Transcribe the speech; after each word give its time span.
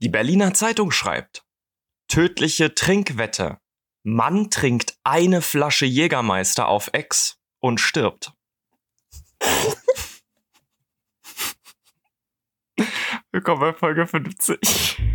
Die 0.00 0.08
Berliner 0.08 0.54
Zeitung 0.54 0.92
schreibt, 0.92 1.44
tödliche 2.06 2.72
Trinkwette. 2.72 3.58
Mann 4.04 4.48
trinkt 4.48 4.96
eine 5.02 5.42
Flasche 5.42 5.86
Jägermeister 5.86 6.68
auf 6.68 6.90
Ex 6.92 7.40
und 7.58 7.80
stirbt. 7.80 8.32
Willkommen 13.32 13.60
bei 13.60 13.72
Folge 13.72 14.06
50. 14.06 14.60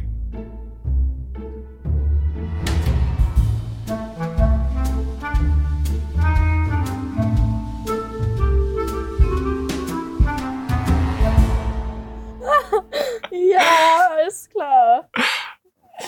Ja, 13.32 14.03
ist 14.34 14.50
klar. 14.52 15.10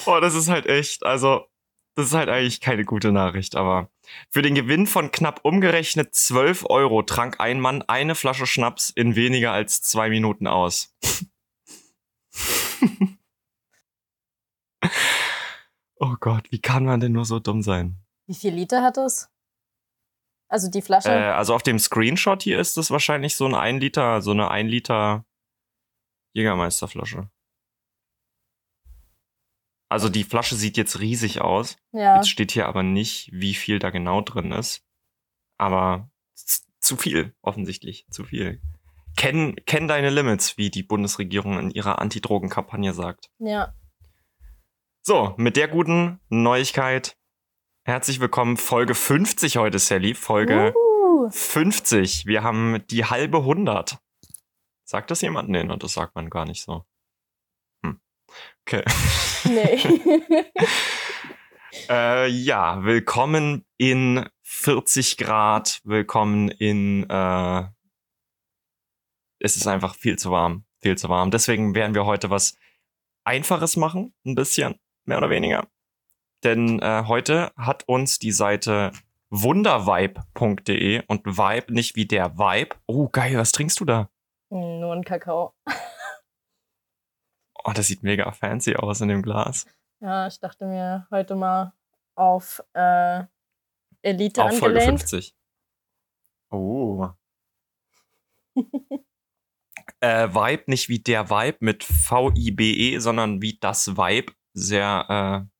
Oh, 0.05 0.19
das 0.19 0.35
ist 0.35 0.49
halt 0.49 0.65
echt, 0.65 1.05
also, 1.05 1.45
das 1.95 2.07
ist 2.07 2.13
halt 2.13 2.27
eigentlich 2.29 2.59
keine 2.59 2.83
gute 2.83 3.11
Nachricht, 3.11 3.55
aber 3.55 3.91
für 4.31 4.41
den 4.41 4.55
Gewinn 4.55 4.87
von 4.87 5.11
knapp 5.11 5.41
umgerechnet 5.43 6.15
12 6.15 6.65
Euro 6.69 7.03
trank 7.03 7.39
ein 7.39 7.59
Mann 7.59 7.83
eine 7.83 8.15
Flasche 8.15 8.47
Schnaps 8.47 8.89
in 8.89 9.15
weniger 9.15 9.51
als 9.51 9.81
zwei 9.81 10.09
Minuten 10.09 10.47
aus. 10.47 10.93
oh 15.99 16.15
Gott, 16.19 16.51
wie 16.51 16.59
kann 16.59 16.83
man 16.85 16.99
denn 16.99 17.11
nur 17.13 17.25
so 17.25 17.39
dumm 17.39 17.61
sein? 17.61 17.97
Wie 18.27 18.35
viel 18.35 18.53
Liter 18.53 18.81
hat 18.81 18.97
es? 18.97 19.29
Also 20.47 20.69
die 20.69 20.81
Flasche? 20.81 21.09
Äh, 21.09 21.31
also 21.31 21.53
auf 21.55 21.63
dem 21.63 21.79
Screenshot 21.79 22.43
hier 22.43 22.59
ist 22.59 22.77
es 22.77 22.91
wahrscheinlich 22.91 23.35
so 23.35 23.45
ein 23.45 23.55
1 23.55 23.81
Liter, 23.81 24.21
so 24.21 24.31
eine 24.31 24.49
1 24.51 24.69
Liter 24.69 25.25
Jägermeisterflasche. 26.33 27.29
Also 29.89 30.09
die 30.09 30.23
Flasche 30.23 30.55
sieht 30.55 30.77
jetzt 30.77 30.99
riesig 30.99 31.41
aus. 31.41 31.77
ja. 31.91 32.15
Jetzt 32.15 32.29
steht 32.29 32.51
hier 32.51 32.67
aber 32.67 32.83
nicht, 32.83 33.29
wie 33.31 33.53
viel 33.53 33.79
da 33.79 33.89
genau 33.91 34.21
drin 34.21 34.51
ist. 34.51 34.83
Aber 35.57 36.09
zu 36.79 36.97
viel, 36.97 37.33
offensichtlich. 37.41 38.05
Zu 38.09 38.23
viel. 38.25 38.61
Kenn, 39.15 39.55
kenn 39.65 39.87
deine 39.87 40.09
Limits, 40.09 40.57
wie 40.57 40.69
die 40.69 40.83
Bundesregierung 40.83 41.57
in 41.59 41.71
ihrer 41.71 41.99
Antidrogenkampagne 41.99 42.93
sagt. 42.93 43.29
Ja. 43.39 43.73
So, 45.01 45.33
mit 45.37 45.55
der 45.55 45.67
guten 45.67 46.19
Neuigkeit. 46.29 47.15
Herzlich 47.83 48.19
willkommen. 48.19 48.57
Folge 48.57 48.95
50 48.95 49.57
heute, 49.57 49.79
Sally. 49.79 50.15
Folge 50.15 50.73
Uh, 50.75 51.29
50. 51.29 52.25
Wir 52.25 52.43
haben 52.43 52.83
die 52.89 53.05
halbe 53.05 53.37
100. 53.37 53.97
Sagt 54.83 55.11
das 55.11 55.21
jemand? 55.21 55.49
Nee, 55.49 55.63
ne, 55.63 55.77
das 55.77 55.93
sagt 55.93 56.15
man 56.15 56.29
gar 56.29 56.45
nicht 56.45 56.63
so. 56.63 56.83
Okay. 58.67 58.83
nee. 59.45 59.79
Äh, 61.89 62.27
ja, 62.29 62.83
willkommen 62.85 63.65
in 63.77 64.25
40 64.43 65.17
Grad, 65.17 65.81
willkommen 65.83 66.47
in, 66.47 67.07
äh, 67.09 67.63
es 69.39 69.57
ist 69.57 69.67
einfach 69.67 69.93
viel 69.93 70.17
zu 70.17 70.31
warm, 70.31 70.63
viel 70.81 70.97
zu 70.97 71.09
warm. 71.09 71.31
Deswegen 71.31 71.75
werden 71.75 71.93
wir 71.93 72.05
heute 72.05 72.29
was 72.29 72.55
Einfaches 73.25 73.75
machen, 73.75 74.15
ein 74.25 74.35
bisschen, 74.35 74.79
mehr 75.03 75.17
oder 75.17 75.29
weniger. 75.29 75.67
Denn 76.45 76.79
äh, 76.79 77.03
heute 77.05 77.51
hat 77.57 77.83
uns 77.87 78.19
die 78.19 78.31
Seite 78.31 78.93
wundervibe.de 79.29 81.03
und 81.07 81.25
Vibe 81.25 81.73
nicht 81.73 81.97
wie 81.97 82.05
der 82.07 82.37
Vibe. 82.37 82.77
Oh, 82.87 83.09
geil, 83.09 83.37
was 83.37 83.51
trinkst 83.51 83.81
du 83.81 83.85
da? 83.85 84.09
Nur 84.49 84.93
ein 84.93 85.03
Kakao. 85.03 85.53
Oh, 87.67 87.71
das 87.73 87.87
sieht 87.87 88.03
mega 88.03 88.31
fancy 88.31 88.75
aus 88.75 89.01
in 89.01 89.07
dem 89.07 89.23
Glas. 89.23 89.65
Ja, 89.99 90.27
ich 90.27 90.39
dachte 90.39 90.67
mir 90.67 91.07
heute 91.09 91.35
mal 91.35 91.73
auf 92.13 92.63
äh, 92.73 93.23
Elite 94.03 94.43
Auf 94.43 94.59
Folge 94.59 94.79
angelehnt. 94.79 94.99
50. 94.99 95.35
Oh. 96.51 97.09
äh, 99.99 100.29
Vibe, 100.29 100.63
nicht 100.67 100.89
wie 100.89 100.99
der 100.99 101.31
Vibe 101.31 101.57
mit 101.61 101.83
V-I-B-E, 101.83 102.99
sondern 102.99 103.41
wie 103.41 103.57
das 103.59 103.97
Vibe. 103.97 104.33
Sehr 104.53 105.47
äh, 105.49 105.54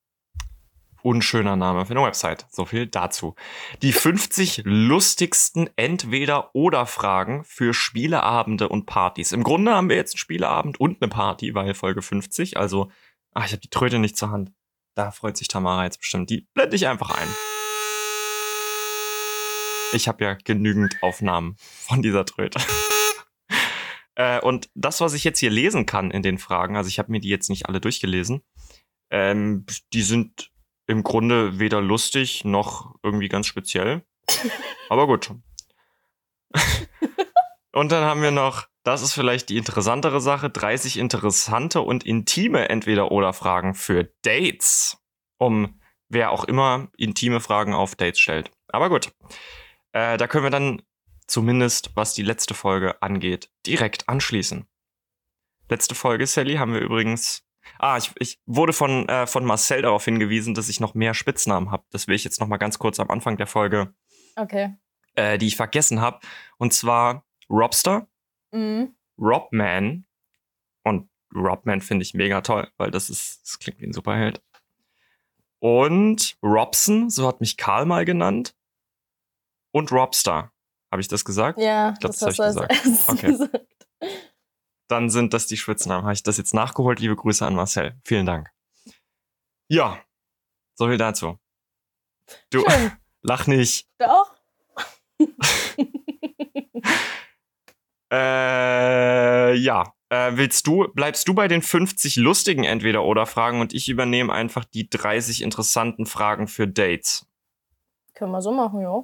unschöner 1.06 1.54
Name 1.54 1.86
für 1.86 1.92
eine 1.92 2.02
Website. 2.02 2.46
So 2.50 2.64
viel 2.64 2.88
dazu. 2.88 3.36
Die 3.80 3.92
50 3.92 4.62
lustigsten 4.64 5.70
Entweder-Oder-Fragen 5.76 7.44
für 7.44 7.72
Spieleabende 7.72 8.68
und 8.68 8.86
Partys. 8.86 9.30
Im 9.30 9.44
Grunde 9.44 9.72
haben 9.72 9.88
wir 9.88 9.94
jetzt 9.94 10.14
einen 10.14 10.18
Spieleabend 10.18 10.80
und 10.80 11.00
eine 11.00 11.08
Party, 11.08 11.54
weil 11.54 11.74
Folge 11.74 12.02
50. 12.02 12.56
Also, 12.56 12.90
ach, 13.34 13.46
ich 13.46 13.52
habe 13.52 13.60
die 13.60 13.70
Tröte 13.70 14.00
nicht 14.00 14.16
zur 14.16 14.32
Hand. 14.32 14.50
Da 14.96 15.12
freut 15.12 15.36
sich 15.36 15.46
Tamara 15.46 15.84
jetzt 15.84 16.00
bestimmt. 16.00 16.28
Die 16.28 16.48
blende 16.54 16.74
ich 16.74 16.88
einfach 16.88 17.10
ein. 17.10 17.28
Ich 19.92 20.08
habe 20.08 20.24
ja 20.24 20.34
genügend 20.34 20.96
Aufnahmen 21.02 21.54
von 21.58 22.02
dieser 22.02 22.24
Tröte. 22.24 22.58
äh, 24.16 24.40
und 24.40 24.70
das, 24.74 25.00
was 25.00 25.14
ich 25.14 25.22
jetzt 25.22 25.38
hier 25.38 25.50
lesen 25.50 25.86
kann 25.86 26.10
in 26.10 26.22
den 26.22 26.38
Fragen, 26.38 26.76
also 26.76 26.88
ich 26.88 26.98
habe 26.98 27.12
mir 27.12 27.20
die 27.20 27.28
jetzt 27.28 27.48
nicht 27.48 27.68
alle 27.68 27.80
durchgelesen, 27.80 28.42
ähm, 29.12 29.66
die 29.92 30.02
sind 30.02 30.50
im 30.86 31.02
Grunde 31.02 31.58
weder 31.58 31.80
lustig 31.80 32.44
noch 32.44 32.94
irgendwie 33.02 33.28
ganz 33.28 33.46
speziell. 33.46 34.04
Aber 34.88 35.06
gut. 35.06 35.32
und 37.72 37.92
dann 37.92 38.04
haben 38.04 38.22
wir 38.22 38.30
noch, 38.30 38.66
das 38.84 39.02
ist 39.02 39.12
vielleicht 39.12 39.48
die 39.48 39.56
interessantere 39.56 40.20
Sache, 40.20 40.50
30 40.50 40.98
interessante 40.98 41.80
und 41.80 42.04
intime 42.04 42.68
Entweder-Oder-Fragen 42.68 43.74
für 43.74 44.04
Dates. 44.22 44.98
Um 45.38 45.80
wer 46.08 46.30
auch 46.30 46.44
immer 46.44 46.88
intime 46.96 47.40
Fragen 47.40 47.74
auf 47.74 47.96
Dates 47.96 48.20
stellt. 48.20 48.50
Aber 48.68 48.88
gut. 48.88 49.12
Äh, 49.92 50.16
da 50.16 50.26
können 50.26 50.44
wir 50.44 50.50
dann 50.50 50.82
zumindest, 51.26 51.90
was 51.96 52.14
die 52.14 52.22
letzte 52.22 52.54
Folge 52.54 53.02
angeht, 53.02 53.50
direkt 53.66 54.08
anschließen. 54.08 54.66
Letzte 55.68 55.94
Folge, 55.94 56.26
Sally, 56.26 56.56
haben 56.56 56.74
wir 56.74 56.80
übrigens. 56.80 57.45
Ah, 57.78 57.96
ich, 57.98 58.12
ich 58.18 58.38
wurde 58.46 58.72
von, 58.72 59.08
äh, 59.08 59.26
von 59.26 59.44
Marcel 59.44 59.82
darauf 59.82 60.04
hingewiesen, 60.04 60.54
dass 60.54 60.68
ich 60.68 60.80
noch 60.80 60.94
mehr 60.94 61.14
Spitznamen 61.14 61.70
habe. 61.70 61.84
Das 61.90 62.06
will 62.08 62.14
ich 62.14 62.24
jetzt 62.24 62.40
noch 62.40 62.48
mal 62.48 62.56
ganz 62.56 62.78
kurz 62.78 62.98
am 63.00 63.10
Anfang 63.10 63.36
der 63.36 63.46
Folge, 63.46 63.94
Okay. 64.36 64.74
äh, 65.14 65.38
die 65.38 65.46
ich 65.48 65.56
vergessen 65.56 66.00
habe. 66.00 66.20
Und 66.58 66.72
zwar 66.72 67.24
Robster, 67.50 68.08
Mhm. 68.52 68.94
Robman. 69.18 70.04
Und 70.84 71.08
Robman 71.34 71.80
finde 71.80 72.04
ich 72.04 72.14
mega 72.14 72.40
toll, 72.40 72.70
weil 72.76 72.90
das 72.90 73.10
ist, 73.10 73.42
das 73.42 73.58
klingt 73.58 73.80
wie 73.80 73.86
ein 73.86 73.92
Superheld. 73.92 74.40
Und 75.58 76.36
Robson, 76.42 77.10
so 77.10 77.26
hat 77.26 77.40
mich 77.40 77.56
Karl 77.56 77.86
mal 77.86 78.04
genannt. 78.04 78.54
Und 79.72 79.90
Robster. 79.92 80.52
Habe 80.92 81.00
ich 81.00 81.08
das 81.08 81.24
gesagt? 81.24 81.58
Ja, 81.58 81.90
glaub, 81.98 82.12
das, 82.12 82.20
das 82.20 82.38
hast 82.38 82.38
du 82.38 82.42
als 82.44 82.56
ich 82.56 82.78
gesagt. 82.78 82.86
erstes 82.86 83.08
Okay. 83.08 83.26
gesagt. 83.32 83.66
Dann 84.88 85.10
sind 85.10 85.34
das 85.34 85.46
die 85.46 85.56
Spitznamen. 85.56 86.04
Habe 86.04 86.14
ich 86.14 86.22
das 86.22 86.36
jetzt 86.36 86.54
nachgeholt? 86.54 87.00
Liebe 87.00 87.16
Grüße 87.16 87.44
an 87.44 87.54
Marcel. 87.54 88.00
Vielen 88.04 88.26
Dank. 88.26 88.50
Ja, 89.68 90.00
so 90.74 90.86
viel 90.88 90.98
dazu. 90.98 91.38
Du, 92.50 92.68
Schön. 92.68 92.92
lach 93.22 93.46
nicht. 93.46 93.88
Doch. 93.98 94.34
Äh, 98.12 99.54
ja. 99.54 99.92
Äh, 100.08 100.36
willst 100.36 100.66
du, 100.68 100.86
bleibst 100.94 101.26
du 101.26 101.34
bei 101.34 101.48
den 101.48 101.62
50 101.62 102.16
lustigen 102.16 102.62
Entweder-Oder-Fragen 102.62 103.60
und 103.60 103.74
ich 103.74 103.88
übernehme 103.88 104.32
einfach 104.32 104.64
die 104.64 104.88
30 104.88 105.42
interessanten 105.42 106.06
Fragen 106.06 106.46
für 106.46 106.68
Dates. 106.68 107.26
Können 108.14 108.30
wir 108.30 108.40
so 108.40 108.52
machen, 108.52 108.80
ja. 108.80 109.02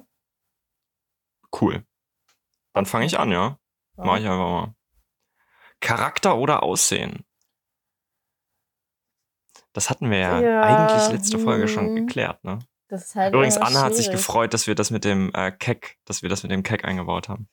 Cool. 1.59 1.85
Dann 2.73 2.85
fange 2.85 3.05
ich 3.05 3.19
an, 3.19 3.31
ja? 3.31 3.59
ja. 3.97 4.03
Mach 4.03 4.17
ich 4.17 4.23
einfach 4.23 4.49
mal. 4.49 4.75
Charakter 5.83 6.37
oder 6.37 6.63
Aussehen? 6.63 7.25
Das 9.73 9.89
hatten 9.89 10.09
wir 10.09 10.17
ja, 10.17 10.39
Ja, 10.39 10.61
eigentlich 10.61 11.11
letzte 11.11 11.39
Folge 11.39 11.67
schon 11.67 11.87
hm. 11.87 11.95
geklärt, 11.95 12.43
ne? 12.43 12.59
Halt 13.15 13.33
Übrigens, 13.33 13.57
Anna 13.57 13.81
hat 13.81 13.95
sich 13.95 14.05
schwierig. 14.05 14.19
gefreut, 14.19 14.53
dass 14.53 14.67
wir 14.67 14.75
das 14.75 14.91
mit 14.91 15.03
dem 15.03 15.31
äh, 15.33 15.51
Keck, 15.51 15.97
dass 16.05 16.21
wir 16.21 16.29
das 16.29 16.43
mit 16.43 16.51
dem 16.51 16.61
Keck 16.61 16.85
eingebaut 16.85 17.27
haben. 17.27 17.49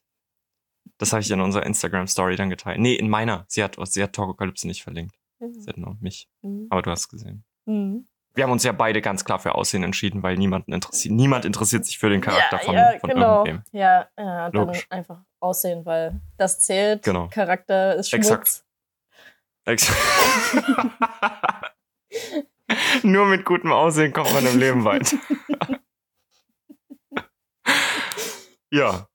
Das 0.98 1.12
habe 1.12 1.22
ich 1.22 1.30
in 1.30 1.40
unserer 1.40 1.64
Instagram-Story 1.64 2.36
dann 2.36 2.50
geteilt. 2.50 2.78
Nee, 2.78 2.94
in 2.94 3.08
meiner. 3.08 3.46
Sie 3.48 3.64
hat, 3.64 3.76
sie 3.88 4.02
hat 4.02 4.12
Torkokalypse 4.12 4.66
nicht 4.66 4.82
verlinkt. 4.82 5.18
Sie 5.38 5.66
hat 5.66 5.78
nur 5.78 5.96
mich. 6.00 6.28
Mhm. 6.42 6.66
Aber 6.68 6.82
du 6.82 6.90
hast 6.90 7.08
gesehen. 7.08 7.44
Mhm. 7.64 8.06
Wir 8.34 8.44
haben 8.44 8.52
uns 8.52 8.62
ja 8.62 8.72
beide 8.72 9.00
ganz 9.00 9.24
klar 9.24 9.38
für 9.38 9.54
Aussehen 9.54 9.82
entschieden, 9.82 10.22
weil 10.22 10.36
niemanden 10.36 10.72
interessiert, 10.72 11.14
niemand 11.14 11.44
interessiert 11.44 11.84
sich 11.84 11.98
für 11.98 12.08
den 12.08 12.20
Charakter 12.20 12.58
ja, 12.58 12.64
von, 12.64 12.74
ja, 12.74 12.98
von 13.00 13.10
genau. 13.10 13.44
irgendwem. 13.44 13.64
Ja, 13.72 14.08
ja, 14.16 14.50
dann 14.50 14.66
Logisch. 14.66 14.86
einfach 14.88 15.18
aussehen, 15.40 15.84
weil 15.84 16.20
das 16.36 16.60
zählt. 16.60 17.02
Genau. 17.02 17.28
Charakter 17.28 17.96
ist 17.96 18.10
Schmutz. 18.10 18.30
Exakt. 18.30 18.64
Ex 19.64 19.92
Nur 23.02 23.26
mit 23.26 23.44
gutem 23.44 23.72
Aussehen 23.72 24.12
kommt 24.12 24.32
man 24.32 24.46
im 24.46 24.58
Leben 24.58 24.84
weit. 24.84 25.10
ja, 28.70 29.08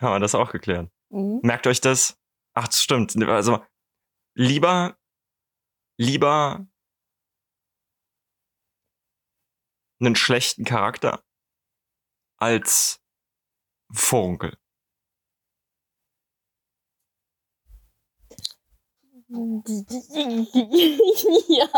haben 0.00 0.14
wir 0.14 0.20
das 0.20 0.34
auch 0.34 0.52
geklärt. 0.52 0.88
Mhm. 1.10 1.40
Merkt 1.42 1.66
euch 1.66 1.80
das? 1.80 2.16
Ach, 2.54 2.68
das 2.68 2.82
stimmt. 2.82 3.16
Also 3.28 3.64
lieber, 4.34 4.96
lieber 5.98 6.66
einen 10.00 10.16
schlechten 10.16 10.64
Charakter 10.64 11.22
als 12.38 13.00
Vorunkel? 13.92 14.56
ja. 21.48 21.68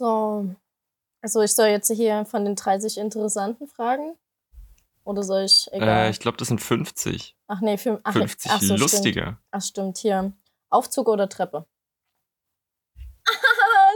So. 0.00 0.56
Also 1.22 1.42
ich 1.42 1.52
soll 1.52 1.68
jetzt 1.68 1.90
hier 1.90 2.24
von 2.24 2.46
den 2.46 2.56
30 2.56 2.96
interessanten 2.96 3.68
fragen? 3.68 4.16
Oder 5.04 5.22
soll 5.22 5.42
ich, 5.42 5.68
egal. 5.72 6.06
Äh, 6.06 6.10
ich 6.10 6.20
glaube, 6.20 6.38
das 6.38 6.48
sind 6.48 6.62
50. 6.62 7.36
ach 7.48 7.60
nee, 7.60 7.76
fünf, 7.76 8.00
ach, 8.04 8.14
50 8.14 8.50
ach 8.50 8.60
so, 8.60 8.64
Stimmt. 8.64 8.80
lustige. 8.80 9.38
Ach 9.50 9.60
stimmt, 9.60 9.98
hier. 9.98 10.32
Aufzug 10.70 11.08
oder 11.08 11.28
Treppe? 11.28 11.66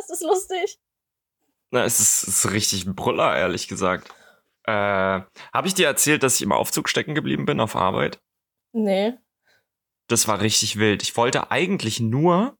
es 0.01 0.11
ist 0.11 0.23
lustig. 0.23 0.79
Na, 1.71 1.85
es 1.85 2.01
ist, 2.01 2.29
es 2.29 2.45
ist 2.45 2.53
richtig 2.53 2.85
ein 2.85 2.95
Brüller, 2.95 3.35
ehrlich 3.39 3.67
gesagt. 3.67 4.11
Äh, 4.65 4.73
Habe 4.73 5.67
ich 5.67 5.73
dir 5.73 5.87
erzählt, 5.87 6.23
dass 6.23 6.35
ich 6.37 6.43
im 6.43 6.53
Aufzug 6.53 6.91
stecken 6.91 7.15
geblieben 7.15 7.47
bin 7.47 7.61
auf 7.61 7.77
Arbeit? 7.77 8.21
Nee. 8.73 9.15
Das 10.09 10.29
war 10.29 10.43
richtig 10.43 10.77
wild. 10.79 11.03
Ich 11.03 11.17
wollte 11.17 11.51
eigentlich 11.51 11.99
nur, 11.99 12.59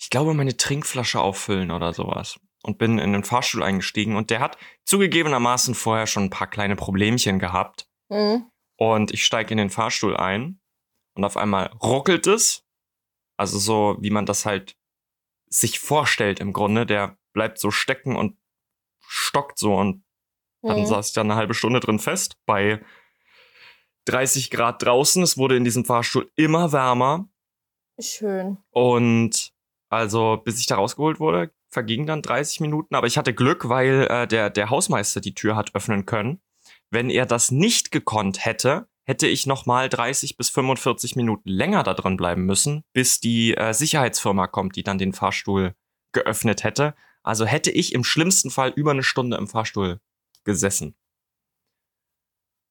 ich 0.00 0.08
glaube, 0.08 0.32
meine 0.32 0.56
Trinkflasche 0.56 1.20
auffüllen 1.20 1.72
oder 1.72 1.92
sowas. 1.92 2.40
Und 2.62 2.76
bin 2.76 2.98
in 2.98 3.12
den 3.14 3.24
Fahrstuhl 3.24 3.62
eingestiegen 3.62 4.16
und 4.16 4.28
der 4.28 4.40
hat 4.40 4.58
zugegebenermaßen 4.84 5.74
vorher 5.74 6.06
schon 6.06 6.24
ein 6.24 6.30
paar 6.30 6.50
kleine 6.50 6.76
Problemchen 6.76 7.38
gehabt. 7.38 7.88
Hm. 8.10 8.50
Und 8.76 9.12
ich 9.12 9.24
steige 9.24 9.52
in 9.52 9.58
den 9.58 9.70
Fahrstuhl 9.70 10.16
ein 10.16 10.60
und 11.14 11.24
auf 11.24 11.38
einmal 11.38 11.68
ruckelt 11.82 12.26
es. 12.26 12.66
Also 13.38 13.58
so, 13.58 13.96
wie 14.00 14.10
man 14.10 14.26
das 14.26 14.44
halt 14.44 14.76
sich 15.46 15.80
vorstellt 15.80 16.38
im 16.38 16.52
Grunde. 16.52 16.84
Der 16.84 17.16
bleibt 17.32 17.58
so 17.58 17.70
stecken 17.70 18.14
und 18.16 18.36
stockt 19.00 19.58
so 19.58 19.74
und 19.74 20.04
dann 20.62 20.76
Hm. 20.76 20.86
saß 20.86 21.08
ich 21.08 21.14
da 21.14 21.22
eine 21.22 21.36
halbe 21.36 21.54
Stunde 21.54 21.80
drin 21.80 21.98
fest 21.98 22.36
bei 22.44 22.84
30 24.04 24.50
Grad 24.50 24.82
draußen. 24.82 25.22
Es 25.22 25.38
wurde 25.38 25.56
in 25.56 25.64
diesem 25.64 25.86
Fahrstuhl 25.86 26.30
immer 26.36 26.72
wärmer. 26.72 27.28
Schön. 27.98 28.58
Und 28.70 29.54
also, 29.88 30.36
bis 30.44 30.60
ich 30.60 30.66
da 30.66 30.76
rausgeholt 30.76 31.20
wurde, 31.20 31.52
vergingen 31.70 32.06
dann 32.06 32.22
30 32.22 32.60
Minuten. 32.60 32.94
Aber 32.94 33.06
ich 33.06 33.16
hatte 33.16 33.34
Glück, 33.34 33.68
weil 33.68 34.06
äh, 34.10 34.26
der, 34.26 34.50
der 34.50 34.70
Hausmeister 34.70 35.20
die 35.20 35.34
Tür 35.34 35.56
hat 35.56 35.74
öffnen 35.74 36.06
können. 36.06 36.40
Wenn 36.90 37.10
er 37.10 37.26
das 37.26 37.50
nicht 37.50 37.90
gekonnt 37.92 38.44
hätte, 38.44 38.88
hätte 39.04 39.26
ich 39.26 39.46
nochmal 39.46 39.88
30 39.88 40.36
bis 40.36 40.50
45 40.50 41.16
Minuten 41.16 41.48
länger 41.48 41.82
da 41.82 41.94
drin 41.94 42.16
bleiben 42.16 42.44
müssen, 42.44 42.84
bis 42.92 43.20
die 43.20 43.56
äh, 43.56 43.72
Sicherheitsfirma 43.72 44.46
kommt, 44.46 44.76
die 44.76 44.82
dann 44.82 44.98
den 44.98 45.12
Fahrstuhl 45.12 45.74
geöffnet 46.12 46.64
hätte. 46.64 46.94
Also 47.22 47.44
hätte 47.46 47.70
ich 47.70 47.92
im 47.92 48.04
schlimmsten 48.04 48.50
Fall 48.50 48.70
über 48.74 48.90
eine 48.92 49.02
Stunde 49.02 49.36
im 49.36 49.46
Fahrstuhl 49.46 50.00
gesessen. 50.44 50.96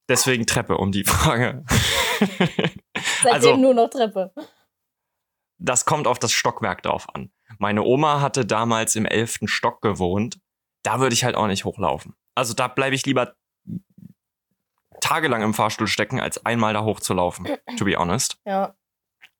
Deswegen 0.10 0.46
Treppe, 0.48 0.78
um 0.78 0.92
die 0.92 1.04
Frage. 1.04 1.64
Seitdem 3.22 3.32
Also- 3.34 3.58
nur 3.58 3.74
noch 3.74 3.90
Treppe. 3.90 4.34
Das 5.60 5.86
kommt 5.86 6.08
auf 6.08 6.20
das 6.20 6.32
Stockwerk 6.32 6.82
drauf 6.82 7.08
an. 7.14 7.32
Meine 7.58 7.84
Oma 7.84 8.22
hatte 8.22 8.46
damals 8.46 8.96
im 8.96 9.06
elften 9.06 9.48
Stock 9.48 9.82
gewohnt. 9.82 10.40
Da 10.84 11.00
würde 11.00 11.14
ich 11.14 11.24
halt 11.24 11.36
auch 11.36 11.48
nicht 11.48 11.66
hochlaufen. 11.66 12.16
Also 12.36 12.54
da 12.54 12.68
bleibe 12.68 12.96
ich 12.96 13.06
lieber 13.06 13.36
tagelang 15.02 15.42
im 15.42 15.54
Fahrstuhl 15.54 15.88
stecken, 15.88 16.20
als 16.20 16.46
einmal 16.46 16.74
da 16.74 16.84
hochzulaufen. 16.84 17.48
To 17.78 17.86
be 17.86 17.96
honest. 17.96 18.40
Ja, 18.46 18.76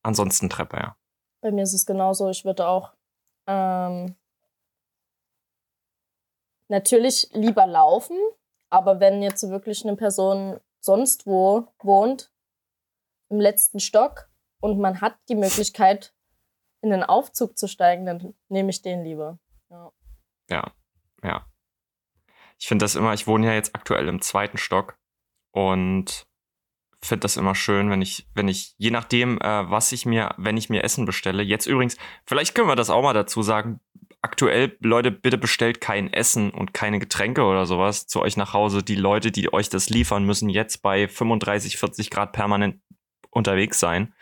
Ansonsten 0.02 0.50
Treppe, 0.50 0.78
ja. 0.78 0.98
bei 1.42 1.52
mir 1.52 1.64
ist 1.64 1.74
es 1.74 1.86
genauso. 1.86 2.30
Ich 2.30 2.46
würde 2.46 2.68
auch 2.68 2.94
ähm, 3.48 4.16
natürlich 6.70 7.30
lieber 7.34 7.68
laufen, 7.68 8.18
aber 8.70 9.00
wenn 9.00 9.22
jetzt 9.22 9.48
wirklich 9.50 9.84
eine 9.86 9.96
Person 9.96 10.60
sonst 10.80 11.26
wo 11.28 11.68
wohnt, 11.80 12.32
im 13.30 13.42
letzten 13.42 13.80
Stock, 13.80 14.29
und 14.62 14.80
man 14.80 15.02
hat 15.02 15.18
die 15.30 15.36
Möglichkeit, 15.36 16.14
in 16.82 16.92
den 16.92 17.04
Aufzug 17.04 17.58
zu 17.58 17.68
steigen, 17.68 18.06
dann 18.06 18.34
nehme 18.48 18.70
ich 18.70 18.82
den 18.82 19.04
lieber. 19.04 19.40
Ja. 19.70 19.92
Ja, 20.50 20.72
ja. 21.24 21.46
Ich 22.58 22.68
finde 22.68 22.84
das 22.84 22.96
immer, 22.96 23.14
ich 23.14 23.28
wohne 23.28 23.48
ja 23.48 23.54
jetzt 23.54 23.76
aktuell 23.76 24.08
im 24.08 24.22
zweiten 24.22 24.58
Stock 24.58 24.98
und 25.52 26.28
finde 27.02 27.22
das 27.22 27.38
immer 27.38 27.56
schön, 27.56 27.90
wenn 27.90 28.02
ich, 28.02 28.28
wenn 28.34 28.48
ich, 28.48 28.76
je 28.78 28.92
nachdem, 28.92 29.40
äh, 29.40 29.70
was 29.70 29.92
ich 29.92 30.06
mir, 30.06 30.34
wenn 30.38 30.58
ich 30.58 30.70
mir 30.70 30.84
Essen 30.84 31.06
bestelle, 31.06 31.44
jetzt 31.44 31.66
übrigens, 31.66 31.98
vielleicht 32.26 32.56
können 32.56 32.68
wir 32.68 32.76
das 32.76 32.90
auch 32.90 33.02
mal 33.02 33.14
dazu 33.14 33.42
sagen, 33.42 33.80
aktuell, 34.22 34.76
Leute, 34.82 35.12
bitte 35.12 35.38
bestellt 35.38 35.80
kein 35.80 36.12
Essen 36.12 36.52
und 36.52 36.74
keine 36.74 37.00
Getränke 37.00 37.44
oder 37.44 37.66
sowas 37.66 38.08
zu 38.08 38.22
euch 38.22 38.36
nach 38.36 38.54
Hause. 38.54 38.84
Die 38.84 38.96
Leute, 38.96 39.32
die 39.32 39.54
euch 39.54 39.70
das 39.70 39.90
liefern, 39.90 40.26
müssen 40.26 40.50
jetzt 40.50 40.82
bei 40.82 41.08
35, 41.08 41.78
40 41.78 42.10
Grad 42.10 42.34
permanent 42.34 42.82
unterwegs 43.30 43.80
sein. 43.80 44.14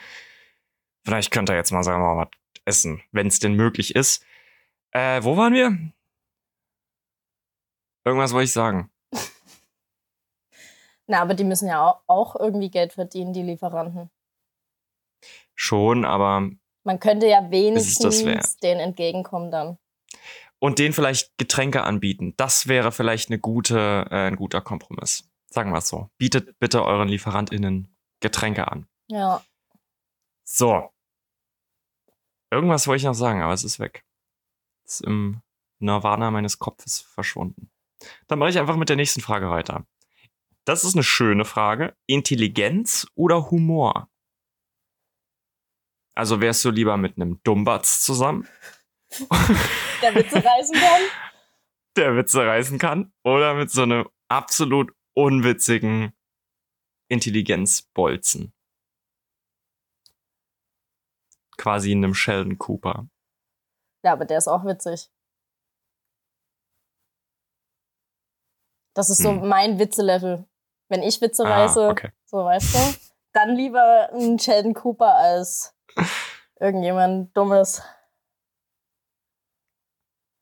Vielleicht 1.07 1.31
könnt 1.31 1.49
ihr 1.49 1.55
jetzt 1.55 1.71
mal 1.71 1.83
sagen, 1.83 2.01
mal 2.01 2.17
was 2.17 2.27
essen, 2.65 3.01
wenn 3.13 3.27
es 3.27 3.39
denn 3.39 3.53
möglich 3.53 3.95
ist. 3.95 4.25
Äh, 4.91 5.23
wo 5.23 5.37
waren 5.37 5.53
wir? 5.53 5.77
Irgendwas 8.03 8.33
wollte 8.33 8.43
ich 8.43 8.51
sagen. 8.51 8.91
Na, 11.07 11.21
aber 11.21 11.33
die 11.33 11.45
müssen 11.45 11.69
ja 11.69 11.97
auch, 12.07 12.35
irgendwie 12.35 12.69
Geld 12.69 12.91
verdienen, 12.91 13.31
die 13.31 13.41
Lieferanten. 13.41 14.09
Schon, 15.55 16.03
aber 16.03 16.49
Man 16.83 16.99
könnte 16.99 17.27
ja 17.27 17.49
wenigstens 17.51 18.57
denen 18.57 18.81
entgegenkommen 18.81 19.49
dann. 19.49 19.77
und 20.59 20.77
denen 20.77 20.93
vielleicht 20.93 21.37
Getränke 21.37 21.83
anbieten. 21.83 22.33
Das 22.35 22.67
wäre 22.67 22.91
vielleicht 22.91 23.29
eine 23.29 23.39
gute, 23.39 24.07
äh, 24.11 24.27
ein 24.27 24.35
guter 24.35 24.59
Kompromiss. 24.59 25.23
Sagen 25.49 25.71
wir 25.71 25.77
es 25.77 25.87
so. 25.87 26.09
Bietet 26.17 26.59
bitte 26.59 26.83
euren 26.83 27.07
LieferantInnen 27.07 27.95
Getränke 28.19 28.67
an. 28.69 28.87
Ja. 29.07 29.41
So. 30.43 30.89
Irgendwas 32.51 32.87
wollte 32.87 32.97
ich 32.99 33.05
noch 33.05 33.13
sagen, 33.13 33.41
aber 33.41 33.53
es 33.53 33.63
ist 33.63 33.79
weg. 33.79 34.05
Es 34.85 35.01
ist 35.01 35.07
im 35.07 35.41
Nirvana 35.79 36.31
meines 36.31 36.59
Kopfes 36.59 37.01
verschwunden. 37.01 37.69
Dann 38.27 38.39
mache 38.39 38.49
ich 38.49 38.59
einfach 38.59 38.77
mit 38.77 38.89
der 38.89 38.95
nächsten 38.95 39.21
Frage 39.21 39.49
weiter. 39.49 39.85
Das 40.65 40.83
ist 40.83 40.95
eine 40.95 41.03
schöne 41.03 41.45
Frage. 41.45 41.95
Intelligenz 42.07 43.07
oder 43.15 43.49
Humor? 43.51 44.09
Also 46.13 46.41
wärst 46.41 46.65
du 46.65 46.71
lieber 46.71 46.97
mit 46.97 47.15
einem 47.17 47.41
Dummbatz 47.43 48.01
zusammen, 48.01 48.47
Der 50.01 50.13
Witze 50.15 50.43
reißen 50.43 50.75
kann. 50.75 51.01
der 51.95 52.15
Witze 52.17 52.45
reißen 52.45 52.77
kann, 52.77 53.13
oder 53.23 53.53
mit 53.53 53.71
so 53.71 53.83
einem 53.83 54.07
absolut 54.27 54.91
unwitzigen 55.13 56.11
Intelligenzbolzen? 57.07 58.53
Quasi 61.57 61.91
in 61.91 62.03
einem 62.03 62.13
Sheldon 62.13 62.57
Cooper. 62.57 63.07
Ja, 64.03 64.13
aber 64.13 64.25
der 64.25 64.37
ist 64.37 64.47
auch 64.47 64.63
witzig. 64.65 65.09
Das 68.95 69.09
ist 69.09 69.21
so 69.21 69.29
Hm. 69.31 69.47
mein 69.47 69.79
Witzelevel. 69.79 70.47
Wenn 70.89 71.03
ich 71.03 71.21
Witze 71.21 71.45
Ah, 71.45 71.49
reiße, 71.65 71.87
okay. 71.89 72.11
so 72.25 72.37
weißt 72.45 72.73
du, 72.75 72.99
dann 73.33 73.55
lieber 73.55 74.09
ein 74.13 74.39
Sheldon 74.39 74.73
Cooper 74.73 75.13
als 75.15 75.75
irgendjemand 76.59 77.35
Dummes. 77.35 77.81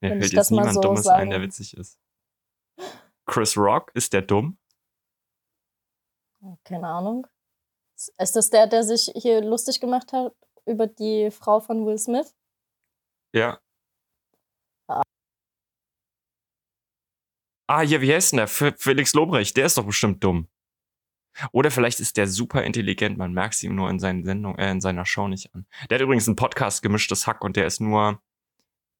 Mir 0.02 0.12
Wenn 0.12 0.20
fällt 0.22 0.34
jetzt 0.34 0.52
niemand 0.52 0.74
so 0.74 0.82
Dummes 0.82 1.04
sagen- 1.04 1.24
ein, 1.24 1.30
der 1.32 1.42
witzig 1.42 1.76
ist. 1.76 2.00
Chris 3.26 3.58
Rock, 3.58 3.92
ist 3.96 4.14
der 4.14 4.22
dumm? 4.22 4.58
Keine 6.64 6.88
Ahnung. 6.88 7.26
Ist 8.20 8.36
das 8.36 8.50
der, 8.52 8.68
der 8.68 8.84
sich 8.84 9.12
hier 9.16 9.42
lustig 9.42 9.80
gemacht 9.80 10.14
hat 10.14 10.36
über 10.66 10.88
die 10.88 11.32
Frau 11.32 11.60
von 11.60 11.86
Will 11.86 11.98
Smith? 11.98 12.36
Ja. 13.34 13.60
Ah. 14.88 15.02
Ah, 17.68 17.82
hier, 17.82 18.02
wie 18.02 18.14
heißt 18.14 18.32
denn 18.32 18.38
der? 18.38 18.46
F 18.46 18.74
Felix 18.78 19.14
Lobrecht, 19.14 19.58
der 19.58 19.66
ist 19.66 19.78
doch 19.78 19.86
bestimmt 19.86 20.24
dumm. 20.24 20.48
Oder 21.52 21.72
vielleicht 21.72 22.00
ist 22.00 22.18
der 22.18 22.28
super 22.28 22.64
intelligent, 22.64 23.18
man 23.18 23.34
merkt 23.34 23.56
es 23.56 23.64
ihm 23.64 23.76
nur 23.76 23.90
in 23.90 24.00
seinen 24.00 24.24
Sendungen, 24.24 24.58
äh, 24.58 24.72
in 24.72 24.82
seiner 24.82 25.06
Show 25.06 25.28
nicht 25.28 25.54
an. 25.54 25.66
Der 25.90 25.98
hat 25.98 26.02
übrigens 26.02 26.28
einen 26.28 26.38
Podcast, 26.38 26.82
Gemischtes 26.82 27.28
Hack, 27.28 27.44
und 27.44 27.58
der 27.58 27.66
ist 27.66 27.82
nur 27.82 28.22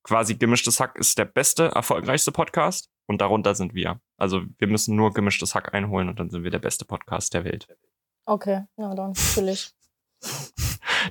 quasi 0.06 0.36
Gemischtes 0.36 0.80
Hack 0.80 0.98
ist 0.98 1.18
der 1.18 1.26
beste, 1.26 1.66
erfolgreichste 1.70 2.32
Podcast 2.32 2.90
und 3.08 3.22
darunter 3.22 3.56
sind 3.56 3.74
wir. 3.74 4.00
Also 4.18 4.42
wir 4.58 4.68
müssen 4.68 4.96
nur 4.96 5.14
Gemischtes 5.14 5.56
Hack 5.56 5.74
einholen 5.74 6.10
und 6.10 6.20
dann 6.20 6.30
sind 6.30 6.44
wir 6.44 6.52
der 6.52 6.60
beste 6.60 6.86
Podcast 6.86 7.34
der 7.34 7.44
Welt. 7.44 7.68
Okay, 8.26 8.66
ja, 8.78 8.96
dann 8.96 9.14
natürlich. 9.14 9.75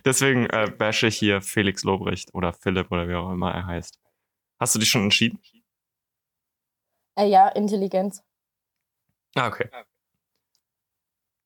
Deswegen 0.04 0.46
äh, 0.46 0.70
bashe 0.70 1.06
ich 1.06 1.18
hier 1.18 1.40
Felix 1.40 1.82
Lobrecht 1.84 2.34
oder 2.34 2.52
Philipp 2.52 2.90
oder 2.90 3.08
wie 3.08 3.14
auch 3.14 3.30
immer 3.30 3.52
er 3.52 3.66
heißt. 3.66 3.98
Hast 4.60 4.74
du 4.74 4.78
dich 4.78 4.90
schon 4.90 5.04
entschieden? 5.04 5.40
Äh, 7.16 7.26
ja, 7.26 7.48
Intelligenz. 7.48 8.22
Ah, 9.34 9.48
okay. 9.48 9.68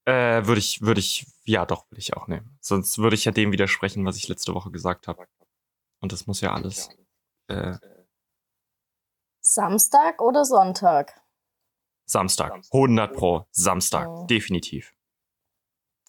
Äh, 0.04 0.46
würde 0.46 0.58
ich, 0.58 0.80
würde 0.80 1.00
ich, 1.00 1.26
ja 1.44 1.66
doch, 1.66 1.90
würde 1.90 2.00
ich 2.00 2.14
auch 2.14 2.28
nehmen. 2.28 2.58
Sonst 2.60 2.98
würde 2.98 3.14
ich 3.14 3.24
ja 3.24 3.32
dem 3.32 3.52
widersprechen, 3.52 4.04
was 4.04 4.16
ich 4.16 4.28
letzte 4.28 4.54
Woche 4.54 4.70
gesagt 4.70 5.06
habe. 5.06 5.26
Und 6.00 6.12
das 6.12 6.26
muss 6.26 6.40
ja 6.40 6.54
alles. 6.54 6.88
Äh, 7.48 7.76
Samstag 9.40 10.20
oder 10.20 10.44
Sonntag? 10.44 11.20
Samstag. 12.06 12.62
100 12.72 13.14
pro. 13.14 13.46
Samstag. 13.50 14.08
Oh. 14.08 14.26
Definitiv. 14.26 14.94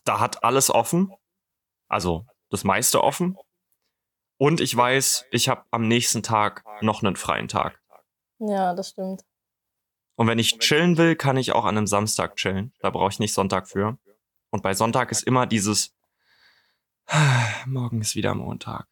Da 0.05 0.19
hat 0.19 0.43
alles 0.43 0.69
offen. 0.69 1.13
Also 1.89 2.25
das 2.49 2.63
meiste 2.63 3.03
offen. 3.03 3.37
Und 4.37 4.61
ich 4.61 4.75
weiß, 4.75 5.25
ich 5.31 5.49
habe 5.49 5.65
am 5.71 5.87
nächsten 5.87 6.23
Tag 6.23 6.63
noch 6.81 7.03
einen 7.03 7.17
freien 7.17 7.49
Tag. 7.49 7.81
Ja, 8.39 8.73
das 8.73 8.91
stimmt. 8.91 9.25
Und 10.15 10.27
wenn 10.27 10.39
ich 10.39 10.59
chillen 10.59 10.97
will, 10.97 11.15
kann 11.15 11.37
ich 11.37 11.51
auch 11.51 11.65
an 11.65 11.77
einem 11.77 11.87
Samstag 11.87 12.35
chillen. 12.37 12.73
Da 12.79 12.89
brauche 12.89 13.09
ich 13.09 13.19
nicht 13.19 13.33
Sonntag 13.33 13.67
für. 13.67 13.97
Und 14.49 14.63
bei 14.63 14.73
Sonntag 14.73 15.11
ist 15.11 15.23
immer 15.23 15.45
dieses, 15.45 15.95
morgen 17.65 18.01
ist 18.01 18.15
wieder 18.15 18.35
Montag. 18.35 18.87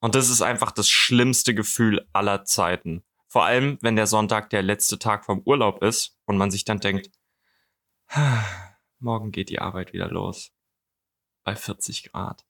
Und 0.00 0.14
das 0.14 0.28
ist 0.28 0.42
einfach 0.42 0.70
das 0.70 0.88
schlimmste 0.88 1.54
Gefühl 1.54 2.06
aller 2.12 2.44
Zeiten. 2.44 3.04
Vor 3.28 3.44
allem, 3.44 3.78
wenn 3.80 3.96
der 3.96 4.06
Sonntag 4.06 4.50
der 4.50 4.62
letzte 4.62 4.98
Tag 4.98 5.24
vom 5.24 5.40
Urlaub 5.40 5.82
ist 5.82 6.16
und 6.26 6.36
man 6.36 6.50
sich 6.50 6.64
dann 6.64 6.80
denkt, 6.80 7.10
morgen 8.98 9.30
geht 9.32 9.50
die 9.50 9.58
Arbeit 9.58 9.92
wieder 9.92 10.08
los. 10.08 10.52
Bei 11.44 11.54
40 11.54 12.10
Grad. 12.10 12.44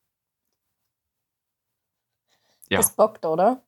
Ja. 2.68 2.78
Das 2.78 2.96
bockt, 2.96 3.24
oder? 3.24 3.64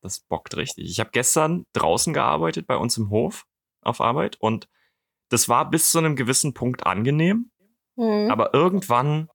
Das 0.00 0.20
bockt 0.20 0.56
richtig. 0.56 0.90
Ich 0.90 0.98
habe 1.00 1.10
gestern 1.12 1.66
draußen 1.72 2.12
gearbeitet 2.12 2.66
bei 2.66 2.76
uns 2.76 2.96
im 2.96 3.10
Hof 3.10 3.46
auf 3.82 4.00
Arbeit 4.00 4.36
und 4.40 4.68
das 5.28 5.48
war 5.48 5.70
bis 5.70 5.90
zu 5.90 5.98
einem 5.98 6.16
gewissen 6.16 6.54
Punkt 6.54 6.86
angenehm, 6.86 7.50
Hm. 7.96 8.30
aber 8.30 8.54
irgendwann, 8.54 9.28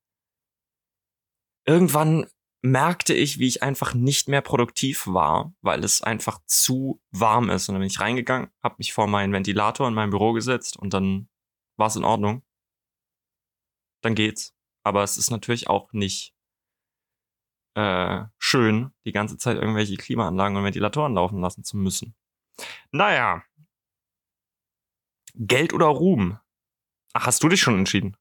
irgendwann 1.66 2.27
merkte 2.62 3.13
ich, 3.13 3.39
wie 3.39 3.48
ich 3.48 3.63
einfach 3.63 3.94
nicht 3.94 4.27
mehr 4.27 4.42
produktiv 4.42 5.08
war, 5.08 5.54
weil 5.62 5.84
es 5.84 6.01
einfach 6.01 6.39
zu 6.46 7.01
warm 7.12 7.50
ist. 7.50 7.70
Und 7.70 7.75
dann 7.75 7.82
bin 7.82 7.88
ich 7.89 8.00
reingegangen, 8.00 8.50
habe 8.62 8.75
mich 8.80 8.94
vor 8.94 9.08
meinen 9.08 9.32
Ventilator 9.32 9.88
in 9.88 9.94
meinem 9.94 10.10
Büro 10.10 10.34
gesetzt 10.34 10.77
und 10.77 10.94
dann 10.94 11.30
war 11.77 11.88
es 11.88 11.96
in 11.96 12.03
Ordnung. 12.03 12.43
Dann 14.01 14.15
geht's. 14.15 14.53
Aber 14.84 15.03
es 15.03 15.17
ist 15.17 15.31
natürlich 15.31 15.69
auch 15.69 15.91
nicht 15.93 16.34
äh, 17.75 18.24
schön, 18.38 18.93
die 19.05 19.12
ganze 19.12 19.38
Zeit 19.38 19.57
irgendwelche 19.57 19.98
Klimaanlagen 19.98 20.57
und 20.57 20.63
Ventilatoren 20.63 21.13
laufen 21.13 21.41
lassen 21.41 21.63
zu 21.63 21.77
müssen. 21.77 22.15
Naja. 22.91 23.43
Geld 25.36 25.74
oder 25.74 25.86
Ruhm? 25.86 26.39
Ach, 27.13 27.27
hast 27.27 27.43
du 27.43 27.50
dich 27.50 27.62
schon 27.62 27.77
entschieden? 27.77 28.17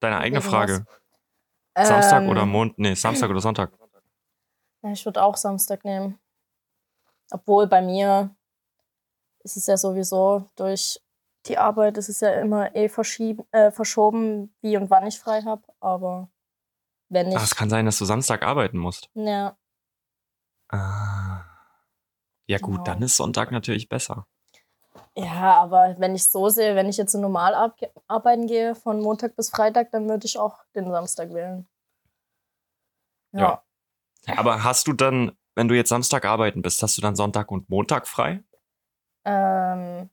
Deine 0.00 0.18
eigene 0.18 0.42
Wegen 0.42 0.50
Frage. 0.50 0.86
Samstag 1.76 2.22
Ähm, 2.22 2.28
oder 2.28 2.44
Mond? 2.44 2.78
Nee, 2.78 2.94
Samstag 2.94 3.30
oder 3.30 3.40
Sonntag. 3.40 3.72
Ich 4.92 5.04
würde 5.04 5.22
auch 5.22 5.36
Samstag 5.36 5.84
nehmen. 5.84 6.18
Obwohl 7.30 7.66
bei 7.66 7.80
mir 7.80 8.34
ist 9.44 9.56
es 9.56 9.66
ja 9.66 9.76
sowieso 9.76 10.50
durch 10.56 11.00
die 11.46 11.58
Arbeit, 11.58 11.98
ist 11.98 12.08
es 12.08 12.20
ja 12.20 12.30
immer 12.32 12.74
eh 12.74 12.86
äh, 12.86 13.70
verschoben, 13.70 14.54
wie 14.60 14.76
und 14.76 14.90
wann 14.90 15.06
ich 15.06 15.18
frei 15.18 15.42
habe. 15.42 15.62
Aber 15.80 16.28
wenn 17.08 17.28
ich. 17.28 17.36
Ach, 17.36 17.44
es 17.44 17.54
kann 17.56 17.70
sein, 17.70 17.86
dass 17.86 17.98
du 17.98 18.04
Samstag 18.04 18.42
arbeiten 18.42 18.78
musst. 18.78 19.10
ja, 19.14 19.56
Ah. 20.68 21.44
Ja 22.46 22.58
gut, 22.58 22.76
Genau. 22.76 22.84
dann 22.84 23.02
ist 23.02 23.16
Sonntag 23.16 23.52
natürlich 23.52 23.88
besser. 23.88 24.26
ja, 25.14 25.54
aber 25.56 25.94
wenn 25.98 26.14
ich 26.14 26.28
so 26.30 26.48
sehe, 26.48 26.74
wenn 26.74 26.88
ich 26.88 26.96
jetzt 26.96 27.12
so 27.12 27.20
normal 27.20 27.54
arbeiten 28.08 28.46
gehe, 28.46 28.74
von 28.74 29.00
Montag 29.00 29.36
bis 29.36 29.50
Freitag, 29.50 29.90
dann 29.90 30.08
würde 30.08 30.26
ich 30.26 30.38
auch 30.38 30.64
den 30.74 30.90
Samstag 30.90 31.32
wählen. 31.34 31.68
Ja. 33.32 33.62
Aber 34.36 34.64
hast 34.64 34.86
du 34.86 34.92
dann, 34.92 35.36
wenn 35.54 35.68
du 35.68 35.74
jetzt 35.74 35.88
Samstag 35.90 36.24
arbeiten 36.24 36.62
bist, 36.62 36.82
hast 36.82 36.96
du 36.96 37.02
dann 37.02 37.16
Sonntag 37.16 37.50
und 37.50 37.68
Montag 37.68 38.06
frei? 38.06 38.42
Ähm, 39.24 40.10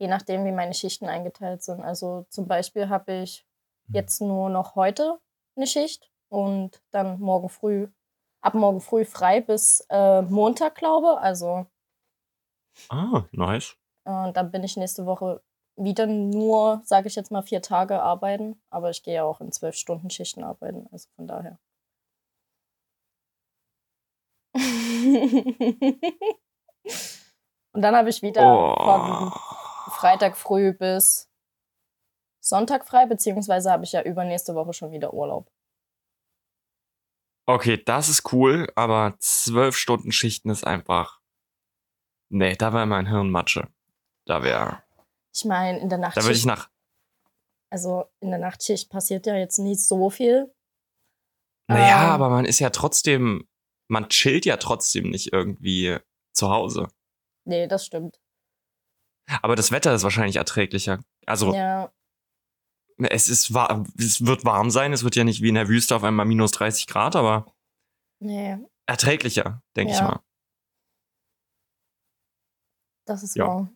je 0.00 0.08
nachdem, 0.08 0.44
wie 0.46 0.52
meine 0.52 0.72
Schichten 0.74 1.06
eingeteilt 1.06 1.62
sind. 1.62 1.84
Also 1.84 2.24
zum 2.30 2.48
Beispiel 2.48 2.88
habe 2.88 3.12
ich 3.22 3.46
jetzt 3.92 4.20
nur 4.20 4.48
noch 4.48 4.74
heute 4.74 5.20
eine 5.56 5.66
Schicht 5.66 6.10
und 6.30 6.82
dann 6.90 7.20
morgen 7.20 7.50
früh, 7.50 7.88
ab 8.40 8.54
morgen 8.54 8.80
früh 8.80 9.04
frei 9.04 9.42
bis 9.42 9.86
äh, 9.90 10.22
Montag, 10.22 10.74
glaube 10.74 11.18
Also 11.18 11.66
Ah, 12.88 13.24
nice. 13.32 13.76
äh, 14.06 14.32
dann 14.32 14.50
bin 14.50 14.64
ich 14.64 14.78
nächste 14.78 15.04
Woche 15.04 15.42
wieder 15.76 16.06
nur, 16.06 16.80
sage 16.84 17.08
ich 17.08 17.14
jetzt 17.14 17.30
mal, 17.30 17.42
vier 17.42 17.60
Tage 17.60 18.00
arbeiten. 18.02 18.58
Aber 18.70 18.88
ich 18.90 19.02
gehe 19.02 19.14
ja 19.16 19.24
auch 19.24 19.40
in 19.42 19.52
zwölf 19.52 19.76
Stunden 19.76 20.08
Schichten 20.08 20.44
arbeiten. 20.44 20.86
Also 20.92 21.08
von 21.16 21.26
daher. 21.26 21.58
und 27.72 27.82
dann 27.82 27.94
habe 27.96 28.10
ich 28.10 28.22
wieder 28.22 28.42
von 28.42 28.46
Oh. 28.46 29.30
Freitag 30.00 30.36
früh 30.36 30.72
bis 30.72 31.28
Sonntag 32.42 32.86
frei, 32.88 33.04
beziehungsweise 33.06 33.70
habe 33.70 33.84
ich 33.84 33.92
ja 33.92 34.02
übernächste 34.02 34.54
Woche 34.54 34.72
schon 34.72 34.92
wieder 34.92 35.12
Urlaub. 35.12 35.50
Okay, 37.46 37.82
das 37.82 38.08
ist 38.08 38.32
cool, 38.32 38.70
aber 38.76 39.16
zwölf 39.18 39.76
Stunden 39.76 40.12
Schichten 40.12 40.50
ist 40.50 40.66
einfach. 40.66 41.20
Nee, 42.30 42.54
da 42.56 42.72
wäre 42.72 42.86
mein 42.86 43.06
Hirn 43.06 43.30
Matsche. 43.30 43.68
Da 44.24 44.42
wäre. 44.42 44.82
Ich 45.34 45.44
meine, 45.44 45.78
in 45.80 45.88
der 45.88 45.98
Da 45.98 46.22
würde 46.22 46.32
ich 46.32 46.46
nach. 46.46 46.70
also 47.70 48.04
in 48.20 48.30
der 48.30 48.38
Nachtschicht 48.38 48.88
passiert 48.90 49.26
ja 49.26 49.36
jetzt 49.36 49.58
nicht 49.58 49.80
so 49.86 50.10
viel. 50.10 50.54
Naja, 51.68 52.04
Ähm. 52.04 52.10
aber 52.10 52.30
man 52.30 52.44
ist 52.44 52.58
ja 52.60 52.70
trotzdem. 52.70 53.48
Man 53.88 54.08
chillt 54.08 54.44
ja 54.46 54.56
trotzdem 54.56 55.10
nicht 55.10 55.32
irgendwie 55.32 55.98
zu 56.32 56.48
Hause. 56.50 56.88
Nee, 57.44 57.66
das 57.66 57.84
stimmt. 57.84 58.20
Aber 59.42 59.56
das 59.56 59.70
Wetter 59.70 59.94
ist 59.94 60.02
wahrscheinlich 60.02 60.36
erträglicher. 60.36 61.00
Also, 61.26 61.54
Ja, 61.54 61.92
es 62.98 63.28
ist 63.28 63.50
es 63.50 64.26
wird 64.26 64.44
warm 64.44 64.70
sein, 64.70 64.92
es 64.92 65.04
wird 65.04 65.16
ja 65.16 65.24
nicht 65.24 65.40
wie 65.42 65.48
in 65.48 65.54
der 65.54 65.68
Wüste 65.68 65.96
auf 65.96 66.04
einmal 66.04 66.26
minus 66.26 66.50
30 66.50 66.86
Grad, 66.86 67.16
aber 67.16 67.46
nee, 68.18 68.58
erträglicher, 68.86 69.62
denke 69.76 69.92
ich 69.92 69.98
Ja. 69.98 70.04
mal. 70.08 70.20
das 73.06 73.22
ist 73.24 73.34
Ja. 73.36 73.46
wahr. 73.46 73.70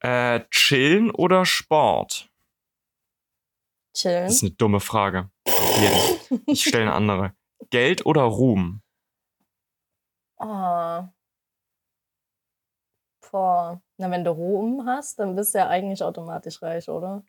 Äh, 0.00 0.44
chillen 0.50 1.10
oder 1.10 1.44
Sport? 1.44 2.30
Chillen. 3.94 4.24
Das 4.26 4.36
ist 4.36 4.42
eine 4.42 4.52
dumme 4.52 4.80
Frage. 4.80 5.30
Ich 6.46 6.64
stelle 6.64 6.84
eine 6.84 6.92
andere. 6.94 7.34
Geld 7.70 8.06
oder 8.06 8.22
Ruhm? 8.22 8.82
Ah. 10.38 11.08
Boah. 13.30 13.80
Na, 13.98 14.10
wenn 14.10 14.24
du 14.24 14.30
Ruhm 14.30 14.86
hast, 14.86 15.18
dann 15.18 15.36
bist 15.36 15.54
du 15.54 15.58
ja 15.58 15.68
eigentlich 15.68 16.02
automatisch 16.02 16.62
reich, 16.62 16.88
oder? 16.88 17.24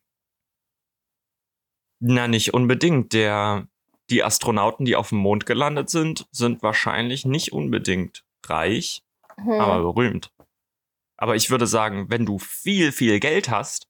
Na, 2.00 2.28
nicht 2.28 2.54
unbedingt. 2.54 3.14
Der, 3.14 3.68
die 4.10 4.24
Astronauten, 4.24 4.86
die 4.86 4.96
auf 4.96 5.10
dem 5.10 5.18
Mond 5.20 5.46
gelandet 5.46 5.90
sind, 5.90 6.28
sind 6.32 6.62
wahrscheinlich 6.64 7.26
nicht 7.26 7.52
unbedingt 7.54 8.24
reich, 8.46 9.04
Hm. 9.40 9.52
aber 9.60 9.82
berühmt. 9.82 10.32
Aber 11.18 11.36
ich 11.36 11.50
würde 11.50 11.68
sagen, 11.68 12.10
wenn 12.10 12.26
du 12.26 12.38
viel, 12.38 12.92
viel 12.92 13.20
Geld 13.20 13.50
hast, 13.50 13.90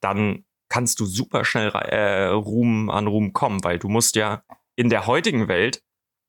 dann 0.00 0.44
kannst 0.68 0.98
du 0.98 1.06
super 1.06 1.44
schnell 1.44 1.68
äh, 1.70 2.26
Ruhm 2.26 2.90
an 2.90 3.06
Ruhm 3.06 3.32
kommen, 3.32 3.62
weil 3.62 3.78
du 3.78 3.88
musst 3.88 4.16
ja 4.16 4.42
in 4.74 4.88
der 4.88 5.06
heutigen 5.06 5.46
Welt 5.48 5.84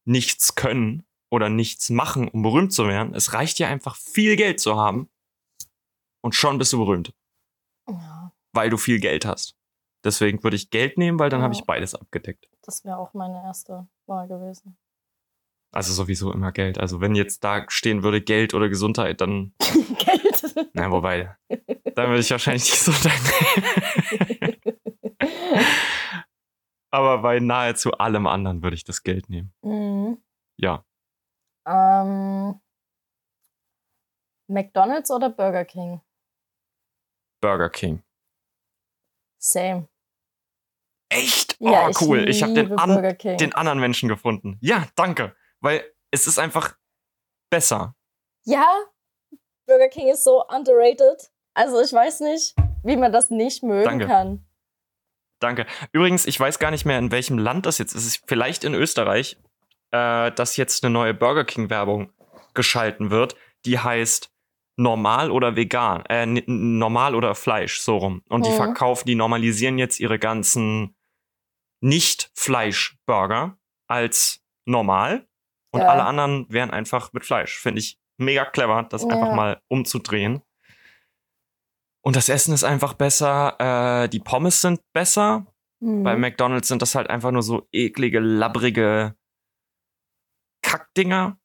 nichts 0.06 0.56
können 0.56 1.04
oder 1.34 1.50
nichts 1.50 1.90
machen, 1.90 2.28
um 2.28 2.44
berühmt 2.44 2.72
zu 2.72 2.88
werden. 2.88 3.16
Es 3.16 3.34
reicht 3.34 3.58
ja 3.58 3.68
einfach 3.68 3.96
viel 3.96 4.36
Geld 4.36 4.60
zu 4.60 4.76
haben 4.78 5.10
und 6.22 6.36
schon 6.36 6.60
bist 6.60 6.72
du 6.74 6.78
berühmt, 6.78 7.12
ja, 7.90 8.32
weil 8.54 8.70
du 8.70 8.78
viel 8.78 9.00
Geld 9.00 9.26
hast. 9.26 9.56
Deswegen 10.06 10.44
würde 10.44 10.56
ich 10.58 10.70
Geld 10.70 10.98
nehmen, 11.00 11.18
weil 11.18 11.30
dann 11.32 11.42
habe 11.42 11.54
Ja. 11.56 11.60
ich 11.60 11.66
beides 11.66 11.96
abgedeckt. 11.96 12.48
das 12.62 12.86
wäre 12.86 12.98
auch 12.98 13.14
meine 13.16 13.42
erste 13.44 13.88
Wahl 14.06 14.28
gewesen. 14.28 14.78
Also 15.72 15.92
sowieso 15.92 16.32
immer 16.32 16.52
Geld. 16.52 16.78
Also 16.78 17.02
wenn 17.02 17.16
jetzt 17.16 17.44
da 17.44 17.66
stehen 17.68 18.04
würde 18.04 18.22
Geld 18.22 18.54
oder 18.54 18.70
Gesundheit, 18.70 19.20
dann, 19.22 19.54
Geld. 19.60 20.70
na 20.74 20.92
wobei, 20.92 21.36
dann 21.96 22.10
würde 22.10 22.20
ich 22.20 22.30
wahrscheinlich 22.30 22.66
die 22.66 22.72
Gesundheit 22.72 23.20
nehmen. 23.24 24.56
Aber 26.92 27.24
bei 27.24 27.40
nahezu 27.40 27.92
allem 27.94 28.28
anderen 28.28 28.62
würde 28.62 28.76
ich 28.76 28.84
das 28.84 29.02
Geld 29.02 29.30
nehmen. 29.30 29.52
mhm. 29.64 30.18
Ja. 30.58 30.86
Ähm, 31.66 32.60
McDonald's 34.48 35.12
oder 35.12 35.30
Burger 35.30 35.66
King? 35.66 36.02
Burger 37.42 37.70
King. 37.70 38.04
Same. 39.40 39.88
Echt? 41.10 41.58
Ja, 41.60 41.86
oh, 41.86 41.90
ich 41.90 42.02
cool. 42.02 42.30
Ich 42.30 42.42
habe 42.42 42.54
den, 42.54 42.78
an, 42.78 43.18
den 43.22 43.54
anderen 43.54 43.80
Menschen 43.80 44.10
gefunden. 44.10 44.58
Ja, 44.62 44.88
danke. 44.96 45.36
Weil 45.60 45.84
es 46.12 46.28
ist 46.28 46.40
einfach 46.40 46.78
besser. 47.50 47.96
Ja, 48.46 48.66
Burger 49.66 49.90
King 49.90 50.08
ist 50.10 50.24
so 50.24 50.44
underrated. 50.48 51.32
Also 51.54 51.82
ich 51.82 51.94
weiß 51.94 52.22
nicht, 52.22 52.56
wie 52.84 52.98
man 52.98 53.12
das 53.12 53.30
nicht 53.30 53.64
mögen 53.64 53.86
Danke. 53.86 54.08
kann. 54.08 54.46
Danke. 55.40 55.66
Übrigens, 55.92 56.26
ich 56.26 56.40
weiß 56.40 56.60
gar 56.60 56.72
nicht 56.72 56.86
mehr, 56.86 56.98
in 56.98 57.12
welchem 57.12 57.38
Land 57.38 57.66
das 57.66 57.78
jetzt 57.78 57.94
ist 57.94 58.24
vielleicht 58.28 58.64
in 58.64 58.74
Österreich, 58.74 59.38
äh, 59.94 60.32
dass 60.32 60.58
jetzt 60.58 60.84
eine 60.84 60.92
neue 60.92 61.14
Burger 61.14 61.46
King-Werbung 61.46 62.12
geschalten 62.54 63.12
wird. 63.12 63.36
Die 63.66 63.80
heißt 63.80 64.32
normal 64.76 65.30
oder 65.32 65.56
vegan. 65.56 66.04
Äh, 66.08 66.26
normal 66.26 67.14
oder 67.16 67.36
Fleisch, 67.36 67.80
so 67.80 67.98
rum. 67.98 68.24
Und 68.28 68.46
die 68.46 68.50
Mhm. 68.50 68.56
verkaufen, 68.56 69.06
die 69.06 69.16
normalisieren 69.16 69.78
jetzt 69.78 70.00
ihre 70.00 70.18
ganzen 70.20 70.96
Nicht-Fleisch-Burger 71.82 73.58
als 73.88 74.42
normal. 74.66 75.28
Und 75.72 75.82
Ja. 75.82 75.88
alle 75.90 76.04
anderen 76.04 76.46
wären 76.50 76.72
einfach 76.72 77.14
mit 77.14 77.26
Fleisch. 77.26 77.58
Finde 77.60 77.80
ich 77.80 77.98
mega 78.18 78.46
clever, 78.46 78.84
das 78.84 79.04
Ja. 79.04 79.10
einfach 79.10 79.32
mal 79.34 79.62
umzudrehen. 79.68 80.42
Und 82.06 82.16
das 82.16 82.30
Essen 82.30 82.54
ist 82.54 82.64
einfach 82.64 82.94
besser. 82.94 84.04
Äh, 84.06 84.10
die 84.10 84.20
Pommes 84.20 84.62
sind 84.62 84.82
besser. 84.94 85.46
Mhm. 85.80 86.04
Bei 86.04 86.16
McDonalds 86.16 86.68
sind 86.68 86.82
das 86.82 86.96
halt 86.96 87.10
einfach 87.10 87.32
nur 87.32 87.44
so 87.44 87.68
eklige, 87.72 88.20
labbrige 88.20 89.16
Kackdinger. 90.94 91.38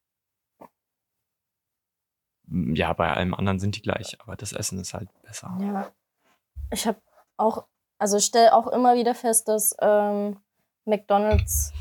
Mm, 2.47 2.75
Ja, 2.75 2.93
bei 2.93 3.11
allem 3.13 3.35
anderen 3.35 3.59
sind 3.59 3.77
die 3.77 3.83
gleich, 3.83 4.17
aber 4.21 4.37
das 4.37 4.53
Essen 4.53 4.79
ist 4.79 4.95
halt 4.95 5.09
besser. 5.23 5.57
Ja. 5.61 5.91
Ich 6.71 6.87
habe 6.87 7.01
auch, 7.37 7.65
also 7.99 8.19
stelle 8.21 8.55
auch 8.55 8.67
immer 8.69 8.95
wieder 8.95 9.15
fest, 9.15 9.49
dass 9.49 9.75
ähm, 9.81 10.39
McDonalds 10.85 11.73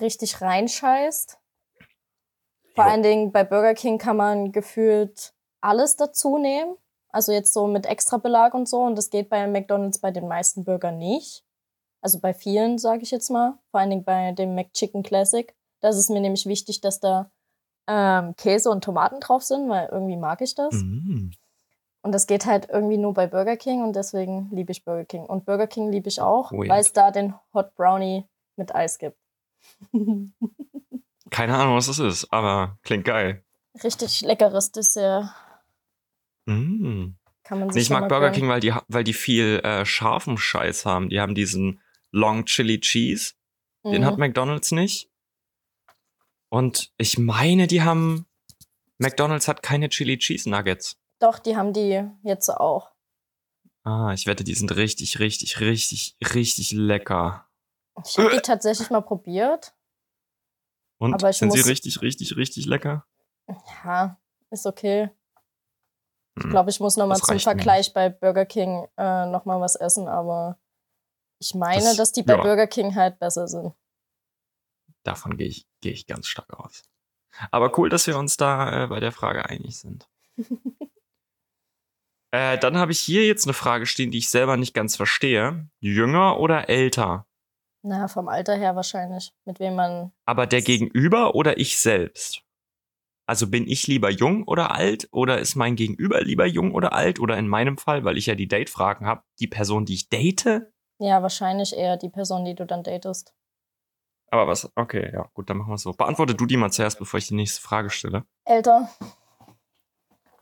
richtig 0.00 0.40
reinscheißt. 0.40 1.38
Vor 2.74 2.84
Jo. 2.84 2.90
allen 2.90 3.02
Dingen 3.02 3.32
bei 3.32 3.44
Burger 3.44 3.74
King 3.74 3.98
kann 3.98 4.16
man 4.16 4.52
gefühlt 4.52 5.34
alles 5.60 5.96
dazu 5.96 6.38
nehmen. 6.38 6.76
Also 7.12 7.32
jetzt 7.32 7.52
so 7.52 7.66
mit 7.66 7.86
extra 7.86 8.18
Belag 8.18 8.54
und 8.54 8.68
so. 8.68 8.82
Und 8.82 8.96
das 8.96 9.10
geht 9.10 9.28
bei 9.28 9.46
McDonalds 9.48 9.98
bei 9.98 10.12
den 10.12 10.28
meisten 10.28 10.64
Burgern 10.64 10.96
nicht. 10.98 11.44
Also 12.02 12.20
bei 12.20 12.32
vielen, 12.32 12.78
sage 12.78 13.02
ich 13.02 13.10
jetzt 13.10 13.30
mal. 13.30 13.58
Vor 13.72 13.80
allen 13.80 13.90
Dingen 13.90 14.04
bei 14.04 14.30
dem 14.32 14.54
McChicken 14.54 15.02
Classic. 15.02 15.52
Da 15.80 15.88
ist 15.88 15.96
es 15.96 16.08
mir 16.08 16.20
nämlich 16.20 16.46
wichtig, 16.46 16.80
dass 16.80 17.00
da 17.00 17.30
ähm, 17.86 18.34
Käse 18.36 18.70
und 18.70 18.84
Tomaten 18.84 19.20
drauf 19.20 19.42
sind, 19.42 19.68
weil 19.68 19.88
irgendwie 19.90 20.16
mag 20.16 20.40
ich 20.42 20.54
das. 20.54 20.74
Mm. 20.74 21.30
Und 22.02 22.12
das 22.12 22.26
geht 22.26 22.46
halt 22.46 22.68
irgendwie 22.70 22.96
nur 22.98 23.12
bei 23.14 23.26
Burger 23.26 23.56
King 23.56 23.82
und 23.82 23.94
deswegen 23.96 24.48
liebe 24.52 24.72
ich 24.72 24.84
Burger 24.84 25.04
King. 25.04 25.24
Und 25.24 25.44
Burger 25.44 25.66
King 25.66 25.90
liebe 25.90 26.08
ich 26.08 26.20
auch, 26.20 26.52
Weird. 26.52 26.68
weil 26.68 26.80
es 26.80 26.92
da 26.92 27.10
den 27.10 27.34
Hot 27.52 27.74
Brownie 27.74 28.24
mit 28.56 28.74
Eis 28.74 28.98
gibt. 28.98 29.18
Keine 31.30 31.56
Ahnung, 31.56 31.76
was 31.76 31.86
das 31.86 31.98
ist, 31.98 32.32
aber 32.32 32.78
klingt 32.82 33.04
geil. 33.04 33.44
Richtig 33.84 34.22
leckeres 34.22 34.72
Dessert. 34.72 35.30
Mm. 36.46 37.10
Kann 37.44 37.60
man 37.60 37.70
sich 37.70 37.74
Nee, 37.76 37.82
ich 37.82 37.90
mag 37.90 38.08
Burger 38.08 38.26
gönnen. 38.30 38.34
King, 38.34 38.48
weil 38.48 38.60
die, 38.60 38.74
weil 38.88 39.04
die 39.04 39.12
viel 39.12 39.60
äh, 39.64 39.84
scharfen 39.84 40.38
Scheiß 40.38 40.86
haben. 40.86 41.08
Die 41.08 41.20
haben 41.20 41.34
diesen 41.34 41.80
Long 42.10 42.44
Chili 42.46 42.80
Cheese. 42.80 43.34
Den 43.84 44.02
Mhm. 44.02 44.06
hat 44.06 44.18
McDonalds 44.18 44.72
nicht. 44.72 45.09
Und 46.50 46.92
ich 46.98 47.18
meine, 47.18 47.66
die 47.66 47.82
haben. 47.82 48.26
McDonalds 48.98 49.48
hat 49.48 49.62
keine 49.62 49.88
Chili 49.88 50.18
Cheese 50.18 50.50
Nuggets. 50.50 50.98
Doch, 51.20 51.38
die 51.38 51.56
haben 51.56 51.72
die 51.72 52.06
jetzt 52.22 52.50
auch. 52.50 52.90
Ah, 53.82 54.12
ich 54.12 54.26
wette, 54.26 54.44
die 54.44 54.54
sind 54.54 54.74
richtig, 54.76 55.18
richtig, 55.20 55.58
richtig, 55.60 56.16
richtig 56.34 56.72
lecker. 56.72 57.46
Ich 58.06 58.18
habe 58.18 58.30
die 58.30 58.40
tatsächlich 58.40 58.90
mal 58.90 59.00
probiert. 59.00 59.74
Und 60.98 61.14
Aber 61.14 61.30
ich 61.30 61.38
sind 61.38 61.50
sie 61.52 61.58
muss- 61.60 61.66
richtig, 61.68 62.02
richtig, 62.02 62.36
richtig 62.36 62.66
lecker? 62.66 63.06
Ja, 63.84 64.18
ist 64.50 64.66
okay. 64.66 65.08
Ich 66.36 66.44
Hm. 66.44 66.50
glaube, 66.50 66.68
ich 66.70 66.78
muss 66.80 66.96
noch 66.96 67.06
mal 67.06 67.14
Das 67.14 67.22
zum 67.22 67.32
reicht 67.34 67.46
mir 67.46 67.52
Vergleich 67.52 67.94
bei 67.94 68.10
Burger 68.10 68.44
King 68.44 68.86
äh, 68.98 69.26
noch 69.26 69.46
mal 69.46 69.60
was 69.60 69.76
essen, 69.76 70.08
aber 70.08 70.58
ich 71.38 71.54
meine, 71.54 71.82
Das- 71.84 71.96
dass 71.96 72.12
die 72.12 72.22
bei 72.22 72.34
ja. 72.34 72.42
Burger 72.42 72.66
King 72.66 72.94
halt 72.94 73.18
besser 73.18 73.48
sind. 73.48 73.72
Davon 75.02 75.36
gehe 75.36 75.48
ich, 75.48 75.66
gehe 75.80 75.92
ich 75.92 76.06
ganz 76.06 76.26
stark 76.26 76.52
aus. 76.52 76.82
Aber 77.50 77.76
cool, 77.78 77.88
dass 77.88 78.06
wir 78.06 78.18
uns 78.18 78.36
da 78.36 78.84
äh, 78.84 78.86
bei 78.88 79.00
der 79.00 79.12
Frage 79.12 79.46
einig 79.48 79.78
sind. 79.78 80.08
äh, 82.32 82.58
dann 82.58 82.76
habe 82.76 82.92
ich 82.92 83.00
hier 83.00 83.26
jetzt 83.26 83.46
eine 83.46 83.54
Frage 83.54 83.86
stehen, 83.86 84.10
die 84.10 84.18
ich 84.18 84.28
selber 84.28 84.56
nicht 84.56 84.74
ganz 84.74 84.96
verstehe. 84.96 85.68
Jünger 85.78 86.38
oder 86.38 86.68
älter? 86.68 87.26
Na, 87.82 88.08
vom 88.08 88.28
Alter 88.28 88.56
her 88.56 88.76
wahrscheinlich. 88.76 89.32
Mit 89.44 89.58
wem 89.58 89.74
man. 89.74 90.12
Aber 90.26 90.46
der 90.46 90.60
Gegenüber 90.60 91.34
oder 91.34 91.58
ich 91.58 91.78
selbst? 91.78 92.42
Also 93.26 93.48
bin 93.48 93.68
ich 93.68 93.86
lieber 93.86 94.10
jung 94.10 94.42
oder 94.42 94.74
alt 94.74 95.08
oder 95.12 95.38
ist 95.38 95.54
mein 95.54 95.76
Gegenüber 95.76 96.20
lieber 96.20 96.46
jung 96.46 96.74
oder 96.74 96.92
alt 96.92 97.20
oder 97.20 97.38
in 97.38 97.46
meinem 97.46 97.78
Fall, 97.78 98.04
weil 98.04 98.18
ich 98.18 98.26
ja 98.26 98.34
die 98.34 98.48
Date-Fragen 98.48 99.06
habe, 99.06 99.22
die 99.38 99.46
Person, 99.46 99.84
die 99.84 99.94
ich 99.94 100.08
date? 100.08 100.62
Ja, 100.98 101.22
wahrscheinlich 101.22 101.72
eher 101.72 101.96
die 101.96 102.08
Person, 102.08 102.44
die 102.44 102.56
du 102.56 102.66
dann 102.66 102.82
datest. 102.82 103.32
Aber 104.30 104.46
was? 104.46 104.70
Okay, 104.76 105.10
ja, 105.12 105.28
gut, 105.34 105.50
dann 105.50 105.58
machen 105.58 105.70
wir 105.70 105.74
es 105.74 105.82
so. 105.82 105.92
Beantworte 105.92 106.34
du 106.34 106.46
die 106.46 106.56
mal 106.56 106.70
zuerst, 106.70 106.98
bevor 106.98 107.18
ich 107.18 107.26
die 107.26 107.34
nächste 107.34 107.60
Frage 107.60 107.90
stelle. 107.90 108.24
Älter. 108.44 108.88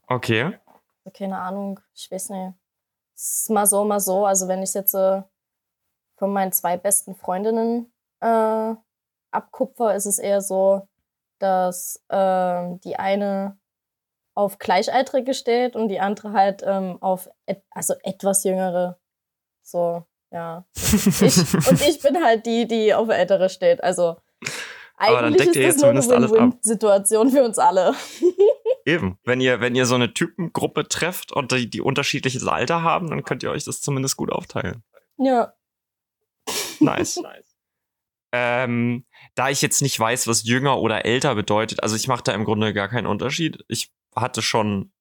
Okay. 0.06 0.58
Keine 1.14 1.38
Ahnung. 1.38 1.80
Ich 1.94 2.10
weiß 2.10 2.30
nicht. 2.30 2.54
Es 3.14 3.40
ist 3.40 3.50
mal 3.50 3.66
so, 3.66 3.84
mal 3.84 4.00
so. 4.00 4.26
Also, 4.26 4.46
wenn 4.46 4.62
ich 4.62 4.74
jetzt 4.74 4.94
äh, 4.94 5.22
von 6.16 6.32
meinen 6.32 6.52
zwei 6.52 6.76
besten 6.76 7.14
Freundinnen 7.14 7.90
äh, 8.20 8.74
abkupfer, 9.30 9.94
ist 9.94 10.06
es 10.06 10.18
eher 10.18 10.42
so, 10.42 10.86
dass 11.38 12.04
äh, 12.08 12.76
die 12.84 12.96
eine 12.96 13.58
auf 14.34 14.58
Gleichaltrige 14.58 15.34
steht 15.34 15.76
und 15.76 15.88
die 15.88 16.00
andere 16.00 16.32
halt 16.32 16.62
ähm, 16.64 17.02
auf 17.02 17.28
et 17.46 17.64
also 17.70 17.94
etwas 18.02 18.44
jüngere. 18.44 18.98
So, 19.62 20.06
ja. 20.30 20.64
Ich, 20.74 21.54
und 21.54 21.80
ich 21.80 22.00
bin 22.00 22.22
halt 22.22 22.44
die, 22.46 22.66
die 22.66 22.94
auf 22.94 23.08
ältere 23.08 23.48
steht. 23.48 23.82
Also 23.82 24.16
Aber 24.96 25.16
dann 25.16 25.24
eigentlich 25.26 25.46
deckt 25.46 25.56
ihr 25.56 25.62
ist 25.62 25.66
jetzt 25.66 25.76
das 25.76 25.82
nur 25.82 25.90
eine 25.90 26.00
zumindest 26.00 26.12
alles 26.12 26.32
ab. 26.32 26.38
Win-Win-Situation 26.38 27.30
für 27.30 27.44
uns 27.44 27.58
alle. 27.58 27.94
Eben. 28.84 29.18
Wenn 29.24 29.40
ihr, 29.40 29.60
wenn 29.60 29.74
ihr 29.74 29.86
so 29.86 29.94
eine 29.94 30.12
Typengruppe 30.12 30.88
trefft 30.88 31.32
und 31.32 31.52
die, 31.52 31.68
die 31.68 31.80
unterschiedliches 31.80 32.46
Alter 32.46 32.82
haben, 32.82 33.08
dann 33.10 33.24
könnt 33.24 33.42
ihr 33.42 33.50
euch 33.50 33.64
das 33.64 33.80
zumindest 33.80 34.16
gut 34.16 34.32
aufteilen. 34.32 34.82
Ja. 35.18 35.52
Nice. 36.80 37.20
ähm, 38.32 39.06
da 39.34 39.50
ich 39.50 39.62
jetzt 39.62 39.82
nicht 39.82 39.98
weiß, 39.98 40.26
was 40.26 40.44
jünger 40.44 40.78
oder 40.78 41.04
älter 41.04 41.34
bedeutet, 41.34 41.82
also 41.82 41.96
ich 41.96 42.08
mache 42.08 42.22
da 42.22 42.32
im 42.32 42.44
Grunde 42.44 42.72
gar 42.72 42.88
keinen 42.88 43.06
Unterschied. 43.06 43.64
Ich 43.68 43.90
hatte 44.14 44.42
schon 44.42 44.92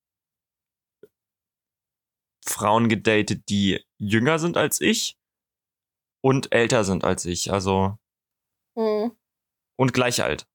Frauen 2.46 2.88
gedatet, 2.90 3.50
die 3.50 3.84
jünger 3.98 4.40
sind 4.40 4.58
als 4.58 4.80
ich 4.82 5.17
und 6.22 6.52
älter 6.54 6.84
sind 6.84 7.04
als 7.04 7.26
ich, 7.26 7.52
also 7.52 7.98
Hm. 8.78 9.12
und 9.78 9.94
gleich 9.94 10.22
alt, 10.24 10.48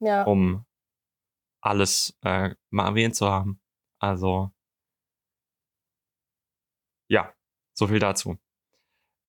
Ja. 0.00 0.24
um 0.24 0.64
alles 1.62 2.16
äh, 2.22 2.54
mal 2.70 2.86
erwähnt 2.88 3.16
zu 3.16 3.28
haben. 3.28 3.60
Also 3.98 4.50
ja, 7.08 7.34
so 7.74 7.88
viel 7.88 7.98
dazu. 7.98 8.38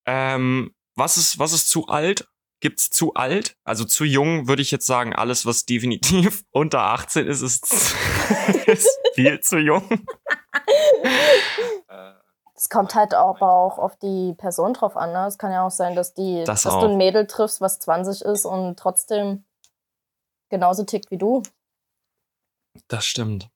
Ähm, 0.06 0.74
was 0.96 1.18
ist 1.18 1.40
was 1.40 1.54
ist 1.54 1.70
zu 1.70 1.88
alt? 1.88 2.30
Gibt's 2.62 2.90
zu 2.92 3.16
alt? 3.16 3.58
Also 3.64 3.86
zu 3.86 4.06
jung 4.06 4.48
würde 4.48 4.62
ich 4.62 4.72
jetzt 4.72 4.86
sagen, 4.86 5.14
alles 5.14 5.46
was 5.46 5.66
definitiv 5.66 6.44
unter 6.52 6.84
18 6.84 7.28
ist, 7.28 7.42
ist, 7.42 7.64
ist 8.68 9.00
viel 9.16 9.40
zu 9.42 9.58
jung. 9.58 9.90
Es 12.62 12.70
kommt 12.70 12.94
halt 12.94 13.16
aber 13.16 13.54
auch 13.54 13.80
auf 13.80 13.96
die 13.96 14.36
Person 14.38 14.74
drauf 14.74 14.96
an. 14.96 15.14
Ne? 15.14 15.26
Es 15.26 15.40
kann 15.40 15.52
ja 15.52 15.66
auch 15.66 15.72
sein, 15.72 15.96
dass 15.96 16.14
die, 16.14 16.44
Das 16.46 16.62
dass 16.62 16.74
auch. 16.74 16.82
du 16.82 16.90
ein 16.90 16.98
Mädel 16.98 17.26
triffst, 17.26 17.60
was 17.60 17.80
20 17.80 18.22
ist 18.22 18.46
und 18.46 18.78
trotzdem 18.78 19.46
genauso 20.52 20.84
tickt 20.84 21.10
wie 21.10 21.18
du. 21.18 21.42
Das 22.88 23.04
stimmt. 23.04 23.50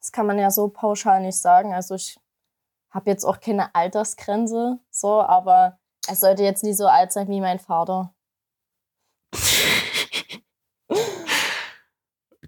Das 0.00 0.10
kann 0.10 0.26
man 0.26 0.40
ja 0.40 0.50
so 0.50 0.70
pauschal 0.70 1.20
nicht 1.22 1.40
sagen. 1.40 1.72
Also 1.72 1.94
ich 1.94 2.18
habe 2.92 3.10
jetzt 3.10 3.24
auch 3.24 3.38
keine 3.38 3.72
Altersgrenze, 3.76 4.80
so, 4.90 5.22
aber 5.22 5.78
er 6.08 6.16
sollte 6.16 6.42
jetzt 6.42 6.64
nie 6.64 6.74
so 6.74 6.88
alt 6.88 7.12
sein 7.12 7.28
wie 7.28 7.40
mein 7.40 7.60
Vater. 7.60 8.12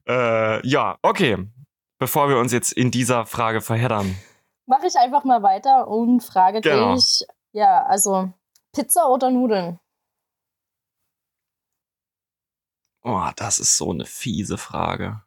Äh, 0.08 0.64
ja, 0.64 1.00
okay. 1.02 1.48
Bevor 1.98 2.28
wir 2.28 2.38
uns 2.38 2.52
jetzt 2.52 2.70
in 2.70 2.92
dieser 2.92 3.26
Frage 3.26 3.60
verheddern. 3.60 4.14
Mache 4.66 4.86
ich 4.86 4.96
einfach 4.96 5.24
mal 5.24 5.42
weiter 5.42 5.88
und 5.88 6.20
frage 6.22 6.60
Genau. 6.60 6.94
dich, 6.94 7.24
ja, 7.52 7.84
also 7.84 8.32
Pizza 8.72 9.08
oder 9.08 9.30
Nudeln? 9.30 9.78
Oh, 13.02 13.30
das 13.36 13.58
ist 13.60 13.76
so 13.76 13.92
eine 13.92 14.04
fiese 14.04 14.58
Frage. 14.58 15.22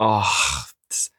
Och, 0.00 0.66
das, 0.88 1.12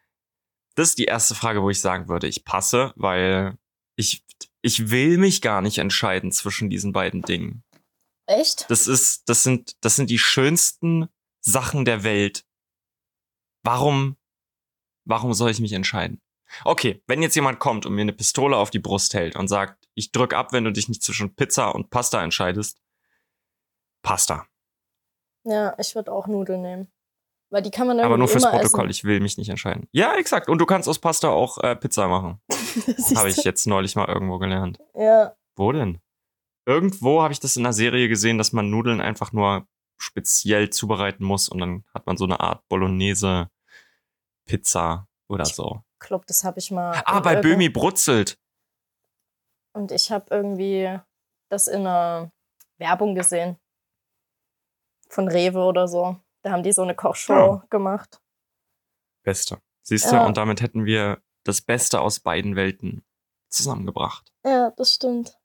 das 0.75 0.89
ist 0.89 0.97
die 0.99 1.05
erste 1.05 1.33
Frage, 1.33 1.63
wo 1.63 1.69
ich 1.69 1.79
sagen 1.79 2.09
würde, 2.09 2.27
ich 2.27 2.43
passe, 2.43 2.93
weil 2.97 3.57
ich, 3.95 4.25
ich 4.61 4.89
will 4.91 5.17
mich 5.17 5.41
gar 5.41 5.61
nicht 5.61 5.77
entscheiden 5.77 6.31
zwischen 6.31 6.69
diesen 6.69 6.91
beiden 6.91 7.21
Dingen. 7.21 7.63
Echt? 8.27 8.69
Das 8.69 8.87
ist, 8.87 9.29
das 9.29 9.43
sind, 9.43 9.77
das 9.83 9.95
sind 9.95 10.09
die 10.09 10.19
schönsten 10.19 11.07
Sachen 11.39 11.85
der 11.85 12.03
Welt. 12.03 12.45
Warum, 13.63 14.17
warum 15.07 15.33
soll 15.33 15.51
ich 15.51 15.59
mich 15.59 15.73
entscheiden? 15.73 16.21
Okay, 16.63 17.03
wenn 17.07 17.21
jetzt 17.21 17.35
jemand 17.35 17.59
kommt 17.59 17.85
und 17.85 17.93
mir 17.93 18.01
eine 18.01 18.13
Pistole 18.13 18.55
auf 18.55 18.69
die 18.69 18.79
Brust 18.79 19.13
hält 19.13 19.35
und 19.35 19.47
sagt, 19.47 19.87
ich 19.95 20.11
drück 20.11 20.33
ab, 20.33 20.53
wenn 20.53 20.63
du 20.63 20.71
dich 20.71 20.87
nicht 20.87 21.03
zwischen 21.03 21.35
Pizza 21.35 21.75
und 21.75 21.89
Pasta 21.89 22.23
entscheidest, 22.23 22.79
Pasta. 24.01 24.45
Ja, 25.43 25.75
ich 25.77 25.95
würde 25.95 26.11
auch 26.11 26.27
Nudeln 26.27 26.61
nehmen. 26.61 26.87
Weil 27.49 27.61
die 27.61 27.71
kann 27.71 27.87
man 27.87 27.99
Aber 28.01 28.17
nur 28.17 28.27
fürs 28.27 28.49
Protokoll, 28.49 28.89
ich 28.89 29.05
will 29.05 29.21
mich 29.21 29.37
nicht 29.37 29.49
entscheiden. 29.49 29.87
Ja, 29.91 30.15
exakt. 30.15 30.49
Und 30.49 30.59
du 30.59 30.65
kannst 30.65 30.89
aus 30.89 30.99
Pasta 30.99 31.29
auch 31.29 31.57
äh, 31.59 31.75
Pizza 31.75 32.07
machen. 32.07 32.41
essen. 32.49 33.17
Habe 33.17 33.29
ich 33.29 33.37
jetzt 33.37 33.67
neulich 33.67 33.95
mal 33.95 34.07
irgendwo 34.07 34.37
gelernt. 34.37 34.79
Ja, 34.93 35.35
Wo 35.55 35.71
denn? 35.71 35.99
Irgendwo 36.65 37.21
habe 37.21 37.31
ich 37.31 37.39
das 37.39 37.55
in 37.55 37.65
einer 37.65 37.73
Serie 37.73 38.09
gesehen, 38.09 38.37
dass 38.37 38.51
man 38.51 38.69
Nudeln 38.69 38.99
einfach 38.99 39.31
nur 39.31 39.65
speziell 39.97 40.69
zubereiten 40.69 41.23
muss 41.23 41.49
und 41.49 41.59
dann 41.59 41.85
hat 41.93 42.05
man 42.05 42.17
so 42.17 42.25
eine 42.25 42.39
Art 42.41 42.67
Bolognese 42.67 43.49
Pizza 44.47 45.07
oder 45.29 45.45
so. 45.45 45.83
Club, 45.99 46.25
das 46.25 46.43
habe 46.43 46.59
ich 46.59 46.71
mal. 46.71 47.01
Ah, 47.05 47.19
bei 47.19 47.35
Böhmi 47.35 47.69
brutzelt. 47.69 48.39
Und 49.73 49.91
ich 49.91 50.11
habe 50.11 50.25
irgendwie 50.31 50.99
das 51.49 51.67
in 51.67 51.81
einer 51.81 52.31
Werbung 52.77 53.13
gesehen. 53.13 53.57
Von 55.09 55.27
Rewe 55.27 55.59
oder 55.63 55.87
so. 55.87 56.17
Da 56.43 56.51
haben 56.51 56.63
die 56.63 56.71
so 56.73 56.81
eine 56.81 56.95
Kochshow 56.95 57.61
gemacht. 57.69 58.19
Beste. 59.23 59.61
Siehst 59.83 60.11
du, 60.11 60.15
Ja. 60.15 60.25
und 60.25 60.37
damit 60.37 60.61
hätten 60.61 60.85
wir 60.85 61.21
das 61.43 61.61
Beste 61.61 62.01
aus 62.01 62.19
beiden 62.19 62.55
Welten 62.55 63.05
zusammengebracht. 63.49 64.33
Ja, 64.45 64.71
das 64.71 64.93
stimmt. 64.93 65.37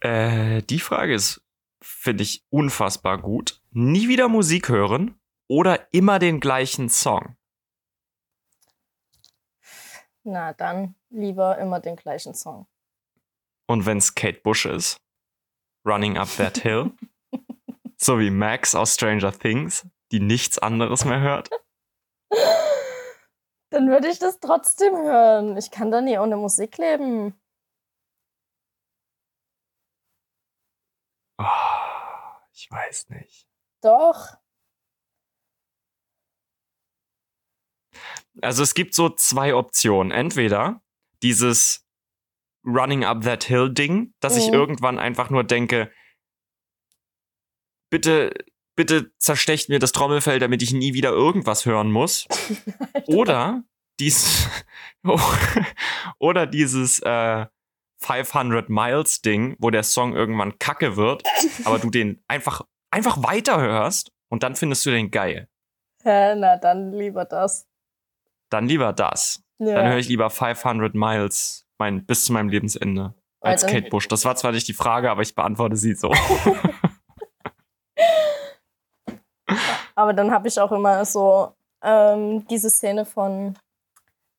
Äh, 0.00 0.62
die 0.62 0.80
Frage 0.80 1.14
ist, 1.14 1.42
finde 1.82 2.22
ich, 2.22 2.44
unfassbar 2.50 3.18
gut. 3.20 3.62
Nie 3.70 4.08
wieder 4.08 4.28
Musik 4.28 4.68
hören 4.68 5.18
oder 5.54 5.86
immer 5.92 6.18
den 6.18 6.40
gleichen 6.40 6.88
Song? 6.88 7.36
Na, 10.24 10.52
dann 10.52 10.96
lieber 11.10 11.58
immer 11.58 11.78
den 11.78 11.94
gleichen 11.94 12.34
Song. 12.34 12.66
Und 13.68 13.86
wenn's 13.86 14.16
Kate 14.16 14.40
Bush 14.40 14.66
ist? 14.66 14.96
Running 15.86 16.18
Up 16.18 16.28
That 16.38 16.58
Hill? 16.58 16.90
so 17.96 18.18
wie 18.18 18.30
Max 18.30 18.74
aus 18.74 18.94
Stranger 18.94 19.30
Things, 19.30 19.86
die 20.10 20.18
nichts 20.18 20.58
anderes 20.58 21.04
mehr 21.04 21.20
hört? 21.20 21.50
Dann 23.70 23.88
würde 23.88 24.08
ich 24.08 24.18
das 24.18 24.40
trotzdem 24.40 24.96
hören. 24.96 25.56
Ich 25.56 25.70
kann 25.70 25.92
da 25.92 26.00
nie 26.00 26.18
ohne 26.18 26.36
Musik 26.36 26.78
leben. 26.78 27.40
Oh, 31.38 31.44
ich 32.52 32.68
weiß 32.68 33.10
nicht. 33.10 33.46
Doch. 33.82 34.36
Also 38.42 38.62
es 38.62 38.74
gibt 38.74 38.94
so 38.94 39.10
zwei 39.10 39.54
Optionen. 39.54 40.10
Entweder 40.12 40.82
dieses 41.22 41.86
Running 42.66 43.04
Up 43.04 43.22
That 43.22 43.44
Hill 43.44 43.72
Ding, 43.72 44.14
dass 44.20 44.36
ich 44.36 44.48
Mhm. 44.48 44.54
irgendwann 44.54 44.98
einfach 44.98 45.30
nur 45.30 45.44
denke, 45.44 45.90
bitte, 47.90 48.32
bitte 48.76 49.12
zerstecht 49.18 49.68
mir 49.68 49.78
das 49.78 49.92
Trommelfell, 49.92 50.38
damit 50.38 50.62
ich 50.62 50.72
nie 50.72 50.94
wieder 50.94 51.10
irgendwas 51.10 51.66
hören 51.66 51.90
muss. 51.92 52.26
Oder 53.06 53.62
dies, 54.00 54.48
oder 56.18 56.46
dieses 56.48 56.98
äh, 57.00 57.46
500 57.98 58.68
Miles 58.68 59.22
Ding, 59.22 59.54
wo 59.60 59.70
der 59.70 59.84
Song 59.84 60.14
irgendwann 60.16 60.58
kacke 60.58 60.96
wird, 60.96 61.22
aber 61.64 61.78
du 61.78 61.90
den 61.90 62.20
einfach, 62.26 62.62
einfach 62.90 63.22
weiterhörst 63.22 64.10
und 64.30 64.42
dann 64.42 64.56
findest 64.56 64.84
du 64.86 64.90
den 64.90 65.12
geil. 65.12 65.48
Hä, 66.02 66.34
na, 66.34 66.56
dann 66.56 66.92
lieber 66.92 67.24
das. 67.24 67.68
Dann 68.54 68.68
lieber 68.68 68.92
das. 68.92 69.42
Ja. 69.58 69.74
Dann 69.74 69.88
höre 69.88 69.98
ich 69.98 70.08
lieber 70.08 70.30
500 70.30 70.94
Miles 70.94 71.66
mein, 71.78 72.06
bis 72.06 72.24
zu 72.26 72.32
meinem 72.32 72.48
Lebensende 72.50 73.12
als 73.40 73.62
dann- 73.62 73.70
Kate 73.72 73.88
Bush. 73.90 74.06
Das 74.06 74.24
war 74.24 74.36
zwar 74.36 74.52
nicht 74.52 74.68
die 74.68 74.74
Frage, 74.74 75.10
aber 75.10 75.22
ich 75.22 75.34
beantworte 75.34 75.74
sie 75.76 75.94
so. 75.94 76.12
Aber 79.96 80.12
dann 80.12 80.32
habe 80.32 80.48
ich 80.48 80.58
auch 80.60 80.72
immer 80.72 81.04
so 81.04 81.54
ähm, 81.82 82.44
diese 82.48 82.68
Szene 82.70 83.04
von, 83.04 83.56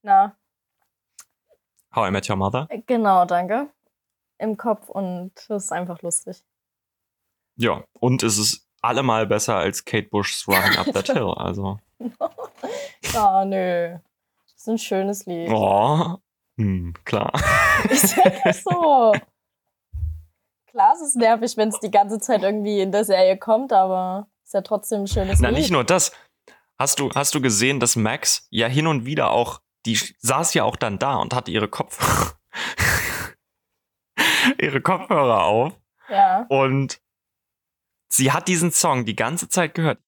na, 0.04 0.36
How 1.96 2.10
I 2.10 2.12
Met 2.12 2.30
Your 2.30 2.36
Mother. 2.36 2.68
genau, 2.88 3.24
danke, 3.26 3.70
im 4.38 4.58
Kopf 4.58 4.90
und 4.90 5.32
das 5.48 5.66
ist 5.66 5.72
einfach 5.72 6.02
lustig. 6.02 6.44
Ja, 7.58 7.86
und 8.02 8.22
es 8.24 8.38
ist 8.38 8.68
allemal 8.82 9.26
besser 9.28 9.56
als 9.56 9.86
Kate 9.86 10.10
Bush's 10.10 10.46
Running 10.48 10.78
Up 10.78 10.92
That 10.94 11.08
Hill. 11.14 11.34
Also, 11.38 11.80
Ah, 13.16 13.46
nö. 13.46 13.98
Das 14.46 14.56
ist 14.58 14.68
ein 14.68 14.78
schönes 14.78 15.26
Lied. 15.26 15.50
oh, 15.52 16.18
hm, 16.58 16.94
klar. 17.06 17.32
Ist 17.90 18.16
ja 18.18 18.52
so. 18.54 19.14
Klar, 20.68 20.94
es 20.94 21.02
ist 21.02 21.16
nervig, 21.16 21.56
wenn 21.56 21.70
es 21.70 21.80
die 21.80 21.92
ganze 21.92 22.20
Zeit 22.20 22.44
irgendwie 22.44 22.82
in 22.82 22.92
der 22.92 23.06
Serie 23.06 23.38
kommt, 23.38 23.72
aber 23.72 24.28
ist 24.44 24.54
ja 24.54 24.62
trotzdem 24.62 25.02
ein 25.04 25.08
schönes 25.08 25.40
Na, 25.40 25.50
Lied. 25.50 25.60
nicht 25.60 25.72
nur 25.72 25.86
das. 25.86 26.12
Hast 26.78 27.00
du, 27.00 27.10
hast 27.12 27.34
du 27.36 27.42
gesehen, 27.42 27.80
dass 27.80 27.96
Max 27.96 28.48
ja 28.50 28.68
hin 28.68 28.88
und 28.88 29.06
wieder 29.06 29.32
auch, 29.32 29.62
die 29.86 29.96
saß 30.20 30.54
ja 30.56 30.64
auch 30.66 30.76
dann 30.76 31.00
da 31.00 31.16
und 31.16 31.34
hatte 31.34 31.52
ihre 31.52 31.70
Kopfhörer, 31.70 32.34
ihre 34.60 34.82
Kopfhörer 34.82 35.44
auf 35.44 35.74
Ja. 36.10 36.46
und 36.50 37.00
sie 38.10 38.34
hat 38.34 38.50
diesen 38.50 38.72
Song 38.72 39.06
die 39.06 39.16
ganze 39.16 39.48
Zeit 39.48 39.74
gehört. 39.76 40.00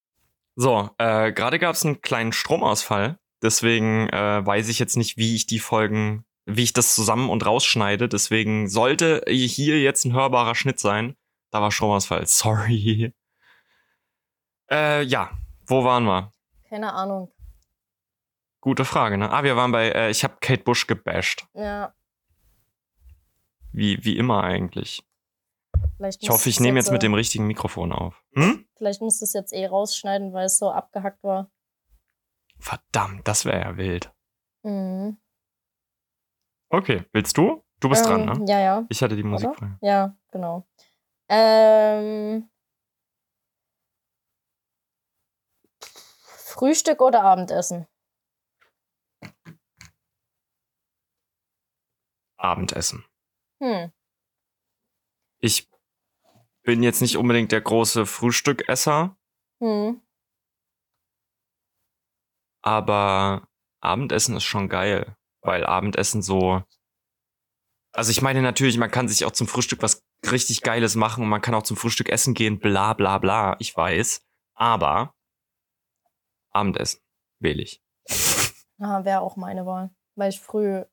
So, 0.60 0.90
äh, 0.98 1.32
gerade 1.34 1.60
gab 1.60 1.76
es 1.76 1.86
einen 1.86 2.02
kleinen 2.02 2.34
Stromausfall, 2.34 3.20
deswegen 3.44 4.10
äh, 4.10 4.44
weiß 4.44 4.70
ich 4.70 4.80
jetzt 4.80 4.98
nicht, 4.98 5.16
wie 5.16 5.36
ich 5.36 5.46
die 5.46 5.60
Folgen, 5.60 6.26
wie 6.48 6.64
ich 6.64 6.74
das 6.74 6.96
zusammen 6.96 7.30
und 7.30 7.46
rausschneide. 7.46 8.10
Deswegen 8.10 8.68
sollte 8.68 9.24
hier 9.28 9.80
jetzt 9.80 10.04
ein 10.06 10.14
hörbarer 10.14 10.56
Schnitt 10.56 10.80
sein. 10.80 11.16
Da 11.52 11.62
war 11.62 11.72
Stromausfall. 11.72 12.26
Sorry. 12.26 13.14
Äh, 14.72 15.04
ja, 15.04 15.30
wo 15.68 15.84
waren 15.84 16.06
wir? 16.06 16.34
Keine 16.68 16.92
Ahnung. 16.92 17.32
Gute 18.60 18.84
Frage, 18.84 19.20
ne? 19.20 19.32
Ah, 19.32 19.44
wir 19.44 19.56
waren 19.56 19.72
bei, 19.72 19.90
äh, 19.90 20.10
ich 20.10 20.24
habe 20.24 20.38
Kate 20.42 20.64
Bush 20.64 20.88
gebasht. 20.88 21.46
Ja, 21.54 21.94
Wie, 23.72 24.04
wie 24.04 24.18
immer 24.18 24.44
eigentlich. 24.44 25.04
Vielleicht 25.98 26.24
Ich 26.24 26.30
hoffe, 26.30 26.50
ich 26.50 26.60
nehme 26.60 26.80
jetzt 26.80 26.92
mit 26.92 27.04
dem 27.04 27.14
richtigen 27.14 27.46
Mikrofon 27.46 27.92
auf. 27.92 28.24
Hm? 28.34 28.66
Vielleicht 28.78 29.02
muss 29.02 29.20
das 29.20 29.34
jetzt 29.34 29.54
eh 29.54 29.66
rausschneiden, 29.66 30.34
weil 30.34 30.46
es 30.46 30.58
so 30.58 30.72
abgehackt 30.72 31.24
war. 31.24 31.52
Verdammt, 32.60 33.28
das 33.28 33.46
wäre 33.46 33.60
ja 33.62 33.78
wild. 33.78 34.12
Mhm. 34.64 35.18
Okay, 36.70 37.06
willst 37.12 37.38
du? 37.38 37.64
Du 37.80 37.90
bist 37.90 38.06
ähm, 38.06 38.26
dran, 38.26 38.40
ne? 38.40 38.52
Ja, 38.52 38.60
ja. 38.60 38.86
Ich 38.90 39.02
hatte 39.02 39.16
die 39.16 39.24
Oder? 39.24 39.32
Musikfrage. 39.32 39.78
Ja, 39.82 40.18
genau. 40.32 40.68
Ähm, 41.30 42.50
Frühstück 45.80 47.02
oder 47.02 47.24
Abendessen? 47.24 47.88
Abendessen. 52.38 53.06
Hm. 53.60 53.92
Ich 55.40 55.70
bin 56.68 56.84
jetzt 56.84 57.02
nicht 57.02 57.16
unbedingt 57.16 57.54
der 57.54 57.62
große 57.62 58.06
Frühstückesser, 58.06 59.16
Hm. 59.64 60.02
aber 62.62 63.48
Abendessen 63.80 64.36
ist 64.36 64.44
schon 64.44 64.68
geil, 64.68 65.16
weil 65.42 65.66
Abendessen 65.66 66.22
so. 66.22 66.62
Also 67.94 68.12
ich 68.12 68.22
meine 68.22 68.42
natürlich, 68.42 68.78
man 68.78 68.92
kann 68.92 69.08
sich 69.08 69.24
auch 69.24 69.32
zum 69.32 69.48
Frühstück 69.48 69.82
was 69.82 70.06
richtig 70.30 70.62
Geiles 70.62 70.96
machen 70.96 71.24
und 71.24 71.30
man 71.30 71.42
kann 71.42 71.56
auch 71.56 71.64
zum 71.64 71.78
Frühstück 71.78 72.10
essen 72.10 72.34
gehen, 72.34 72.60
bla 72.60 72.94
bla 72.94 73.18
bla, 73.18 73.56
ich 73.60 73.76
weiß. 73.76 74.22
Aber 74.54 75.16
Abendessen 76.52 77.00
wähle 77.40 77.64
ich. 77.64 77.82
Ja, 78.80 79.06
wäre 79.06 79.22
auch 79.22 79.38
meine 79.38 79.66
Wahl. 79.66 79.90
Weil 80.14 80.30
ich 80.30 80.40
früh 80.40 80.84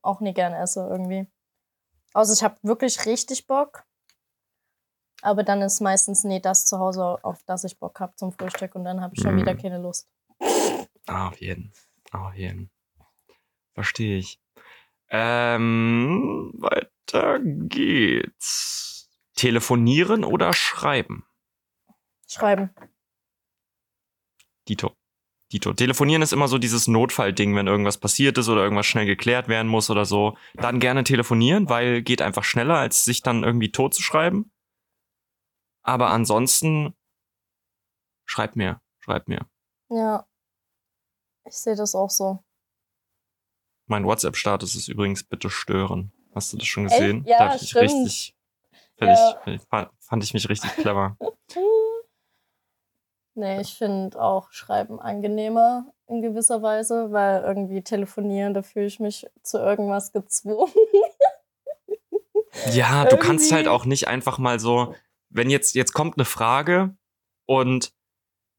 auch 0.00 0.20
nie 0.20 0.32
gerne 0.32 0.56
esse 0.56 0.80
irgendwie. 0.88 1.26
Außer 2.14 2.32
ich 2.32 2.42
habe 2.42 2.56
wirklich 2.62 3.04
richtig 3.04 3.46
Bock. 3.46 3.84
Aber 5.24 5.42
dann 5.42 5.62
ist 5.62 5.80
meistens 5.80 6.22
nie 6.24 6.40
das 6.40 6.66
zu 6.66 6.78
Hause, 6.78 7.18
auf 7.22 7.42
das 7.46 7.64
ich 7.64 7.78
Bock 7.78 7.98
habe 7.98 8.14
zum 8.16 8.32
Frühstück. 8.32 8.74
Und 8.74 8.84
dann 8.84 9.00
habe 9.00 9.14
ich 9.16 9.22
schon 9.22 9.36
Mm. 9.36 9.40
wieder 9.40 9.54
keine 9.54 9.78
Lust. 9.78 10.08
Ah, 11.06 11.28
auf 11.28 11.40
jeden. 11.40 11.72
Auf 12.12 12.34
jeden. 12.34 12.70
Verstehe 13.74 14.18
ich. 14.18 14.38
Ähm, 15.08 16.52
weiter 16.58 17.40
geht's. 17.40 19.08
Telefonieren 19.34 20.24
oder 20.24 20.52
schreiben? 20.52 21.24
Schreiben. 22.28 22.70
Dito. 24.68 24.92
Dito. 25.52 25.72
Telefonieren 25.72 26.22
ist 26.22 26.32
immer 26.32 26.48
so 26.48 26.58
dieses 26.58 26.86
Notfallding, 26.88 27.54
wenn 27.54 27.66
irgendwas 27.66 27.98
passiert 27.98 28.38
ist 28.38 28.48
oder 28.48 28.62
irgendwas 28.62 28.86
schnell 28.86 29.06
geklärt 29.06 29.48
werden 29.48 29.68
muss 29.68 29.90
oder 29.90 30.04
so. 30.04 30.36
Dann 30.54 30.80
gerne 30.80 31.04
telefonieren, 31.04 31.68
weil 31.68 32.02
geht 32.02 32.22
einfach 32.22 32.44
schneller, 32.44 32.76
als 32.76 33.04
sich 33.04 33.22
dann 33.22 33.44
irgendwie 33.44 33.70
tot 33.70 33.94
zu 33.94 34.02
schreiben. 34.02 34.50
Aber 35.84 36.08
ansonsten 36.10 36.94
schreibt 38.24 38.56
mir, 38.56 38.80
schreibt 38.98 39.28
mir. 39.28 39.46
Ja. 39.90 40.26
Ich 41.46 41.54
sehe 41.56 41.76
das 41.76 41.94
auch 41.94 42.10
so. 42.10 42.42
Mein 43.86 44.04
WhatsApp-Status 44.06 44.74
ist 44.74 44.88
übrigens 44.88 45.22
bitte 45.24 45.50
stören. 45.50 46.10
Hast 46.34 46.52
du 46.52 46.56
das 46.56 46.66
schon 46.66 46.86
Echt? 46.86 46.98
gesehen? 46.98 47.24
Ja, 47.26 47.48
da 47.50 47.54
ich 47.54 47.68
stimmt. 47.68 47.84
richtig, 47.84 48.34
Ja. 48.98 49.40
fand, 49.68 49.90
fand 50.00 50.24
ich 50.24 50.34
mich 50.34 50.48
richtig 50.48 50.72
clever. 50.76 51.16
Nee, 53.36 53.60
ich 53.60 53.74
finde 53.76 54.20
auch 54.22 54.52
Schreiben 54.52 55.00
angenehmer 55.00 55.92
in 56.06 56.22
gewisser 56.22 56.62
Weise, 56.62 57.10
weil 57.10 57.42
irgendwie 57.42 57.82
telefonieren, 57.82 58.54
da 58.54 58.62
fühle 58.62 58.86
ich 58.86 59.00
mich 59.00 59.26
zu 59.42 59.58
irgendwas 59.58 60.12
gezwungen. 60.12 60.72
Ja, 62.70 63.04
du 63.06 63.16
kannst 63.16 63.46
Irgendwie- 63.46 63.54
halt 63.56 63.66
auch 63.68 63.86
nicht 63.86 64.06
einfach 64.06 64.38
mal 64.38 64.60
so, 64.60 64.94
wenn 65.34 65.50
jetzt, 65.50 65.74
jetzt 65.74 65.92
kommt 65.92 66.16
eine 66.16 66.24
Frage 66.24 66.96
und 67.46 67.92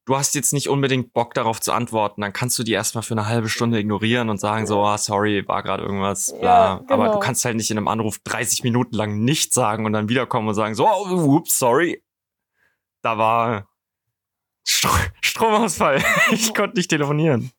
du 0.06 0.16
hast 0.16 0.36
jetzt 0.36 0.54
nicht 0.54 0.70
unbedingt 0.70 1.14
Bock 1.14 1.34
darauf 1.34 1.60
zu 1.60 1.72
antworten, 1.72 2.22
dann 2.22 2.34
kannst 2.34 2.60
du 2.60 2.64
die 2.64 2.74
erstmal 2.74 3.04
für 3.04 3.16
eine 3.16 3.28
halbe 3.28 3.50
Stunde 3.50 3.80
ignorieren 3.80 4.30
und 4.30 4.40
sagen 4.40 4.68
so, 4.68 4.84
ah, 4.84 4.98
sorry, 4.98 5.48
war 5.48 5.64
gerade 5.64 5.84
irgendwas, 5.84 6.38
bla. 6.40 6.44
Ja, 6.44 6.84
Aber 6.88 7.06
genau. 7.06 7.14
du 7.14 7.20
kannst 7.20 7.44
halt 7.46 7.56
nicht 7.56 7.72
in 7.72 7.78
einem 7.78 7.88
Anruf 7.88 8.20
30 8.20 8.64
Minuten 8.64 8.96
lang 8.96 9.20
nichts 9.24 9.56
sagen 9.56 9.86
und 9.86 9.94
dann 9.94 10.10
wiederkommen 10.10 10.48
und 10.48 10.54
sagen 10.54 10.76
so, 10.76 10.88
oh, 10.88 11.36
ups, 11.38 11.58
sorry. 11.58 12.04
Da 13.02 13.18
war 13.18 13.68
Stro 14.68 14.90
Stromausfall. 15.22 16.04
ich 16.32 16.54
konnte 16.56 16.78
nicht 16.78 16.90
telefonieren. 16.90 17.52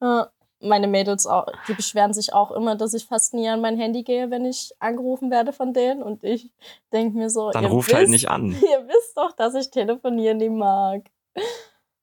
Ja, 0.00 0.30
meine 0.60 0.86
Mädels 0.86 1.26
auch, 1.26 1.46
die 1.68 1.74
beschweren 1.74 2.12
sich 2.12 2.32
auch 2.32 2.50
immer, 2.50 2.76
dass 2.76 2.94
ich 2.94 3.06
fast 3.06 3.34
nie 3.34 3.48
an 3.48 3.60
mein 3.60 3.76
Handy 3.78 4.02
gehe, 4.02 4.30
wenn 4.30 4.44
ich 4.44 4.72
angerufen 4.78 5.30
werde 5.30 5.52
von 5.52 5.72
denen. 5.72 6.02
Und 6.02 6.22
ich 6.24 6.50
denke 6.92 7.16
mir 7.16 7.30
so, 7.30 7.50
Dann 7.50 7.64
ruft 7.64 7.88
wisst, 7.88 7.96
halt 7.96 8.08
nicht 8.08 8.28
an. 8.28 8.50
Ihr 8.52 8.86
wisst 8.86 9.16
doch, 9.16 9.32
dass 9.32 9.54
ich 9.54 9.70
telefonieren 9.70 10.38
nie 10.38 10.50
mag. 10.50 11.02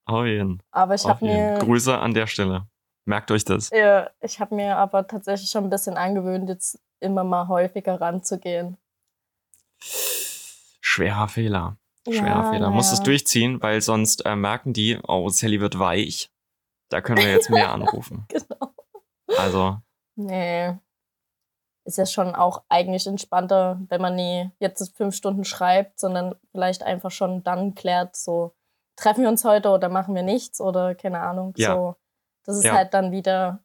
Oh, 0.09 0.23
jeden. 0.23 0.61
Aber 0.71 0.95
ich 0.95 1.05
habe 1.05 1.25
mir, 1.25 1.59
Grüße 1.59 1.97
an 1.97 2.13
der 2.13 2.27
Stelle. 2.27 2.65
Merkt 3.05 3.31
euch 3.31 3.45
das. 3.45 3.69
ja, 3.69 4.09
ich 4.21 4.39
habe 4.39 4.55
mir 4.55 4.75
aber 4.75 5.07
tatsächlich 5.07 5.49
schon 5.49 5.63
ein 5.63 5.69
bisschen 5.69 5.95
angewöhnt, 5.95 6.49
jetzt 6.49 6.79
immer 6.99 7.23
mal 7.23 7.47
häufiger 7.47 8.01
ranzugehen. 8.01 8.77
Schwerer 9.79 11.27
Fehler. 11.27 11.77
Schwerer 12.05 12.43
Ja, 12.43 12.51
Fehler. 12.51 12.69
Muss 12.69 12.91
es 12.91 13.01
durchziehen, 13.01 13.61
weil 13.61 13.81
sonst 13.81 14.25
äh, 14.25 14.35
merken 14.35 14.73
die, 14.73 14.97
oh, 15.07 15.29
Sally 15.29 15.61
wird 15.61 15.79
weich. 15.79 16.29
Da 16.89 17.01
können 17.01 17.19
wir 17.19 17.31
jetzt 17.31 17.49
mehr 17.49 17.71
anrufen. 17.71 18.25
Genau. 18.29 18.73
Also, 19.37 19.77
Nee. 20.15 20.75
Ist 21.83 21.97
ja 21.97 22.05
schon 22.05 22.35
auch 22.35 22.63
eigentlich 22.67 23.07
entspannter, 23.07 23.79
wenn 23.87 24.01
man 24.01 24.15
nie 24.15 24.51
jetzt 24.59 24.95
fünf 24.97 25.15
Stunden 25.15 25.45
schreibt, 25.45 25.99
sondern 25.99 26.35
vielleicht 26.51 26.83
einfach 26.83 27.11
schon 27.11 27.43
dann 27.43 27.75
klärt, 27.75 28.15
so 28.17 28.53
treffen 28.97 29.21
wir 29.21 29.29
uns 29.29 29.45
heute 29.45 29.69
oder 29.69 29.87
machen 29.87 30.13
wir 30.15 30.23
nichts 30.23 30.59
oder 30.59 30.95
keine 30.95 31.21
Ahnung. 31.21 31.53
Ja. 31.55 31.75
So. 31.75 31.95
Das 32.45 32.57
ist 32.57 32.65
Ja. 32.65 32.73
halt 32.73 32.93
dann 32.93 33.11
wieder 33.11 33.63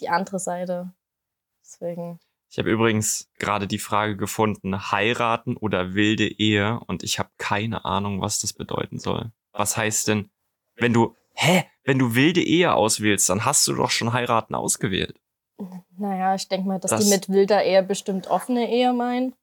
die 0.00 0.08
andere 0.08 0.38
Seite. 0.40 0.92
Deswegen. 1.62 2.18
ich 2.50 2.58
habe 2.58 2.70
übrigens 2.70 3.30
gerade 3.38 3.66
die 3.66 3.78
Frage 3.78 4.16
gefunden, 4.16 4.90
heiraten 4.92 5.56
oder 5.56 5.94
wilde 5.94 6.26
Ehe 6.26 6.78
und 6.86 7.02
ich 7.02 7.18
habe 7.18 7.30
keine 7.38 7.84
Ahnung, 7.84 8.20
was 8.20 8.40
das 8.40 8.52
bedeuten 8.52 8.98
soll. 8.98 9.30
Was 9.52 9.76
heißt 9.76 10.08
denn, 10.08 10.30
wenn 10.76 10.92
du, 10.92 11.16
hä, 11.34 11.64
wenn 11.84 11.98
du 11.98 12.14
wilde 12.14 12.42
Ehe 12.42 12.72
auswählst, 12.74 13.28
dann 13.28 13.44
hast 13.44 13.66
du 13.68 13.74
doch 13.74 13.90
schon 13.90 14.12
heiraten 14.12 14.54
ausgewählt. 14.54 15.20
Naja, 15.96 16.34
ich 16.34 16.48
denke 16.48 16.66
mal, 16.66 16.80
dass 16.80 16.90
Das- 16.90 17.04
die 17.04 17.10
mit 17.10 17.28
wilder 17.28 17.64
Ehe 17.64 17.82
bestimmt 17.82 18.26
offene 18.26 18.70
Ehe 18.70 18.92
meinen. 18.92 19.34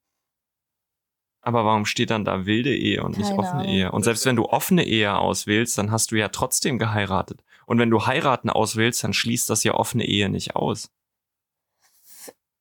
Aber 1.43 1.65
warum 1.65 1.85
steht 1.85 2.11
dann 2.11 2.23
da 2.25 2.45
wilde 2.45 2.75
Ehe 2.75 3.03
und 3.03 3.17
nicht 3.17 3.27
Keine 3.29 3.39
offene 3.39 3.61
Ahnung. 3.61 3.73
Ehe? 3.73 3.91
Und 3.91 4.03
selbst 4.03 4.25
wenn 4.27 4.35
du 4.35 4.45
offene 4.45 4.83
Ehe 4.85 5.17
auswählst, 5.17 5.77
dann 5.77 5.89
hast 5.91 6.11
du 6.11 6.15
ja 6.15 6.27
trotzdem 6.27 6.77
geheiratet. 6.77 7.43
Und 7.65 7.79
wenn 7.79 7.89
du 7.89 8.05
heiraten 8.05 8.49
auswählst, 8.51 9.03
dann 9.03 9.13
schließt 9.13 9.49
das 9.49 9.63
ja 9.63 9.73
offene 9.73 10.05
Ehe 10.05 10.29
nicht 10.29 10.55
aus. 10.55 10.91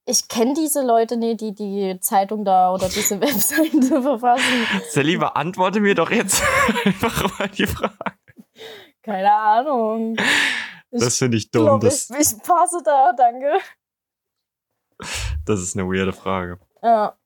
Ich 0.07 0.29
kenne 0.29 0.55
diese 0.55 0.83
Leute 0.85 1.17
nicht, 1.19 1.41
die 1.43 1.55
die 1.55 1.99
Zeitung 2.01 2.45
da 2.45 2.73
oder 2.73 2.89
diese 2.89 3.21
Webseite 3.21 4.03
verfassen. 4.03 4.67
Sally, 4.89 5.19
beantworte 5.19 5.81
mir 5.81 5.95
doch 5.95 6.11
jetzt 6.11 6.43
einfach 6.85 7.39
mal 7.39 7.49
die 7.49 7.67
Frage. 7.67 7.95
Keine 9.11 9.33
Ahnung. 9.33 10.17
Ich 10.93 11.01
Das 11.01 11.19
finde 11.19 11.37
ich 11.37 11.51
dumm. 11.51 11.65
glaube, 11.65 11.87
Das, 11.87 12.11
ich, 12.11 12.17
ich 12.37 12.43
passe 12.43 12.81
da, 12.85 13.13
danke. 13.13 13.59
das 15.45 15.61
ist 15.61 15.77
eine 15.77 15.87
weirde 15.89 16.13
Frage. 16.13 16.61
Ja. 16.83 17.17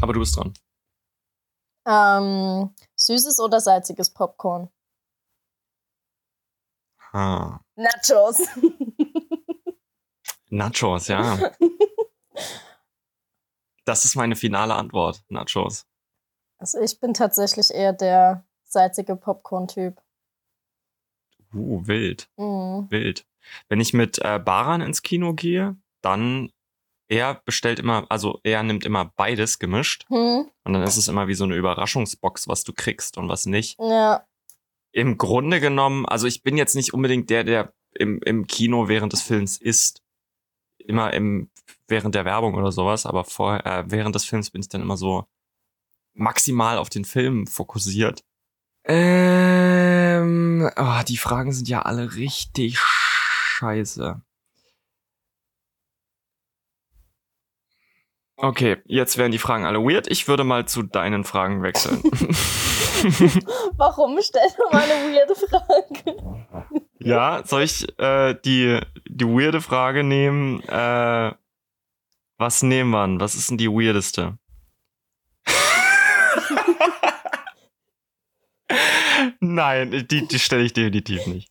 Aber 0.00 0.12
du 0.12 0.20
bist 0.20 0.36
dran. 0.36 0.52
Ähm, 1.86 2.74
süßes 2.96 3.38
oder 3.40 3.60
salziges 3.60 4.10
Popcorn? 4.12 4.68
Ha. 7.12 7.64
Nachos. 7.76 8.40
Nachos, 10.50 11.08
ja. 11.08 11.52
Das 13.84 14.04
ist 14.04 14.16
meine 14.16 14.36
finale 14.36 14.74
Antwort. 14.74 15.24
Nachos. 15.30 15.86
Also 16.58 16.78
ich 16.80 16.98
bin 17.00 17.14
tatsächlich 17.14 17.70
eher 17.72 17.92
der 17.92 18.44
salzige 18.64 19.16
Popcorn-Typ. 19.16 20.00
Uh, 21.54 21.86
wild, 21.86 22.28
Mhm. 22.36 22.86
wild. 22.90 23.26
Wenn 23.68 23.80
ich 23.80 23.94
mit 23.94 24.18
äh, 24.18 24.38
Baran 24.38 24.82
ins 24.82 25.02
Kino 25.02 25.32
gehe, 25.32 25.76
dann 26.02 26.50
er 27.10 27.40
bestellt 27.46 27.78
immer, 27.78 28.04
also 28.10 28.38
er 28.42 28.62
nimmt 28.62 28.84
immer 28.84 29.06
beides 29.16 29.58
gemischt 29.58 30.04
Hm, 30.08 30.50
und 30.64 30.72
dann 30.74 30.82
ist 30.82 30.98
es 30.98 31.08
immer 31.08 31.26
wie 31.26 31.34
so 31.34 31.44
eine 31.44 31.56
Überraschungsbox, 31.56 32.48
was 32.48 32.64
du 32.64 32.74
kriegst 32.74 33.16
und 33.16 33.28
was 33.28 33.46
nicht. 33.46 33.78
ja. 33.80 34.24
Im 34.92 35.16
Grunde 35.18 35.60
genommen, 35.60 36.06
also 36.06 36.26
ich 36.26 36.42
bin 36.42 36.56
jetzt 36.56 36.74
nicht 36.74 36.92
unbedingt 36.94 37.28
der, 37.30 37.44
der 37.44 37.72
im, 37.94 38.20
im 38.22 38.46
Kino 38.46 38.88
während 38.88 39.12
des 39.12 39.20
Films 39.22 39.58
isst. 39.58 40.02
Immer 40.78 41.12
im, 41.12 41.50
während 41.86 42.14
der 42.14 42.24
Werbung 42.24 42.54
oder 42.54 42.72
sowas, 42.72 43.04
aber 43.04 43.24
vor, 43.24 43.64
äh, 43.66 43.84
während 43.86 44.14
des 44.14 44.24
Films 44.24 44.50
bin 44.50 44.62
ich 44.62 44.68
dann 44.70 44.80
immer 44.80 44.96
so 44.96 45.26
maximal 46.18 46.78
auf 46.78 46.88
den 46.88 47.04
Film 47.04 47.46
fokussiert. 47.46 48.24
Ähm, 48.84 50.70
oh, 50.76 51.00
die 51.06 51.16
Fragen 51.16 51.52
sind 51.52 51.68
ja 51.68 51.82
alle 51.82 52.14
richtig 52.14 52.78
scheiße. 52.78 54.20
Okay, 58.40 58.76
jetzt 58.86 59.18
werden 59.18 59.32
die 59.32 59.38
Fragen 59.38 59.64
alle 59.64 59.80
weird. 59.80 60.06
Ich 60.08 60.28
würde 60.28 60.44
mal 60.44 60.66
zu 60.66 60.84
deinen 60.84 61.24
Fragen 61.24 61.62
wechseln. 61.62 62.02
Warum? 63.76 64.18
Stell 64.22 64.48
doch 64.56 64.72
mal 64.72 64.82
eine 64.82 65.12
weirde 65.12 65.34
Frage. 65.34 66.84
Ja, 67.00 67.42
soll 67.44 67.62
ich 67.62 67.86
äh, 67.98 68.34
die, 68.44 68.80
die 69.08 69.24
weirde 69.26 69.60
Frage 69.60 70.02
nehmen? 70.02 70.62
Äh, 70.62 71.32
was 72.38 72.62
nehmen 72.62 72.90
wir? 72.90 73.06
denn? 73.06 73.20
Was 73.20 73.34
ist 73.34 73.50
denn 73.50 73.58
die 73.58 73.68
weirdeste? 73.68 74.38
Nein, 79.40 80.06
die, 80.10 80.26
die 80.26 80.38
stelle 80.38 80.62
ich 80.64 80.72
definitiv 80.72 81.26
nicht. 81.26 81.50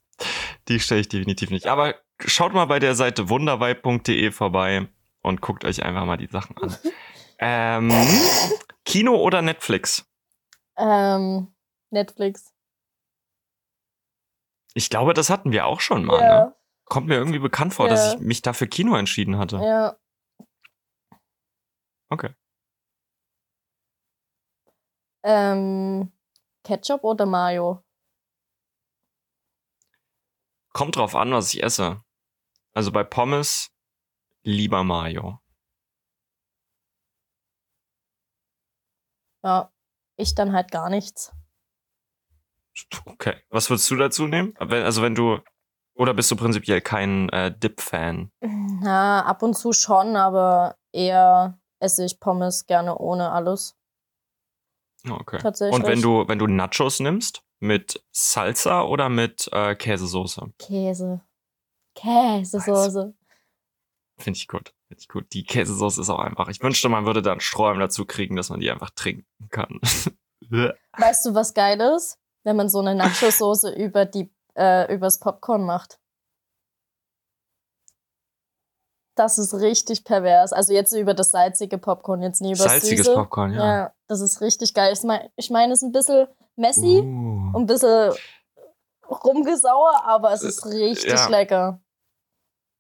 Die 0.68 0.80
stelle 0.80 1.02
ich 1.02 1.10
definitiv 1.10 1.50
nicht. 1.50 1.68
Aber 1.68 1.96
schaut 2.26 2.54
mal 2.54 2.66
bei 2.66 2.80
der 2.80 2.96
Seite 2.96 3.30
wundervibe.de 3.30 4.32
vorbei 4.32 4.88
und 5.22 5.42
guckt 5.42 5.66
euch 5.66 5.84
einfach 5.84 6.06
mal 6.06 6.18
die 6.18 6.28
Sachen 6.28 6.58
an. 6.58 6.76
Ähm, 7.40 7.92
Kino 8.84 9.16
oder 9.16 9.44
Netflix? 9.44 10.10
Ähm, 10.76 11.54
Netflix. 11.92 12.52
Ich 14.74 14.90
glaube, 14.90 15.14
das 15.14 15.30
hatten 15.30 15.52
wir 15.52 15.68
auch 15.68 15.80
schon 15.80 16.04
mal. 16.04 16.18
Ne? 16.20 16.26
ja. 16.26 16.56
Kommt 16.86 17.06
mir 17.06 17.14
irgendwie 17.14 17.38
bekannt 17.38 17.76
vor, 17.76 17.86
Ja. 17.86 17.92
dass 17.92 18.16
ich 18.16 18.20
mich 18.22 18.42
dafür 18.42 18.66
Kino 18.66 18.96
entschieden 18.96 19.38
hatte. 19.38 19.58
Ja. 19.58 19.98
Okay. 22.10 22.32
Ähm, 25.24 26.12
Ketchup 26.68 27.06
oder 27.06 27.26
Mayo? 27.26 27.82
Kommt 30.74 30.98
drauf 30.98 31.16
an, 31.16 31.32
was 31.32 31.54
ich 31.54 31.64
esse. 31.64 32.04
Also 32.74 32.92
bei 32.92 33.06
Pommes 33.06 33.72
lieber 34.44 34.84
Mayo. 34.84 35.40
Ja. 39.44 39.72
Ich 40.18 40.36
dann 40.36 40.52
halt 40.52 40.72
gar 40.72 40.90
nichts. 40.90 41.32
Okay. 43.06 43.42
Was 43.50 43.70
würdest 43.70 43.90
du 43.90 43.96
dazu 43.96 44.28
nehmen? 44.28 44.54
Also 44.58 45.02
wenn 45.02 45.16
du 45.16 45.40
oder 45.96 46.14
bist 46.14 46.30
du 46.32 46.36
prinzipiell 46.36 46.82
kein 46.82 47.30
äh, 47.30 47.58
Dip-Fan? 47.58 48.30
Na, 48.42 49.24
ab 49.26 49.42
und 49.42 49.56
zu 49.56 49.72
schon, 49.72 50.18
aber 50.18 50.76
eher 50.92 51.58
esse 51.80 52.04
ich 52.04 52.20
Pommes 52.20 52.66
gerne 52.66 52.98
ohne 52.98 53.32
alles. 53.32 53.77
Okay. 55.12 55.40
Tatsächlich. 55.40 55.76
Und 55.76 55.88
wenn 55.88 56.02
du, 56.02 56.28
wenn 56.28 56.40
du 56.40 56.48
Nachos 56.48 57.00
nimmst, 57.00 57.44
mit 57.60 58.04
Salsa 58.12 58.84
oder 58.84 59.10
mit 59.10 59.50
äh, 59.52 59.76
Käsesoße? 59.76 60.54
Käse. 60.60 61.22
Käsesoße. 61.96 63.16
Finde 64.20 64.38
ich 64.38 64.48
gut. 64.48 64.74
Finde 64.88 65.02
ich 65.02 65.08
gut. 65.08 65.34
Die 65.34 65.44
Käsesoße 65.44 66.02
ist 66.02 66.10
auch 66.10 66.20
einfach. 66.20 66.50
Ich 66.50 66.62
wünschte, 66.62 66.90
man 66.90 67.06
würde 67.06 67.22
da 67.22 67.32
einen 67.32 67.42
Sträum 67.42 67.80
dazu 67.80 68.06
kriegen, 68.06 68.36
dass 68.36 68.50
man 68.50 68.60
die 68.60 68.72
einfach 68.72 68.92
trinken 68.92 69.50
kann. 69.50 69.80
Weißt 70.98 71.26
du, 71.26 71.34
was 71.34 71.54
geil 71.54 71.80
ist? 71.96 72.20
Wenn 72.44 72.56
man 72.56 72.70
so 72.70 72.80
eine 72.80 72.96
Nacho-Soße 72.96 73.76
über 73.76 74.06
die, 74.06 74.32
äh, 74.56 74.94
übers 74.94 75.20
Popcorn 75.20 75.66
macht. 75.66 76.00
Das 79.18 79.40
ist 79.40 79.56
richtig 79.56 80.04
pervers. 80.04 80.54
Also 80.54 80.74
jetzt 80.74 80.94
über 80.94 81.16
das 81.16 81.32
salzige 81.32 81.80
Popcorn, 81.80 82.22
jetzt 82.22 82.40
nie 82.40 82.54
über 82.54 82.66
das 82.66 82.74
Salziges 82.74 83.08
süße. 83.08 83.18
Popcorn, 83.18 83.52
ja. 83.52 83.66
Ja, 83.66 83.94
das 84.06 84.22
ist 84.22 84.42
richtig 84.42 84.76
geil. 84.76 84.94
Ich 84.94 85.02
meine, 85.02 85.32
ich 85.36 85.50
mein, 85.50 85.72
es 85.72 85.80
ist 85.80 85.88
ein 85.88 85.92
bisschen 85.92 86.28
messy 86.56 87.00
Uh. 87.00 87.52
und 87.56 87.64
ein 87.64 87.66
bisschen 87.66 88.14
rumgesauer, 89.10 90.04
aber 90.06 90.34
es 90.34 90.44
ist 90.44 90.68
richtig 90.68 91.10
ja. 91.10 91.28
lecker. 91.30 91.82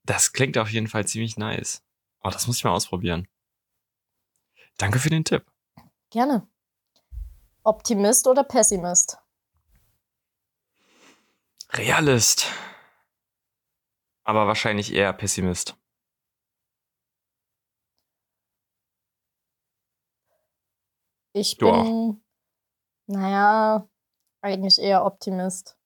Das 0.03 0.31
klingt 0.31 0.59
auf 0.59 0.69
jeden 0.69 0.87
Fall 0.87 1.07
ziemlich 1.07 1.37
nice. 1.37 1.81
Oh, 2.23 2.29
das 2.29 2.45
muss 2.45 2.57
ich 2.57 2.63
mal 2.63 2.71
ausprobieren. 2.71 3.27
Danke 4.77 4.99
für 4.99 5.09
den 5.09 5.25
Tipp. 5.25 5.43
Gerne. 6.11 6.47
Optimist 7.63 8.27
oder 8.27 8.43
Pessimist? 8.43 9.17
Realist. 11.73 12.45
Aber 14.23 14.45
wahrscheinlich 14.45 14.93
eher 14.93 15.13
Pessimist. 15.13 15.75
Ich 21.37 21.57
Du 21.57 21.69
auch. 21.69 21.83
bin, 21.83 22.23
naja, 23.07 23.87
eigentlich 24.41 24.79
eher 24.79 25.05
Optimist. 25.05 25.77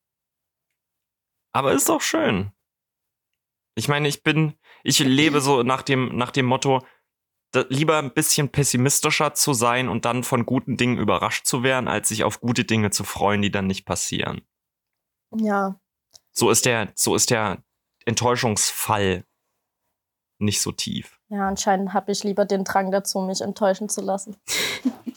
Aber 1.53 1.73
ist 1.73 1.89
doch 1.89 2.01
schön. 2.01 2.51
Ich 3.75 3.87
meine, 3.87 4.07
ich 4.07 4.23
bin, 4.23 4.53
ich 4.83 4.99
lebe 4.99 5.41
so 5.41 5.63
nach 5.63 5.81
dem, 5.81 6.15
nach 6.15 6.31
dem 6.31 6.45
Motto, 6.45 6.81
da, 7.51 7.65
lieber 7.67 7.97
ein 7.99 8.13
bisschen 8.13 8.49
pessimistischer 8.49 9.33
zu 9.33 9.53
sein 9.53 9.89
und 9.89 10.05
dann 10.05 10.23
von 10.23 10.45
guten 10.45 10.77
Dingen 10.77 10.97
überrascht 10.97 11.45
zu 11.45 11.63
werden, 11.63 11.89
als 11.89 12.07
sich 12.07 12.23
auf 12.23 12.39
gute 12.39 12.63
Dinge 12.63 12.91
zu 12.91 13.03
freuen, 13.03 13.41
die 13.41 13.51
dann 13.51 13.67
nicht 13.67 13.85
passieren. 13.85 14.41
Ja, 15.35 15.79
So 16.31 16.49
ist 16.49 16.65
der, 16.65 16.91
so 16.95 17.15
ist 17.15 17.29
der 17.29 17.61
Enttäuschungsfall 18.05 19.25
nicht 20.39 20.61
so 20.61 20.71
tief. 20.71 21.19
ja, 21.29 21.47
anscheinend 21.47 21.93
habe 21.93 22.11
ich 22.13 22.23
lieber 22.23 22.45
den 22.45 22.63
Drang 22.63 22.91
dazu, 22.91 23.19
mich 23.19 23.41
enttäuschen 23.41 23.89
zu 23.89 24.01
lassen. 24.01 24.37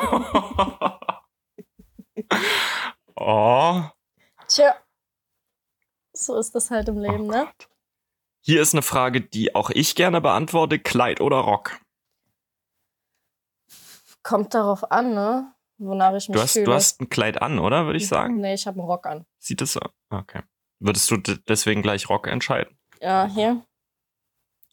oh. 3.16 3.82
Tja, 4.48 4.74
so 6.12 6.36
ist 6.38 6.54
das 6.54 6.70
halt 6.70 6.88
im 6.88 6.98
Leben, 6.98 7.26
oh 7.26 7.30
ne? 7.30 7.48
Hier 8.42 8.62
ist 8.62 8.74
eine 8.74 8.82
Frage, 8.82 9.20
die 9.20 9.54
auch 9.54 9.70
ich 9.70 9.94
gerne 9.94 10.20
beantworte. 10.20 10.78
Kleid 10.78 11.20
oder 11.20 11.38
Rock? 11.38 11.78
Kommt 14.22 14.54
darauf 14.54 14.90
an, 14.90 15.14
ne? 15.14 15.54
Wonach 15.78 16.14
ich 16.14 16.28
mich 16.28 16.36
Du 16.36 16.42
hast, 16.42 16.52
fühle. 16.54 16.64
du 16.66 16.72
hast 16.74 17.00
ein 17.00 17.08
Kleid 17.08 17.40
an, 17.40 17.58
oder? 17.58 17.86
Würde 17.86 17.98
ich 17.98 18.08
sagen. 18.08 18.40
Nee, 18.40 18.54
ich 18.54 18.66
habe 18.66 18.78
einen 18.78 18.88
Rock 18.88 19.06
an. 19.06 19.24
Sieht 19.38 19.62
es 19.62 19.74
so? 19.74 19.80
Okay. 20.10 20.42
Würdest 20.78 21.10
du 21.10 21.16
deswegen 21.16 21.82
gleich 21.82 22.08
Rock 22.08 22.26
entscheiden? 22.26 22.78
Ja, 23.00 23.26
hier. 23.26 23.64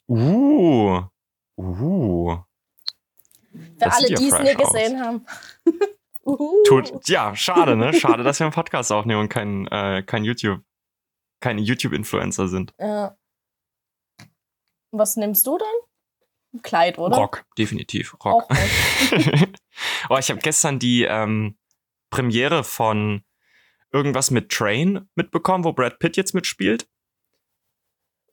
Uh. 0.10 1.04
Uh. 1.58 2.38
Für 3.52 3.60
Das 3.80 3.96
alle, 3.96 4.08
die 4.08 4.28
es 4.28 4.40
nie 4.40 4.56
aus. 4.56 4.74
gesehen 4.74 5.00
haben. 5.02 5.26
Uhu. 6.26 6.64
Tut, 6.68 7.08
ja, 7.08 7.36
schade, 7.36 7.78
ne? 7.78 7.94
Schade, 7.94 8.24
dass 8.24 8.40
wir 8.40 8.46
einen 8.46 8.54
Podcast 8.54 8.92
aufnehmen 8.92 9.22
und 9.22 9.30
kein, 9.30 9.66
äh, 9.68 10.04
kein 10.06 10.26
YouTube, 10.26 10.62
keine 11.40 11.62
YouTube-Influencer 11.62 12.50
sind. 12.50 12.74
Ja. 12.80 13.18
Was 14.92 15.16
nimmst 15.16 15.48
du 15.48 15.58
dann? 15.58 16.62
Kleid, 16.64 16.98
oder? 16.98 17.16
Rock, 17.16 17.46
definitiv. 17.58 18.16
Rock. 18.26 18.48
oh, 20.10 20.18
ich 20.18 20.30
habe 20.30 20.40
gestern 20.42 20.80
die 20.80 21.04
ähm, 21.04 21.58
Premiere 22.10 22.64
von 22.64 23.24
irgendwas 23.92 24.32
mit 24.32 24.50
Train 24.50 25.10
mitbekommen, 25.16 25.64
wo 25.64 25.72
Brad 25.74 26.00
Pitt 26.00 26.18
jetzt 26.18 26.34
mitspielt. 26.34 26.90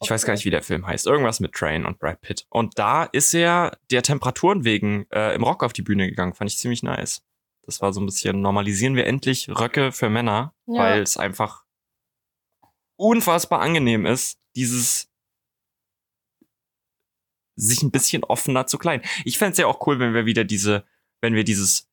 Ich 0.03 0.11
weiß 0.11 0.27
gar 0.27 0.35
nicht, 0.35 0.45
wie 0.45 0.51
der 0.51 0.63
Film 0.63 0.87
heißt. 0.87 1.07
Irgendwas 1.07 1.41
mit 1.41 1.53
Train 1.53 1.87
und 1.87 1.99
Brad 1.99 2.21
Pitt. 2.21 2.47
Und 2.51 2.79
da 2.79 3.05
ist 3.05 3.33
er 3.33 3.79
der 3.91 4.03
Temperaturen 4.03 4.65
wegen 4.65 5.07
äh, 5.11 5.35
im 5.35 5.43
Rock 5.45 5.63
auf 5.63 5.73
die 5.73 5.83
Bühne 5.83 6.09
gegangen. 6.09 6.35
Fand 6.35 6.51
ich 6.51 6.59
ziemlich 6.59 6.83
nice. 6.83 7.23
Das 7.63 7.81
war 7.81 7.93
so 7.93 8.01
ein 8.01 8.07
bisschen, 8.07 8.41
normalisieren 8.43 8.97
wir 8.97 9.07
endlich 9.07 9.49
Röcke 9.49 9.93
für 9.93 10.11
Männer, 10.11 10.55
Ja. 10.67 10.81
weil 10.83 11.03
es 11.03 11.17
einfach 11.17 11.65
unfassbar 12.97 13.61
angenehm 13.61 14.05
ist, 14.05 14.39
dieses 14.57 15.09
sich 17.57 17.83
ein 17.83 17.91
bisschen 17.93 18.25
offener 18.25 18.67
zu 18.67 18.79
kleiden. 18.79 19.07
Ich 19.25 19.39
fänd's 19.39 19.59
ja 19.59 19.67
auch 19.67 19.87
cool, 19.87 19.99
wenn 20.01 20.13
wir 20.13 20.27
wieder 20.27 20.45
diese, 20.45 20.85
wenn 21.21 21.35
wir 21.35 21.45
dieses 21.45 21.89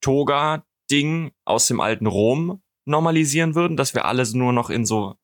Toga-Ding 0.00 1.32
aus 1.44 1.66
dem 1.66 1.80
alten 1.80 2.06
Rom 2.06 2.62
normalisieren 2.86 3.54
würden, 3.54 3.76
dass 3.76 3.94
wir 3.94 4.04
alles 4.04 4.34
nur 4.34 4.52
noch 4.52 4.70
in 4.70 4.86
so 4.86 5.16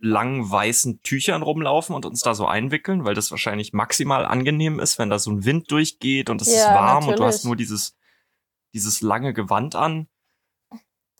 langen 0.00 0.48
weißen 0.48 1.02
Tüchern 1.02 1.42
rumlaufen 1.42 1.94
und 1.94 2.06
uns 2.06 2.20
da 2.20 2.34
so 2.34 2.46
einwickeln, 2.46 3.04
weil 3.04 3.14
das 3.14 3.30
wahrscheinlich 3.30 3.72
maximal 3.72 4.24
angenehm 4.24 4.78
ist, 4.78 4.98
wenn 4.98 5.10
da 5.10 5.18
so 5.18 5.30
ein 5.30 5.44
Wind 5.44 5.70
durchgeht 5.70 6.30
und 6.30 6.40
es 6.40 6.48
ist 6.48 6.56
Ja, 6.66 6.74
warm 6.74 6.96
und 6.98 7.04
du 7.06 7.10
natürlich. 7.22 7.34
hast 7.34 7.44
nur 7.44 7.56
dieses, 7.56 7.96
dieses 8.72 9.00
lange 9.00 9.32
Gewand 9.34 9.74
an. 9.74 10.08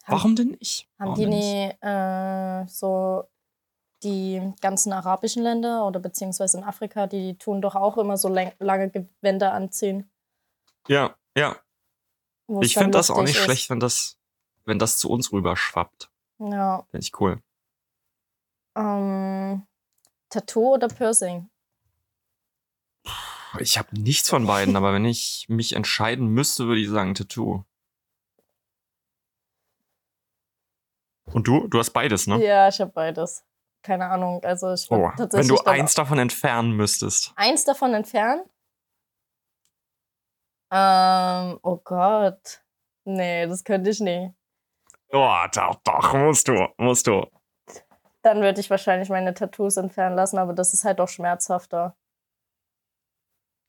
Warum 0.06 0.36
denn 0.36 0.56
nicht? 0.60 0.88
Haben 0.98 1.10
Warum 1.10 1.20
die 1.20 1.26
nie 1.26 1.70
äh, 1.80 2.66
so 2.66 3.24
die 4.02 4.40
ganzen 4.60 4.92
arabischen 4.92 5.42
Länder 5.42 5.84
oder 5.86 6.00
beziehungsweise 6.00 6.58
in 6.58 6.64
Afrika, 6.64 7.06
die 7.06 7.36
tun 7.36 7.60
doch 7.60 7.74
auch 7.74 7.98
immer 7.98 8.16
so 8.16 8.28
lang, 8.28 8.52
lange 8.58 8.90
Gewänder 8.90 9.52
anziehen. 9.52 10.08
Ja, 10.86 11.16
ja. 11.36 11.56
Ich 12.60 12.74
finde 12.74 12.92
das 12.92 13.10
auch 13.10 13.22
nicht 13.22 13.36
ist. 13.36 13.42
schlecht, 13.42 13.68
wenn 13.70 13.80
das, 13.80 14.18
wenn 14.64 14.78
das 14.78 14.96
zu 14.96 15.10
uns 15.10 15.32
rüber 15.32 15.56
schwappt. 15.56 16.10
Ja. 16.38 16.86
Finde 16.90 17.04
ich 17.04 17.20
cool. 17.20 17.42
Ähm, 18.76 19.66
Tattoo 20.30 20.74
oder 20.74 20.88
Piercing? 20.88 21.48
Ich 23.60 23.78
habe 23.78 23.88
nichts 23.98 24.28
von 24.28 24.46
beiden, 24.46 24.76
aber 24.76 24.92
wenn 24.92 25.04
ich 25.06 25.46
mich 25.48 25.74
entscheiden 25.74 26.28
müsste, 26.28 26.66
würde 26.66 26.80
ich 26.80 26.88
sagen 26.88 27.14
Tattoo. 27.14 27.64
Und 31.32 31.46
du? 31.46 31.66
Du 31.68 31.78
hast 31.78 31.90
beides, 31.90 32.26
ne? 32.26 32.42
Ja, 32.44 32.68
ich 32.68 32.80
habe 32.80 32.90
beides. 32.92 33.44
Keine 33.82 34.06
Ahnung. 34.06 34.42
Also 34.44 34.72
ich 34.72 34.86
Oh, 34.90 35.10
tatsächlich 35.16 35.50
wenn 35.50 35.56
du 35.56 35.62
eins 35.64 35.94
davon 35.94 36.18
entfernen 36.18 36.72
müsstest. 36.72 37.32
eins 37.36 37.64
davon 37.64 37.94
entfernen. 37.94 38.42
Ähm, 40.70 41.58
oh 41.62 41.76
Gott. 41.78 42.62
Nee, 43.04 43.46
das 43.46 43.64
könnte 43.64 43.90
ich 43.90 44.00
nie. 44.00 44.32
Oh, 45.10 45.36
doch, 45.54 45.76
doch, 45.84 46.12
musst 46.14 46.48
du, 46.48 46.68
musst 46.76 47.06
du. 47.06 47.26
Dann 48.28 48.42
würde 48.42 48.60
ich 48.60 48.68
wahrscheinlich 48.68 49.08
meine 49.08 49.32
Tattoos 49.32 49.78
entfernen 49.78 50.14
lassen, 50.14 50.36
aber 50.36 50.52
das 50.52 50.74
ist 50.74 50.84
halt 50.84 51.00
auch 51.00 51.08
schmerzhafter. 51.08 51.96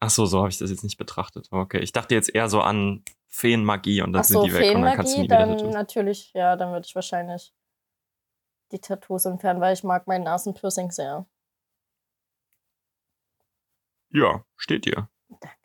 Ach 0.01 0.09
so, 0.09 0.25
so 0.25 0.39
habe 0.39 0.49
ich 0.49 0.57
das 0.57 0.69
jetzt 0.69 0.83
nicht 0.83 0.97
betrachtet. 0.97 1.47
Okay, 1.49 1.79
ich 1.79 1.93
dachte 1.93 2.13
jetzt 2.13 2.35
eher 2.35 2.49
so 2.49 2.59
an 2.59 3.05
Feenmagie 3.29 4.01
und 4.01 4.11
dann 4.11 4.19
Ach 4.19 4.25
so, 4.25 4.41
sind 4.41 4.51
die 4.51 4.53
weg 4.53 4.75
und 4.75 4.81
dann 4.81 4.95
kannst 4.97 5.15
du 5.15 5.19
nie 5.19 5.23
wieder 5.23 5.37
dann 5.37 5.57
Tattoos. 5.57 5.73
natürlich, 5.73 6.33
ja, 6.33 6.57
dann 6.57 6.73
würde 6.73 6.85
ich 6.85 6.93
wahrscheinlich 6.93 7.53
die 8.73 8.79
Tattoos 8.79 9.23
entfernen, 9.23 9.61
weil 9.61 9.73
ich 9.73 9.85
mag 9.85 10.07
mein 10.07 10.23
Nasenpiercing 10.23 10.91
sehr. 10.91 11.25
Ja, 14.09 14.43
steht 14.57 14.83
dir. 14.83 15.07
Danke. 15.29 15.55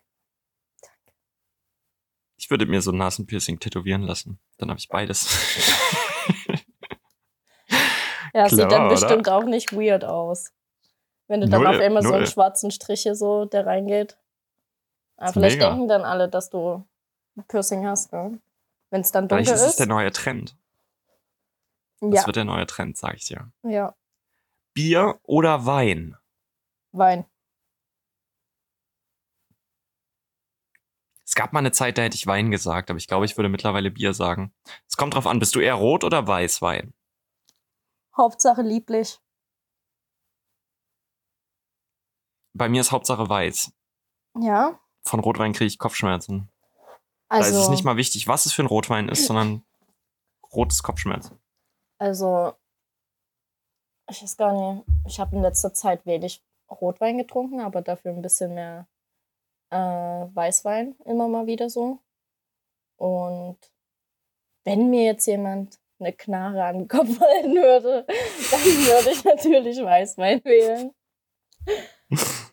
Ich 2.36 2.48
würde 2.48 2.66
mir 2.66 2.80
so 2.80 2.92
ein 2.92 2.98
Nasenpiercing 2.98 3.58
tätowieren 3.58 4.02
lassen. 4.02 4.38
Dann 4.58 4.70
habe 4.70 4.78
ich 4.78 4.88
beides. 4.88 5.80
Ja, 8.34 8.48
sieht 8.48 8.58
Clever, 8.58 8.68
dann 8.70 8.86
oder? 8.86 8.90
bestimmt 8.90 9.28
auch 9.28 9.44
nicht 9.44 9.72
weird 9.72 10.04
aus. 10.04 10.52
Wenn 11.28 11.40
du 11.40 11.48
dann 11.48 11.62
Null, 11.62 11.74
auf 11.74 11.80
einmal 11.80 12.02
so 12.02 12.08
einen 12.10 12.18
null. 12.18 12.26
schwarzen 12.26 12.70
Strich 12.70 13.02
hier 13.02 13.14
so, 13.14 13.44
der 13.46 13.64
reingeht. 13.64 14.18
Aber 15.16 15.28
Ist 15.28 15.32
vielleicht 15.34 15.56
mega. 15.58 15.70
denken 15.70 15.88
dann 15.88 16.02
alle, 16.02 16.28
dass 16.28 16.50
du 16.50 16.84
ein 17.36 17.44
Piercing 17.48 17.86
hast, 17.86 18.12
ne? 18.12 18.40
Wenn 18.90 19.00
es 19.00 19.12
dann 19.12 19.28
Vielleicht 19.28 19.48
dunkel 19.48 19.54
ist 19.54 19.62
es 19.62 19.70
ist. 19.70 19.78
der 19.78 19.86
neue 19.86 20.12
Trend. 20.12 20.56
Das 22.00 22.20
ja, 22.20 22.26
wird 22.26 22.36
der 22.36 22.44
neue 22.44 22.66
Trend, 22.66 22.96
sag 22.98 23.14
ich 23.14 23.24
dir. 23.26 23.50
ja, 23.62 23.94
Bier 24.74 25.18
oder 25.22 25.64
Wein? 25.66 26.16
Wein. 26.92 27.24
Es 31.24 31.34
gab 31.34 31.52
mal 31.52 31.60
eine 31.60 31.72
Zeit, 31.72 31.96
da 31.96 32.02
hätte 32.02 32.16
ich 32.16 32.26
Wein 32.26 32.50
gesagt, 32.50 32.90
aber 32.90 32.98
ich 32.98 33.06
glaube, 33.06 33.24
ich 33.24 33.36
würde 33.36 33.48
mittlerweile 33.48 33.90
Bier 33.90 34.12
sagen. 34.12 34.52
Es 34.88 34.96
kommt 34.96 35.14
drauf 35.14 35.26
an, 35.26 35.38
bist 35.38 35.54
du 35.54 35.60
eher 35.60 35.74
Rot- 35.74 36.04
oder 36.04 36.26
Weißwein? 36.26 36.92
Hauptsache 38.16 38.62
lieblich. 38.62 39.20
Bei 42.56 42.68
mir 42.68 42.80
ist 42.80 42.92
Hauptsache 42.92 43.28
Weiß. 43.28 43.72
Ja, 44.40 44.78
Von 45.04 45.20
Rotwein 45.20 45.52
kriege 45.52 45.66
ich 45.66 45.78
Kopfschmerzen. 45.78 46.48
da 47.28 47.38
ist 47.38 47.48
es 47.48 47.54
Also, 47.56 47.70
nicht 47.70 47.84
mal 47.84 47.96
wichtig, 47.96 48.26
was 48.28 48.46
es 48.46 48.52
für 48.52 48.62
ein 48.62 48.66
Rotwein 48.66 49.08
ist, 49.08 49.26
sondern 49.26 49.64
rotes 50.52 50.82
Kopfschmerz. 50.82 51.32
also, 51.98 52.52
ich 54.08 54.22
weiß 54.22 54.36
gar 54.36 54.52
nicht. 54.52 54.86
Ich 55.06 55.18
habe 55.18 55.34
in 55.36 55.42
letzter 55.42 55.72
Zeit 55.72 56.04
wenig 56.06 56.44
Rotwein 56.70 57.16
getrunken, 57.18 57.60
aber 57.60 57.80
dafür 57.82 58.12
ein 58.12 58.22
bisschen 58.22 58.54
mehr 58.54 58.86
äh, 59.70 59.76
Weißwein 59.76 60.96
immer 61.04 61.26
mal 61.28 61.46
wieder 61.46 61.70
so. 61.70 62.00
Und 62.96 63.58
wenn 64.64 64.90
mir 64.90 65.04
jetzt 65.04 65.26
jemand 65.26 65.80
eine 66.04 66.12
Knarre 66.14 66.64
an 66.64 66.78
den 66.80 66.88
Kopf 66.88 67.20
halten 67.20 67.54
würde, 67.54 68.06
dann 68.06 68.60
würde 68.60 69.10
ich 69.10 69.24
natürlich 69.24 69.78
Weißwein 69.82 70.44
wählen. 70.44 70.90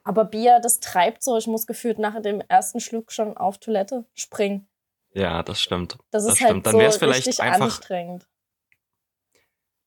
Aber 0.04 0.26
Bier, 0.26 0.60
das 0.62 0.80
treibt 0.80 1.24
so. 1.24 1.38
Ich 1.38 1.48
muss 1.48 1.68
gefühlt 1.68 2.00
nach 2.00 2.20
dem 2.22 2.42
ersten 2.48 2.80
Schluck 2.80 3.12
schon 3.12 3.38
auf 3.38 3.58
Toilette 3.60 4.06
springen. 4.14 4.68
Ja, 5.14 5.44
das 5.44 5.62
stimmt. 5.62 5.98
Das, 6.12 6.24
Das 6.24 6.34
ist 6.34 6.36
stimmt. 6.38 6.52
halt 6.52 6.66
Dann 6.68 6.74
so 6.74 6.80
wär's 6.80 6.98
vielleicht 6.98 7.28
richtig 7.28 7.42
einfach- 7.42 7.66
anstrengend. 7.66 8.28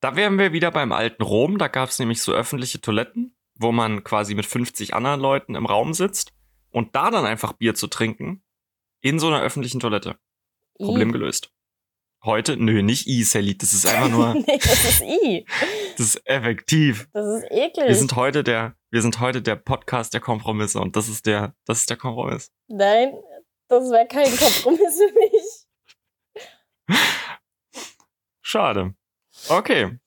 Da 0.00 0.16
wären 0.16 0.38
wir 0.38 0.52
wieder 0.52 0.70
beim 0.70 0.92
alten 0.92 1.22
Rom. 1.22 1.56
Da 1.58 1.68
gab 1.68 1.88
es 1.88 1.98
nämlich 1.98 2.20
so 2.20 2.32
öffentliche 2.32 2.80
Toiletten, 2.80 3.34
wo 3.54 3.72
man 3.72 4.04
quasi 4.04 4.34
mit 4.34 4.44
50 4.44 4.92
anderen 4.94 5.20
Leuten 5.20 5.54
im 5.54 5.64
Raum 5.64 5.94
sitzt 5.94 6.32
und 6.70 6.94
da 6.94 7.10
dann 7.10 7.24
einfach 7.24 7.54
Bier 7.54 7.74
zu 7.74 7.86
trinken 7.86 8.44
in 9.00 9.18
so 9.18 9.28
einer 9.28 9.40
öffentlichen 9.40 9.80
Toilette. 9.80 10.16
Problem 10.76 11.08
I. 11.08 11.12
gelöst. 11.12 11.50
Heute? 12.24 12.56
Nö, 12.56 12.82
nicht 12.82 13.06
I, 13.06 13.22
Sally. 13.22 13.56
Das 13.58 13.74
ist 13.74 13.84
einfach 13.84 14.08
nur, 14.08 14.34
nee, 14.46 14.58
das 14.58 14.84
ist 14.84 15.02
I. 15.02 15.46
das 15.98 16.06
ist 16.06 16.26
effektiv. 16.26 17.06
Das 17.12 17.26
ist 17.26 17.50
eklig. 17.50 17.86
Wir 17.86 17.94
sind 17.94 18.16
heute 18.16 18.42
der, 18.42 18.76
wir 18.90 19.02
sind 19.02 19.20
heute 19.20 19.42
der 19.42 19.56
Podcast 19.56 20.14
der 20.14 20.22
Kompromisse 20.22 20.80
und 20.80 20.96
das 20.96 21.08
ist 21.08 21.26
der, 21.26 21.54
das 21.66 21.80
ist 21.80 21.90
der 21.90 21.98
Kompromiss. 21.98 22.50
Nein, 22.68 23.12
das 23.68 23.90
wäre 23.90 24.06
kein 24.06 24.34
Kompromiss 24.34 24.96
für 24.96 25.12
mich. 25.12 26.98
Schade. 28.40 28.94
Okay. 29.50 29.98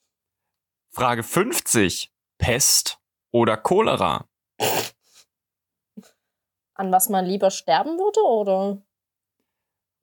Frage 0.90 1.22
50. 1.22 2.12
Pest 2.40 3.00
oder 3.32 3.58
Cholera? 3.58 4.28
An 6.74 6.92
was 6.92 7.10
man 7.10 7.26
lieber 7.26 7.52
sterben 7.52 8.00
würde, 8.00 8.22
oder? 8.22 8.82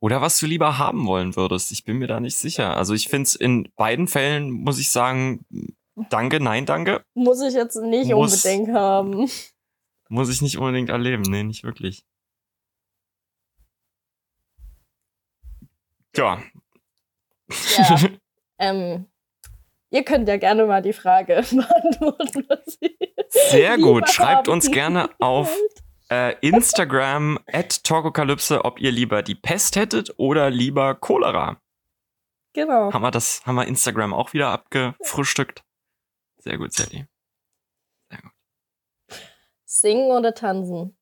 Oder 0.05 0.21
was 0.21 0.37
du 0.37 0.45
lieber 0.45 0.77
haben 0.77 1.07
wollen 1.07 1.35
würdest. 1.35 1.73
Ich 1.73 1.85
bin 1.85 1.97
mir 1.97 2.07
da 2.07 2.21
nicht 2.21 2.37
sicher. 2.37 2.77
Also 2.77 2.93
ich 2.93 3.09
finde 3.09 3.23
es 3.23 3.35
in 3.35 3.73
beiden 3.75 4.07
Fällen, 4.07 4.51
muss 4.51 4.79
ich 4.79 4.91
sagen, 4.91 5.47
danke, 6.11 6.41
nein, 6.41 6.67
danke. 6.67 7.03
Muss 7.15 7.41
ich 7.41 7.55
jetzt 7.55 7.77
nicht 7.77 8.11
Muss. 8.11 8.45
unbedingt 8.45 8.77
haben. 8.77 9.31
Muss 10.11 10.29
ich 10.29 10.43
nicht 10.43 10.59
unbedingt 10.59 10.91
erleben. 10.91 11.23
Nee, 11.23 11.45
nicht 11.45 11.65
wirklich. 11.65 12.05
Tja. 16.13 16.43
Ja. 17.79 17.99
ähm, 18.59 19.07
ihr 19.89 20.05
könnt 20.05 20.29
ja 20.29 20.37
gerne 20.37 20.67
mal 20.67 20.83
die 20.83 20.93
Frage 20.93 21.37
beantworten. 21.51 22.45
Was 22.47 22.77
ihr 22.83 22.91
Sehr 23.31 23.79
gut. 23.79 24.11
Schreibt 24.11 24.49
uns 24.49 24.71
gerne 24.71 25.09
auf. 25.19 25.51
Äh, 26.11 26.35
Instagram 26.41 27.39
at 27.47 27.85
Torkokalypse, 27.85 28.65
ob 28.65 28.81
ihr 28.81 28.93
lieber 28.93 29.23
die 29.23 29.35
Pest 29.35 29.77
hättet 29.77 30.15
oder 30.19 30.51
lieber 30.51 30.95
Cholera. 30.95 31.61
Genau. 32.53 32.93
Haben 32.93 33.03
wir 33.03 33.11
das, 33.11 33.45
haben 33.47 33.57
wir 33.57 33.67
Instagram 33.67 34.15
auch 34.15 34.33
wieder 34.33 34.51
abgefrühstückt? 34.51 35.65
Sehr 36.39 36.59
gut, 36.59 36.73
Sally. 36.73 37.07
Singen 39.75 40.13
oder 40.13 40.35
tanzen? 40.35 40.97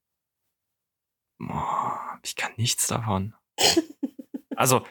Boah, 1.38 2.18
ich 2.22 2.36
kann 2.36 2.52
nichts 2.56 2.86
davon. 2.86 3.34
Also, 4.54 4.86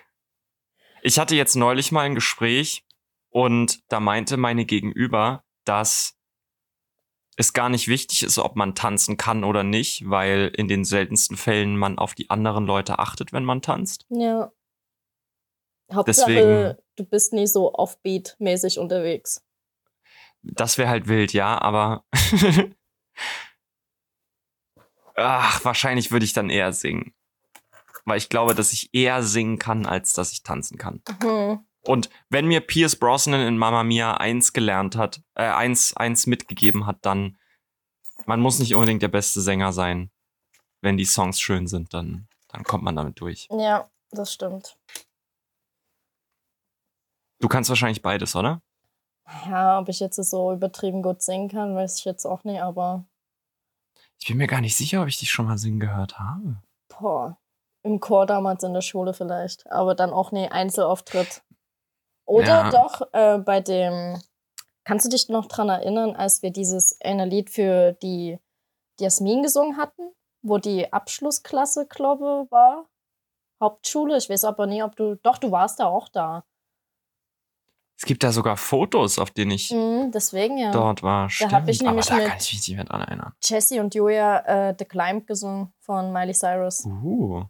ich 1.03 1.20
hatte 1.20 1.36
jetzt 1.36 1.55
neulich 1.55 1.91
mal 1.91 2.01
ein 2.01 2.16
Gespräch 2.16 2.84
und 3.30 3.80
da 3.89 3.99
meinte 3.99 4.36
meine 4.36 4.66
Gegenüber, 4.66 5.45
dass 5.66 6.20
es 7.41 7.53
gar 7.53 7.69
nicht 7.69 7.87
wichtig 7.87 8.23
ist, 8.23 8.37
ob 8.39 8.55
man 8.55 8.73
tanzen 8.75 9.17
kann 9.17 9.43
oder 9.43 9.63
nicht, 9.63 10.09
weil 10.09 10.51
in 10.55 10.67
den 10.67 10.85
seltensten 10.85 11.35
Fällen 11.37 11.75
man 11.77 11.97
auf 11.97 12.15
die 12.15 12.29
anderen 12.29 12.65
Leute 12.65 12.99
achtet, 12.99 13.33
wenn 13.33 13.43
man 13.43 13.61
tanzt. 13.61 14.05
Ja. 14.09 14.51
Hauptsache, 15.91 16.31
Deswegen- 16.33 16.77
du 16.95 17.03
bist 17.05 17.33
nie 17.33 17.47
so 17.47 17.73
offbeat-mäßig 17.73 18.79
unterwegs. 18.79 19.45
Das 20.43 20.77
wäre 20.77 20.89
halt 20.89 21.07
wild, 21.07 21.33
ja, 21.33 21.61
aber 21.61 22.05
ach, 25.15 25.63
wahrscheinlich 25.65 26.11
würde 26.11 26.25
ich 26.25 26.33
dann 26.33 26.49
eher 26.49 26.73
singen. 26.73 27.13
Weil 28.05 28.17
ich 28.17 28.29
glaube, 28.29 28.55
dass 28.55 28.73
ich 28.73 28.89
eher 28.93 29.21
singen 29.21 29.59
kann, 29.59 29.85
als 29.85 30.13
dass 30.13 30.31
ich 30.31 30.41
tanzen 30.43 30.77
kann. 30.77 31.01
Hm. 31.21 31.59
Und 31.84 32.09
wenn 32.29 32.45
mir 32.47 32.61
Pierce 32.61 32.95
Brosnan 32.95 33.41
in 33.41 33.57
Mamma 33.57 33.84
Mia 33.84 34.15
eins 34.17 34.53
gelernt 34.53 34.95
hat, 34.95 35.21
äh, 35.36 35.43
eins, 35.43 35.95
eins 35.97 36.27
mitgegeben 36.27 36.86
hat, 36.86 36.99
dann, 37.01 37.38
man 38.25 38.39
muss 38.39 38.59
nicht 38.59 38.75
unbedingt 38.75 39.01
der 39.01 39.07
beste 39.07 39.41
Sänger 39.41 39.73
sein. 39.73 40.11
Wenn 40.82 40.97
die 40.97 41.05
Songs 41.05 41.39
schön 41.39 41.67
sind, 41.67 41.93
dann, 41.93 42.27
dann 42.49 42.63
kommt 42.63 42.84
man 42.84 42.95
damit 42.95 43.19
durch. 43.19 43.47
Ja, 43.51 43.89
das 44.11 44.34
stimmt. 44.34 44.77
Du 47.39 47.47
kannst 47.47 47.69
wahrscheinlich 47.69 48.01
beides, 48.01 48.36
oder? 48.36 48.61
Ja, 49.47 49.79
ob 49.79 49.89
ich 49.89 49.99
jetzt 49.99 50.17
so 50.17 50.51
übertrieben 50.53 51.01
gut 51.01 51.21
singen 51.21 51.49
kann, 51.49 51.75
weiß 51.75 51.99
ich 51.99 52.05
jetzt 52.05 52.25
auch 52.25 52.43
nicht, 52.43 52.61
aber 52.61 53.05
Ich 54.19 54.27
bin 54.27 54.38
mir 54.38 54.47
gar 54.47 54.61
nicht 54.61 54.75
sicher, 54.75 55.01
ob 55.01 55.07
ich 55.07 55.17
dich 55.19 55.32
schon 55.32 55.45
mal 55.47 55.57
singen 55.57 55.79
gehört 55.79 56.19
habe. 56.19 56.61
boah, 56.89 57.38
im 57.84 57.99
Chor 57.99 58.25
damals 58.27 58.63
in 58.63 58.73
der 58.73 58.82
Schule 58.82 59.13
vielleicht, 59.13 59.65
aber 59.71 59.95
dann 59.95 60.11
auch 60.11 60.32
nie 60.32 60.47
Einzelauftritt. 60.49 61.43
Oder 62.32 62.45
Ja. 62.47 62.69
doch 62.69 63.01
äh, 63.13 63.38
bei 63.39 63.59
dem, 63.61 64.21
kannst 64.84 65.05
du 65.05 65.09
dich 65.09 65.27
noch 65.29 65.47
dran 65.47 65.69
erinnern, 65.69 66.15
als 66.15 66.41
wir 66.41 66.51
dieses 66.51 66.97
eine 67.03 67.25
Lied 67.25 67.49
für 67.49 67.93
die, 68.01 68.39
die 68.99 69.03
Jasmin 69.03 69.43
gesungen 69.43 69.77
hatten, 69.77 70.11
wo 70.41 70.57
die 70.57 70.91
Abschlussklasse, 70.93 71.88
glaube 71.88 72.47
war? 72.49 72.86
Hauptschule, 73.61 74.17
ich 74.17 74.29
weiß 74.29 74.45
aber 74.45 74.65
nie, 74.65 74.82
ob 74.82 74.95
du, 74.95 75.15
doch, 75.17 75.38
du 75.38 75.51
warst 75.51 75.79
da 75.79 75.86
auch 75.88 76.09
da. 76.09 76.43
Es 77.99 78.05
gibt 78.05 78.23
da 78.23 78.32
sogar 78.32 78.57
Fotos, 78.57 79.19
auf 79.19 79.29
denen 79.29 79.51
ich 79.51 79.69
Mhm, 79.71 80.11
deswegen 80.11 80.57
ja. 80.57 80.71
dort 80.71 81.03
war. 81.03 81.29
Stimmt, 81.29 81.53
hab 81.53 81.67
ich 81.67 81.82
aber 81.82 81.89
nämlich 81.91 82.07
da 82.07 82.15
mit- 82.15 82.25
kann 82.27 82.38
ich 82.39 82.53
mich 82.53 82.67
nicht 82.67 82.75
mehr 82.75 82.86
dran 82.86 83.01
erinnern. 83.01 83.34
Jesse 83.43 83.79
und 83.79 83.93
Julia 83.93 84.69
äh, 84.69 84.75
The 84.79 84.86
Climb 84.86 85.27
gesungen 85.27 85.71
von 85.79 86.11
Miley 86.11 86.34
Cyrus. 86.34 86.84
Uh. 86.86 87.43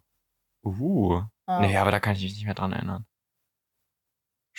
Uh. 0.65 1.21
Ah. 1.45 1.59
Nee, 1.61 1.77
aber 1.77 1.91
da 1.91 1.99
kann 2.01 2.15
ich 2.17 2.23
mich 2.23 2.34
nicht 2.34 2.45
mehr 2.45 2.53
dran 2.55 2.73
erinnern. 2.73 3.05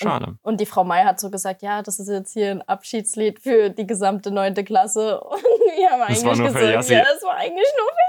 Schade. 0.03 0.38
Und 0.42 0.61
die 0.61 0.66
Frau 0.66 0.84
May 0.84 1.03
hat 1.05 1.18
so 1.20 1.30
gesagt, 1.30 1.62
ja, 1.62 1.82
das 1.82 1.98
ist 1.98 2.09
jetzt 2.09 2.32
hier 2.32 2.50
ein 2.50 2.62
Abschiedslied 2.62 3.40
für 3.40 3.70
die 3.70 3.86
gesamte 3.86 4.30
neunte 4.30 4.64
Klasse. 4.64 5.20
Und 5.24 5.42
wir 5.42 5.90
haben 5.90 6.00
Das 6.00 6.24
eigentlich 6.24 6.46
gesagt, 6.46 6.74
Yassi. 6.74 6.92
ja, 6.94 7.03
das 7.05 7.22
war 7.22 7.34
eigentlich 7.36 7.68
nur 7.78 7.88
für 7.88 8.03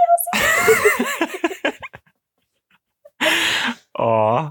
Oh. 3.96 4.50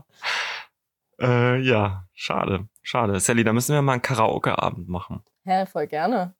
Äh, 1.20 1.58
ja, 1.60 2.06
schade. 2.14 2.68
Schade. 2.82 3.20
Sally, 3.20 3.44
da 3.44 3.52
müssen 3.52 3.74
wir 3.74 3.82
mal 3.82 3.92
einen 3.94 4.02
Karaoke-Abend 4.02 4.88
machen. 4.88 5.22
Hä, 5.44 5.66
voll 5.66 5.86
gerne. 5.86 6.34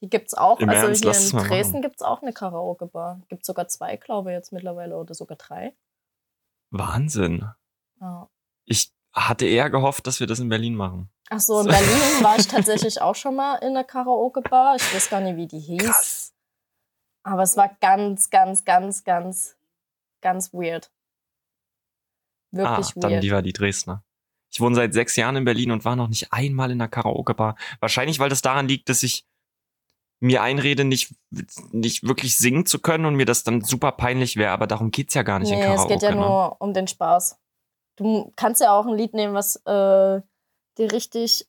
Hier 0.00 0.08
gibt's 0.08 0.34
auch, 0.34 0.60
Im 0.60 0.68
also 0.68 0.86
Ernst, 0.86 1.02
hier 1.02 1.10
es 1.10 1.32
in 1.32 1.38
Dresden 1.38 1.72
machen. 1.74 1.82
gibt's 1.82 2.02
auch 2.02 2.20
eine 2.22 2.32
Karaoke-Bar. 2.32 3.20
Gibt 3.28 3.44
sogar 3.46 3.68
zwei, 3.68 3.96
glaube 3.96 4.30
ich, 4.30 4.34
jetzt 4.34 4.52
mittlerweile 4.52 4.96
oder 4.96 5.14
sogar 5.14 5.36
drei. 5.36 5.74
Wahnsinn. 6.70 7.48
Ja. 8.00 8.28
Ich 8.64 8.92
hatte 9.16 9.46
eher 9.46 9.70
gehofft, 9.70 10.06
dass 10.06 10.20
wir 10.20 10.26
das 10.26 10.38
in 10.40 10.48
Berlin 10.48 10.74
machen. 10.74 11.10
Ach 11.30 11.40
so, 11.40 11.60
in 11.60 11.66
Berlin 11.66 12.22
war 12.22 12.38
ich 12.38 12.46
tatsächlich 12.46 13.00
auch 13.02 13.14
schon 13.16 13.34
mal 13.34 13.56
in 13.56 13.70
einer 13.70 13.84
Karaoke-Bar. 13.84 14.76
Ich 14.76 14.94
weiß 14.94 15.10
gar 15.10 15.20
nicht, 15.20 15.36
wie 15.36 15.46
die 15.46 15.58
hieß. 15.58 15.82
Krass. 15.84 16.32
Aber 17.24 17.42
es 17.42 17.56
war 17.56 17.70
ganz, 17.80 18.30
ganz, 18.30 18.64
ganz, 18.64 19.02
ganz, 19.02 19.56
ganz 20.20 20.52
weird. 20.52 20.90
Ah, 22.54 22.58
Wirklich 22.58 22.92
dann 22.94 23.10
weird. 23.12 23.22
lieber 23.24 23.42
die 23.42 23.52
Dresdner. 23.52 24.04
Ich 24.52 24.60
wohne 24.60 24.76
seit 24.76 24.94
sechs 24.94 25.16
Jahren 25.16 25.36
in 25.36 25.44
Berlin 25.44 25.72
und 25.72 25.84
war 25.84 25.96
noch 25.96 26.08
nicht 26.08 26.32
einmal 26.32 26.70
in 26.70 26.80
einer 26.80 26.88
Karaoke-Bar. 26.88 27.56
Wahrscheinlich, 27.80 28.18
weil 28.20 28.28
das 28.28 28.42
daran 28.42 28.68
liegt, 28.68 28.88
dass 28.88 29.02
ich 29.02 29.26
mir 30.20 30.42
einrede, 30.42 30.84
nicht, 30.84 31.14
nicht 31.72 32.06
wirklich 32.06 32.36
singen 32.36 32.64
zu 32.64 32.78
können 32.78 33.04
und 33.04 33.16
mir 33.16 33.26
das 33.26 33.42
dann 33.42 33.60
super 33.62 33.92
peinlich 33.92 34.36
wäre. 34.36 34.52
Aber 34.52 34.66
darum 34.66 34.90
geht's 34.90 35.14
ja 35.14 35.22
gar 35.24 35.40
nicht 35.40 35.50
in 35.50 35.58
Nee, 35.58 35.64
Karaoke. 35.64 35.82
es 35.82 36.00
geht 36.00 36.02
ja 36.08 36.14
ne? 36.14 36.20
nur 36.20 36.60
um 36.60 36.72
den 36.72 36.86
Spaß. 36.86 37.38
Du 37.96 38.32
kannst 38.36 38.60
ja 38.60 38.76
auch 38.78 38.86
ein 38.86 38.94
Lied 38.96 39.14
nehmen, 39.14 39.34
was 39.34 39.56
äh, 39.64 40.20
dir 40.78 40.92
richtig 40.92 41.48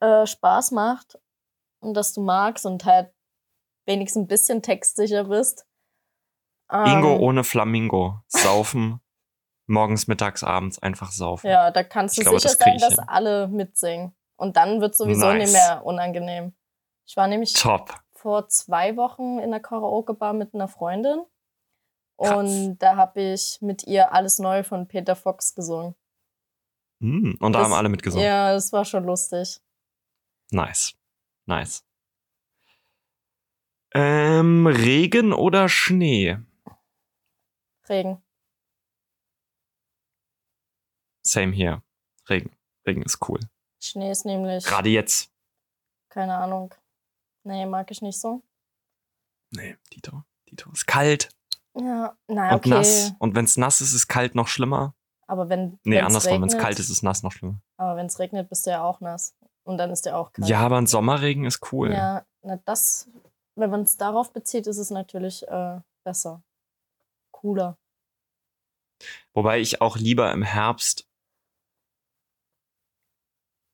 äh, 0.00 0.26
Spaß 0.26 0.70
macht 0.72 1.18
und 1.80 1.94
das 1.94 2.12
du 2.12 2.20
magst 2.22 2.66
und 2.66 2.84
halt 2.84 3.12
wenigstens 3.86 4.22
ein 4.24 4.28
bisschen 4.28 4.62
textsicher 4.62 5.24
bist. 5.24 5.66
Ingo 6.70 7.14
Ähm, 7.16 7.20
ohne 7.20 7.44
Flamingo. 7.44 8.20
Saufen. 8.28 9.00
morgens, 9.68 10.06
mittags, 10.06 10.44
abends 10.44 10.78
einfach 10.78 11.10
saufen. 11.10 11.48
Ja, 11.48 11.70
da 11.70 11.82
kannst 11.82 12.16
du 12.16 12.20
Ich 12.22 12.24
glaube, 12.26 12.40
sicher 12.40 12.54
das 12.54 12.58
sein, 12.58 12.78
dass 12.78 12.94
hin. 12.94 13.04
alle 13.08 13.48
mitsingen. 13.48 14.14
Und 14.36 14.56
dann 14.56 14.80
wird 14.80 14.94
sowieso 14.94 15.26
Nice. 15.26 15.38
nicht 15.44 15.52
mehr 15.52 15.84
unangenehm. 15.84 16.54
Ich 17.06 17.16
war 17.16 17.26
nämlich 17.26 17.52
Top. 17.54 17.94
vor 18.12 18.48
zwei 18.48 18.96
Wochen 18.96 19.38
in 19.38 19.50
der 19.50 19.60
Karaoke-Bar 19.60 20.32
mit 20.34 20.54
einer 20.54 20.68
Freundin. 20.68 21.24
Krass. 22.18 22.32
Und 22.36 22.78
da 22.78 22.96
habe 22.96 23.20
ich 23.20 23.58
mit 23.60 23.84
ihr 23.84 24.12
alles 24.12 24.38
neu 24.38 24.62
von 24.62 24.88
Peter 24.88 25.14
Fox 25.16 25.54
gesungen. 25.54 25.94
Hm, 27.00 27.36
und 27.40 27.52
da 27.52 27.58
Das- 27.58 27.66
haben 27.68 27.74
alle 27.74 27.88
mitgesungen. 27.90 28.24
Ja, 28.26 28.52
das 28.54 28.72
war 28.72 28.84
schon 28.84 29.04
lustig. 29.04 29.60
Nice. 30.50 30.94
Nice. 31.46 31.84
Ähm, 33.94 34.66
Regen 34.66 35.32
oder 35.32 35.68
Schnee? 35.68 36.38
Regen. 37.88 38.22
Same 41.22 41.52
hier. 41.52 41.82
Regen. 42.28 42.50
Regen 42.86 43.02
ist 43.02 43.28
cool. 43.28 43.40
Schnee 43.80 44.10
ist 44.10 44.24
nämlich, 44.24 44.64
Gerade 44.64 44.88
jetzt. 44.90 45.30
keine 46.08 46.36
Ahnung. 46.36 46.74
Nee, 47.44 47.66
mag 47.66 47.90
ich 47.90 48.02
nicht 48.02 48.18
so. 48.20 48.42
Nee, 49.50 49.76
Dito. 49.92 50.22
Dito. 50.50 50.70
Ist 50.72 50.86
kalt 50.86 51.28
Ja, 51.78 52.16
naja, 52.26 52.52
und 52.52 52.58
okay. 52.58 52.68
nass. 52.70 53.12
Und 53.18 53.34
wenn 53.34 53.44
es 53.44 53.56
nass 53.56 53.80
ist, 53.80 53.92
ist 53.92 54.08
kalt 54.08 54.34
noch 54.34 54.48
schlimmer. 54.48 54.94
Aber 55.26 55.48
wenn 55.48 55.78
Nee, 55.84 56.00
andersrum. 56.00 56.40
Wenn 56.40 56.48
es 56.48 56.56
kalt 56.58 56.78
ist, 56.78 56.88
ist 56.88 57.02
nass 57.02 57.22
noch 57.22 57.32
schlimmer. 57.32 57.60
Aber 57.76 57.96
wenn 57.96 58.06
es 58.06 58.18
regnet, 58.18 58.48
bist 58.48 58.66
du 58.66 58.70
ja 58.70 58.82
auch 58.82 59.00
nass. 59.00 59.34
Und 59.64 59.78
dann 59.78 59.90
ist 59.90 60.06
der 60.06 60.16
auch 60.16 60.32
kalt. 60.32 60.48
Ja, 60.48 60.60
aber 60.60 60.78
ein 60.78 60.86
Sommerregen 60.86 61.44
ist 61.44 61.72
cool. 61.72 61.92
Ja, 61.92 62.24
na 62.42 62.56
das, 62.64 63.10
wenn 63.56 63.70
man 63.70 63.82
es 63.82 63.96
darauf 63.96 64.32
bezieht, 64.32 64.66
ist 64.66 64.78
es 64.78 64.90
natürlich 64.90 65.46
äh, 65.48 65.80
besser. 66.04 66.42
Cooler. 67.32 67.76
Wobei 69.34 69.60
ich 69.60 69.80
auch 69.80 69.96
lieber 69.96 70.32
im 70.32 70.42
Herbst. 70.42 71.06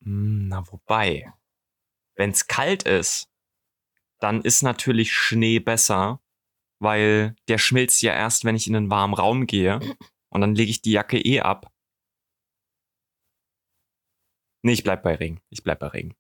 Hm, 0.03 0.48
Na, 0.48 0.64
wobei. 0.72 1.32
Wenn 2.16 2.30
es 2.30 2.46
kalt 2.46 2.82
ist, 2.84 3.28
dann 4.18 4.42
ist 4.42 4.62
natürlich 4.62 5.12
Schnee 5.12 5.59
besser, 5.59 6.20
weil 6.83 7.35
der 7.49 7.59
schmilzt 7.59 8.03
ja 8.03 8.12
erst, 8.12 8.45
wenn 8.45 8.57
ich 8.57 8.66
in 8.66 8.76
einen 8.76 8.91
warmen 8.91 9.14
Raum 9.14 9.47
gehe. 9.47 9.80
Und 10.28 10.41
dann 10.41 10.55
lege 10.55 10.70
ich 10.70 10.83
die 10.83 10.93
Jacke 10.93 11.18
eh 11.18 11.41
ab. 11.41 11.70
Nee, 14.62 14.72
ich 14.72 14.85
bleib 14.85 15.03
bei 15.03 15.14
Regen. 15.14 15.41
Ich 15.51 15.62
bleib 15.62 15.80
bei 15.80 15.89
Regen. 15.89 16.14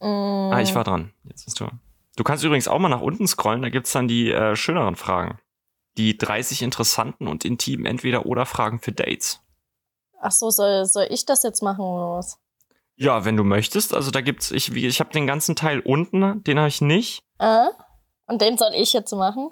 Ah, 0.00 0.60
ich 0.60 0.72
Mm, 0.72 0.74
war 0.76 0.84
dran. 0.84 1.12
Jetzt 1.24 1.46
bist 1.46 1.58
du. 1.60 1.68
Du 2.16 2.22
kannst 2.24 2.44
übrigens 2.44 2.68
auch 2.68 2.78
mal 2.78 2.88
nach 2.88 3.00
unten 3.00 3.26
scrollen, 3.26 3.62
da 3.62 3.70
gibt's 3.70 3.92
dann 3.92 4.06
die 4.06 4.30
äh, 4.30 4.54
schöneren 4.56 4.94
Fragen. 4.96 5.38
Die 5.96 6.16
30 6.16 6.62
interessanten 6.62 7.26
und 7.26 7.44
intimen 7.44 7.86
Entweder-Oder-Fragen 7.86 8.78
für 8.80 8.92
Dates. 8.92 9.40
Ach 10.20 10.30
so, 10.32 10.50
soll, 10.50 10.84
soll 10.86 11.06
ich 11.10 11.24
das 11.26 11.42
jetzt 11.42 11.62
machen 11.62 11.84
oder 11.84 12.18
was? 12.18 12.38
Ja, 12.96 13.24
wenn 13.24 13.36
du 13.36 13.42
möchtest. 13.44 13.94
Also 13.94 14.10
da 14.10 14.20
gibt's, 14.20 14.50
ich, 14.52 14.74
wie- 14.74 14.86
ich 14.86 15.00
habe 15.00 15.10
den 15.12 15.26
ganzen 15.26 15.56
Teil 15.56 15.80
unten, 15.80 16.44
den 16.44 16.58
habe 16.58 16.68
ich 16.68 16.80
nicht. 16.80 17.23
Äh? 17.38 17.66
Und 18.26 18.40
den 18.40 18.56
soll 18.56 18.72
ich 18.74 18.92
jetzt 18.92 19.12
machen? 19.12 19.50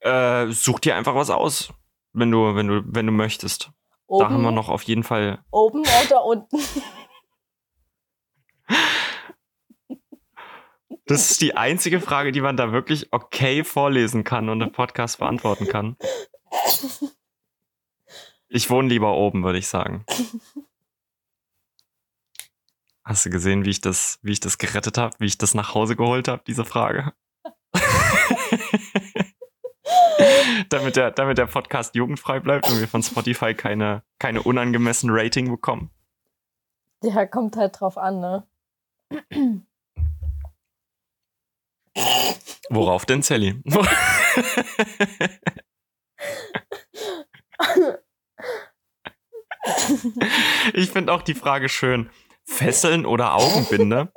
Äh, 0.00 0.48
such 0.50 0.80
dir 0.80 0.96
einfach 0.96 1.14
was 1.14 1.30
aus, 1.30 1.72
wenn 2.12 2.30
du, 2.30 2.54
wenn 2.56 2.66
du, 2.68 2.82
wenn 2.86 3.06
du 3.06 3.12
möchtest. 3.12 3.70
Oben, 4.06 4.20
Da 4.24 4.30
haben 4.30 4.42
wir 4.42 4.50
noch 4.52 4.68
auf 4.68 4.82
jeden 4.82 5.04
Fall. 5.04 5.44
oben 5.50 5.80
oder 5.80 6.24
unten? 6.24 6.58
Das 11.06 11.30
ist 11.30 11.40
die 11.40 11.56
einzige 11.56 12.00
Frage, 12.00 12.32
die 12.32 12.40
man 12.40 12.56
da 12.56 12.72
wirklich 12.72 13.12
okay 13.12 13.64
vorlesen 13.64 14.24
kann 14.24 14.48
und 14.48 14.60
im 14.60 14.72
Podcast 14.72 15.18
beantworten 15.18 15.66
kann. 15.66 15.96
Ich 18.48 18.70
wohne 18.70 18.88
lieber 18.88 19.14
oben, 19.14 19.42
würde 19.44 19.58
ich 19.58 19.66
sagen. 19.68 20.04
Hast 23.04 23.26
du 23.26 23.30
gesehen, 23.30 23.64
wie 23.64 23.70
ich 23.70 23.80
das, 23.80 24.20
wie 24.22 24.30
ich 24.32 24.40
das 24.40 24.58
gerettet 24.58 24.96
habe, 24.96 25.16
wie 25.18 25.26
ich 25.26 25.36
das 25.36 25.54
nach 25.54 25.74
Hause 25.74 25.96
geholt 25.96 26.28
habe, 26.28 26.44
diese 26.46 26.64
Frage? 26.64 27.12
damit, 30.68 30.94
der, 30.94 31.10
damit 31.10 31.36
der 31.36 31.46
Podcast 31.46 31.96
jugendfrei 31.96 32.38
bleibt 32.38 32.68
und 32.68 32.78
wir 32.78 32.86
von 32.86 33.02
Spotify 33.02 33.54
keine, 33.54 34.04
keine 34.20 34.42
unangemessene 34.42 35.12
Rating 35.12 35.50
bekommen. 35.50 35.90
Ja, 37.02 37.26
kommt 37.26 37.56
halt 37.56 37.80
drauf 37.80 37.98
an, 37.98 38.20
ne? 38.20 38.46
Worauf 42.70 43.04
denn, 43.04 43.22
Sally? 43.22 43.60
ich 50.74 50.90
finde 50.90 51.12
auch 51.12 51.22
die 51.22 51.34
Frage 51.34 51.68
schön. 51.68 52.08
Fesseln 52.52 53.06
oder 53.06 53.34
Augenbinde? 53.34 54.12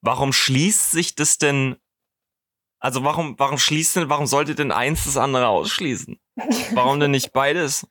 Warum 0.00 0.32
schließt 0.32 0.92
sich 0.92 1.14
das 1.14 1.38
denn? 1.38 1.76
Also 2.78 3.04
warum, 3.04 3.38
warum 3.38 3.58
schließt 3.58 3.96
denn, 3.96 4.08
warum 4.08 4.26
sollte 4.26 4.54
denn 4.54 4.72
eins 4.72 5.04
das 5.04 5.16
andere 5.18 5.48
ausschließen? 5.48 6.18
Warum 6.72 7.00
denn 7.00 7.10
nicht 7.10 7.32
beides? 7.32 7.86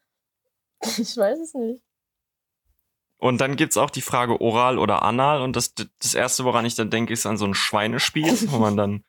Ich 0.81 1.15
weiß 1.15 1.39
es 1.39 1.53
nicht. 1.53 1.81
Und 3.17 3.41
dann 3.41 3.57
gibt's 3.57 3.77
auch 3.77 3.89
die 3.89 4.01
Frage 4.01 4.39
oral 4.41 4.79
oder 4.79 5.03
anal. 5.03 5.41
Und 5.41 5.55
das, 5.55 5.73
das 5.75 6.13
erste, 6.15 6.45
woran 6.45 6.65
ich 6.65 6.75
dann 6.75 6.89
denke, 6.89 7.13
ist 7.13 7.25
an 7.25 7.37
so 7.37 7.45
ein 7.45 7.53
Schweinespiel, 7.53 8.49
wo 8.49 8.57
man 8.57 8.77
dann 8.77 9.03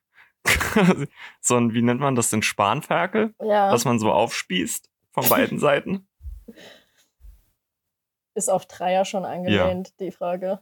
so 1.40 1.56
ein, 1.56 1.72
wie 1.72 1.82
nennt 1.82 2.00
man 2.00 2.16
das, 2.16 2.30
den 2.30 2.42
Spanferkel, 2.42 3.34
Ja, 3.40 3.70
dass 3.70 3.84
man 3.84 3.98
so 3.98 4.10
aufspießt 4.10 4.90
von 5.12 5.28
beiden 5.28 5.58
Seiten. 5.58 6.06
ist 8.40 8.48
auf 8.48 8.66
Dreier 8.66 9.04
schon 9.04 9.24
angelehnt, 9.24 10.00
die 10.00 10.10
Frage. 10.10 10.60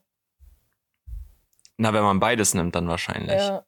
Na, 1.77 1.93
wenn 1.93 2.03
man 2.03 2.19
beides 2.21 2.55
nimmt, 2.55 2.75
dann 2.75 2.89
wahrscheinlich. 2.89 3.41
Ja. 3.41 3.65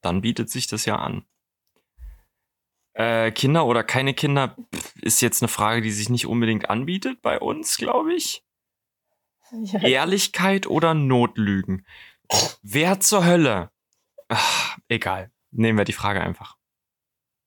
Dann 0.00 0.20
bietet 0.20 0.50
sich 0.50 0.68
das 0.68 0.84
ja 0.84 0.96
an. 0.96 1.26
Äh, 2.92 3.32
Kinder 3.32 3.66
oder 3.66 3.82
keine 3.82 4.14
Kinder 4.14 4.56
pff, 4.74 4.96
ist 5.02 5.20
jetzt 5.20 5.42
eine 5.42 5.48
Frage, 5.48 5.82
die 5.82 5.90
sich 5.90 6.08
nicht 6.10 6.26
unbedingt 6.26 6.70
anbietet 6.70 7.20
bei 7.22 7.40
uns, 7.40 7.76
glaube 7.76 8.14
ich. 8.14 8.44
ja. 9.50 9.80
Ehrlichkeit 9.80 10.68
oder 10.68 10.94
Notlügen? 10.94 11.84
Wer 12.62 13.00
zur 13.00 13.26
Hölle? 13.26 13.70
Ach, 14.28 14.78
egal. 14.88 15.32
Nehmen 15.50 15.76
wir 15.76 15.84
die 15.84 15.92
Frage 15.92 16.20
einfach. 16.20 16.56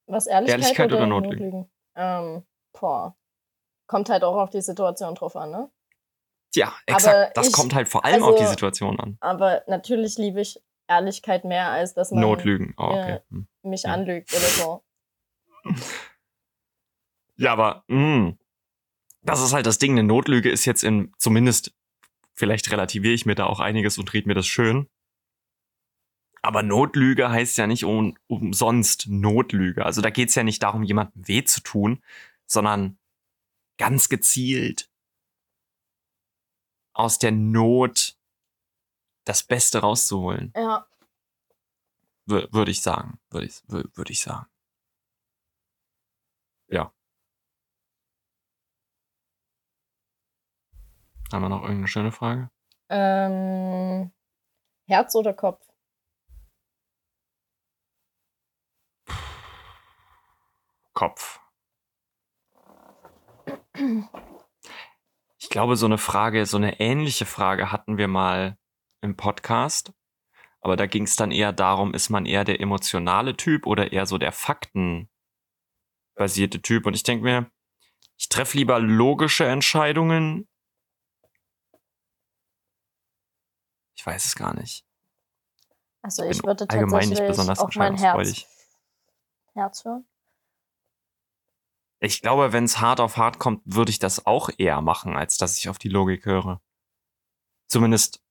Was 0.05 0.27
Ehrlichkeit, 0.27 0.61
Ehrlichkeit 0.61 0.87
oder, 0.87 0.97
oder 0.97 1.07
Notlügen? 1.07 1.45
Notlügen? 1.45 1.71
Ähm, 1.95 2.45
boah. 2.73 3.16
Kommt 3.87 4.09
halt 4.09 4.23
auch 4.23 4.35
auf 4.37 4.49
die 4.49 4.61
Situation 4.61 5.15
drauf 5.15 5.35
an, 5.35 5.51
ne? 5.51 5.71
Aber 6.61 6.73
exakt. 6.87 7.37
Das 7.37 7.47
ich- 7.47 7.53
kommt 7.53 7.73
halt 7.75 7.87
vor 7.87 8.03
allem 8.05 8.23
auf 8.23 8.31
also- 8.33 8.43
die 8.43 8.49
Situation 8.49 8.99
an. 8.99 9.17
Aber 9.19 9.63
natürlich 9.67 10.17
liebe 10.17 10.41
ich 10.41 10.59
Ehrlichkeit 10.87 11.43
mehr, 11.45 11.69
als 11.71 11.93
dass 11.93 12.11
man 12.11 12.21
Notlügen. 12.21 12.73
Oh, 12.77 12.83
okay. 12.85 13.09
Ja. 13.11 13.21
Hm. 13.29 13.47
mich 13.63 13.83
Ja. 13.83 13.93
anlügt 13.93 14.31
oder 14.33 14.41
so. 14.41 14.83
Ja, 17.39 17.51
aber 17.53 17.83
mh, 17.87 18.33
das 19.21 19.41
ist 19.43 19.53
halt 19.53 19.67
das 19.67 19.77
Ding. 19.77 19.91
Eine 19.91 20.03
Notlüge 20.03 20.49
ist 20.49 20.65
jetzt 20.65 20.83
in, 20.83 21.13
zumindest, 21.19 21.71
vielleicht 22.33 22.71
relativiere 22.71 23.13
ich 23.13 23.27
mir 23.27 23.35
da 23.35 23.45
auch 23.45 23.59
einiges 23.59 23.99
und 23.99 24.11
rede 24.13 24.27
mir 24.27 24.33
das 24.33 24.47
schön. 24.47 24.89
Aber 26.41 26.63
Notlüge 26.63 27.29
heißt 27.29 27.57
ja 27.59 27.67
nicht 27.67 27.83
um, 27.85 28.17
umsonst 28.27 29.05
Notlüge. 29.07 29.85
Also 29.85 30.01
da 30.01 30.09
geht's 30.09 30.33
ja 30.35 30.41
nicht 30.43 30.63
darum, 30.63 30.81
jemandem 30.83 31.27
weh 31.27 31.43
zu 31.43 31.61
tun, 31.61 32.01
sondern 32.47 32.97
ganz 33.77 34.09
gezielt 34.09 34.91
aus 36.93 37.19
der 37.19 37.31
Not 37.31 38.17
das 39.25 39.43
Beste 39.43 39.79
rauszuholen, 39.79 40.51
Ja, 40.55 40.87
wür- 42.27 42.51
würde 42.53 42.71
ich 42.71 42.81
sagen. 42.81 43.19
Würde 43.29 43.45
ich, 43.47 43.55
wür- 43.67 43.95
würde 43.95 44.11
ich 44.11 44.21
sagen. 44.21 44.47
Ja. 46.69 46.93
Haben 51.31 51.41
wir 51.43 51.49
noch 51.49 51.61
irgendeine 51.61 51.87
schöne 51.87 52.11
Frage? 52.11 52.49
ähm, 52.89 54.11
Herz 54.87 55.13
oder 55.15 55.33
Kopf? 55.33 55.61
Kopf. 60.93 61.39
Ich 65.39 65.49
glaube, 65.49 65.75
so 65.75 65.85
eine 65.85 65.97
Frage, 65.97 66.45
so 66.45 66.57
eine 66.57 66.79
ähnliche 66.79 67.25
Frage 67.25 67.71
hatten 67.71 67.97
wir 67.97 68.07
mal 68.07 68.57
im 69.01 69.15
Podcast. 69.15 69.93
Aber 70.61 70.75
da 70.75 70.87
ging 70.87 71.03
es 71.03 71.15
dann 71.15 71.31
eher 71.31 71.53
darum, 71.53 71.93
ist 71.93 72.09
man 72.09 72.25
eher 72.25 72.43
der 72.43 72.59
emotionale 72.59 73.37
Typ 73.37 73.65
oder 73.67 73.93
eher 73.93 74.05
so 74.05 74.17
der 74.17 74.31
faktenbasierte 74.31 75.07
Typ? 76.61 76.85
Und 76.85 76.95
ich 76.95 77.03
denke 77.03 77.23
mir, 77.23 77.51
ich 78.17 78.29
treffe 78.29 78.57
lieber 78.57 78.79
logische 78.79 79.45
Entscheidungen. 79.45 80.47
Ich 83.95 84.05
weiß 84.05 84.25
es 84.25 84.35
gar 84.35 84.55
nicht. 84.55 84.85
Also 86.01 86.23
Ich 86.23 86.39
bin 86.39 86.47
würde 86.47 86.65
allgemein 86.69 87.09
nicht 87.09 87.19
tatsächlich 87.19 87.27
besonders 87.27 87.59
auf 87.59 87.75
mein. 87.75 87.97
Herz, 87.97 88.45
Herz 89.53 89.85
hören. 89.85 90.05
Ich 91.99 92.21
glaube, 92.21 92.53
wenn 92.53 92.65
es 92.65 92.79
hart 92.79 92.99
auf 92.99 93.17
hart 93.17 93.39
kommt, 93.39 93.61
würde 93.65 93.89
ich 93.89 93.99
das 93.99 94.25
auch 94.25 94.49
eher 94.57 94.81
machen, 94.81 95.15
als 95.15 95.37
dass 95.37 95.57
ich 95.57 95.67
auf 95.69 95.79
die 95.79 95.89
Logik 95.89 96.25
höre. 96.25 96.61
Zumindest 97.67 98.21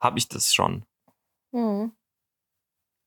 habe 0.00 0.18
ich 0.18 0.28
das 0.28 0.54
schon. 0.54 0.86
Hm. 1.52 1.96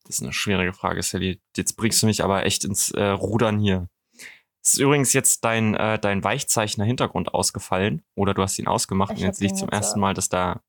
Das 0.04 0.16
ist 0.16 0.22
eine 0.22 0.32
schwierige 0.32 0.72
Frage, 0.72 1.02
Sally. 1.02 1.40
Jetzt 1.56 1.76
bringst 1.76 2.02
du 2.02 2.06
mich 2.06 2.22
aber 2.22 2.44
echt 2.44 2.64
ins 2.64 2.90
äh, 2.90 3.02
Rudern 3.04 3.58
hier. 3.60 3.88
Ist 4.62 4.78
übrigens 4.78 5.12
jetzt 5.14 5.44
dein, 5.44 5.74
äh, 5.74 5.98
dein 5.98 6.22
Weichzeichner-Hintergrund 6.22 7.32
ausgefallen 7.32 8.04
oder 8.14 8.34
du 8.34 8.42
hast 8.42 8.58
ihn 8.58 8.66
ausgemacht 8.68 9.12
Ich 9.12 9.20
und 9.20 9.24
jetzt 9.24 9.38
sehe 9.38 9.46
ich 9.46 9.54
zum 9.54 9.70
ersten 9.70 10.00
Mal, 10.00 10.12
dass 10.12 10.28
da, 10.28 10.62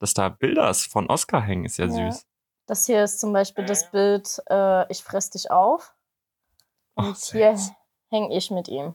dass 0.00 0.12
da 0.12 0.28
Bilder 0.28 0.74
von 0.74 1.08
Oscar 1.08 1.40
hängen. 1.40 1.64
Ist 1.64 1.78
ja, 1.78 1.86
Ja. 1.86 2.12
süß. 2.12 2.26
Das 2.66 2.84
hier 2.86 3.04
ist 3.04 3.20
zum 3.20 3.32
Beispiel 3.32 3.64
das 3.64 3.90
Bild 3.90 4.42
äh, 4.50 4.90
Ich 4.90 5.02
fress 5.02 5.30
dich 5.30 5.50
auf. 5.50 5.94
Ach, 6.96 7.06
Und 7.06 7.16
hier 7.16 7.56
süß. 7.56 7.72
Hänge 8.10 8.34
ich 8.36 8.50
mit 8.50 8.68
ihm. 8.68 8.94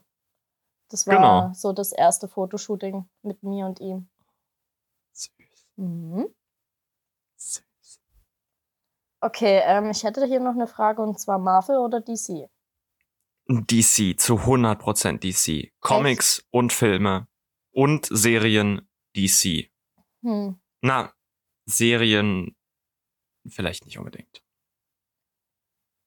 Das 0.88 1.06
war 1.06 1.16
Genau. 1.16 1.52
so 1.54 1.72
das 1.72 1.92
erste 1.92 2.28
Fotoshooting 2.28 3.08
mit 3.22 3.42
mir 3.42 3.66
und 3.66 3.80
ihm. 3.80 4.08
Süß. 5.12 5.66
Mhm. 5.76 6.34
Süß. 7.36 8.00
Okay, 9.20 9.60
ähm, 9.64 9.90
ich 9.90 10.02
hätte 10.04 10.26
hier 10.26 10.40
noch 10.40 10.52
eine 10.54 10.66
Frage 10.66 11.00
und 11.02 11.18
zwar 11.18 11.38
Marvel 11.38 11.78
oder 11.78 12.00
DC? 12.00 12.48
DC, 13.48 14.18
zu 14.18 14.38
100% 14.44 15.18
DC. 15.20 15.72
Comics 15.80 16.44
und 16.50 16.72
Filme 16.72 17.28
und 17.72 18.06
Serien 18.10 18.88
DC. 19.16 19.70
Hm. 20.22 20.60
Na, 20.82 21.12
Serien 21.66 22.56
vielleicht 23.48 23.84
nicht 23.86 23.98
unbedingt. 23.98 24.42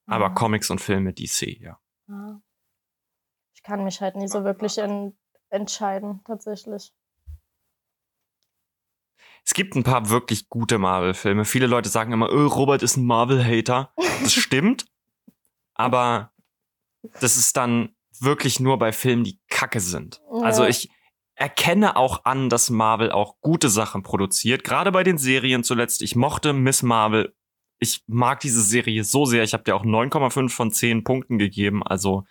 Aber 0.08 0.28
Ah. 0.28 0.34
Comics 0.34 0.70
und 0.70 0.80
Filme 0.80 1.14
DC, 1.14 1.60
ja. 1.60 1.80
Ja. 2.08 2.42
Ich 3.66 3.68
kann 3.68 3.84
mich 3.84 4.00
halt 4.00 4.16
nie 4.16 4.28
so 4.28 4.44
wirklich 4.44 4.78
en 4.78 5.18
entscheiden, 5.50 6.22
tatsächlich. 6.24 6.94
Es 9.44 9.56
gibt 9.56 9.74
ein 9.76 9.82
paar 9.82 10.10
wirklich 10.12 10.50
gute 10.50 10.78
Marvel-Filme. 10.78 11.46
Viele 11.46 11.66
Leute 11.66 11.90
sagen 11.90 12.12
immer, 12.12 12.32
oh, 12.32 12.46
Robert 12.46 12.84
ist 12.84 12.96
ein 12.96 13.06
Marvel-Hater. 13.06 13.92
Das 14.22 14.34
stimmt. 14.36 14.86
aber 15.74 16.32
das 17.20 17.38
ist 17.38 17.58
dann 17.58 17.96
wirklich 18.20 18.60
nur 18.60 18.78
bei 18.78 18.92
Filmen, 18.92 19.24
die 19.24 19.40
kacke 19.50 19.80
sind. 19.80 20.22
Also 20.44 20.62
Ja. 20.62 20.70
ich 20.70 20.92
erkenne 21.34 21.96
auch 21.98 22.24
an, 22.26 22.50
dass 22.52 22.70
Marvel 22.70 23.12
auch 23.12 23.42
gute 23.42 23.70
Sachen 23.70 24.04
produziert. 24.04 24.64
Gerade 24.64 24.92
bei 24.92 25.04
den 25.04 25.18
Serien 25.18 25.64
zuletzt. 25.64 26.04
Ich 26.04 26.16
mochte 26.16 26.54
Miss 26.54 26.84
Marvel. 26.84 27.36
Ich 27.80 28.04
mag 28.06 28.42
diese 28.42 28.62
Serie 28.62 29.04
so 29.04 29.26
sehr. 29.26 29.44
Ich 29.44 29.54
habe 29.54 29.64
dir 29.64 29.76
auch 29.76 29.84
9,5 29.86 30.50
von 30.50 30.72
10 30.72 31.04
Punkten 31.04 31.40
gegeben. 31.40 31.82
Also 31.82 32.26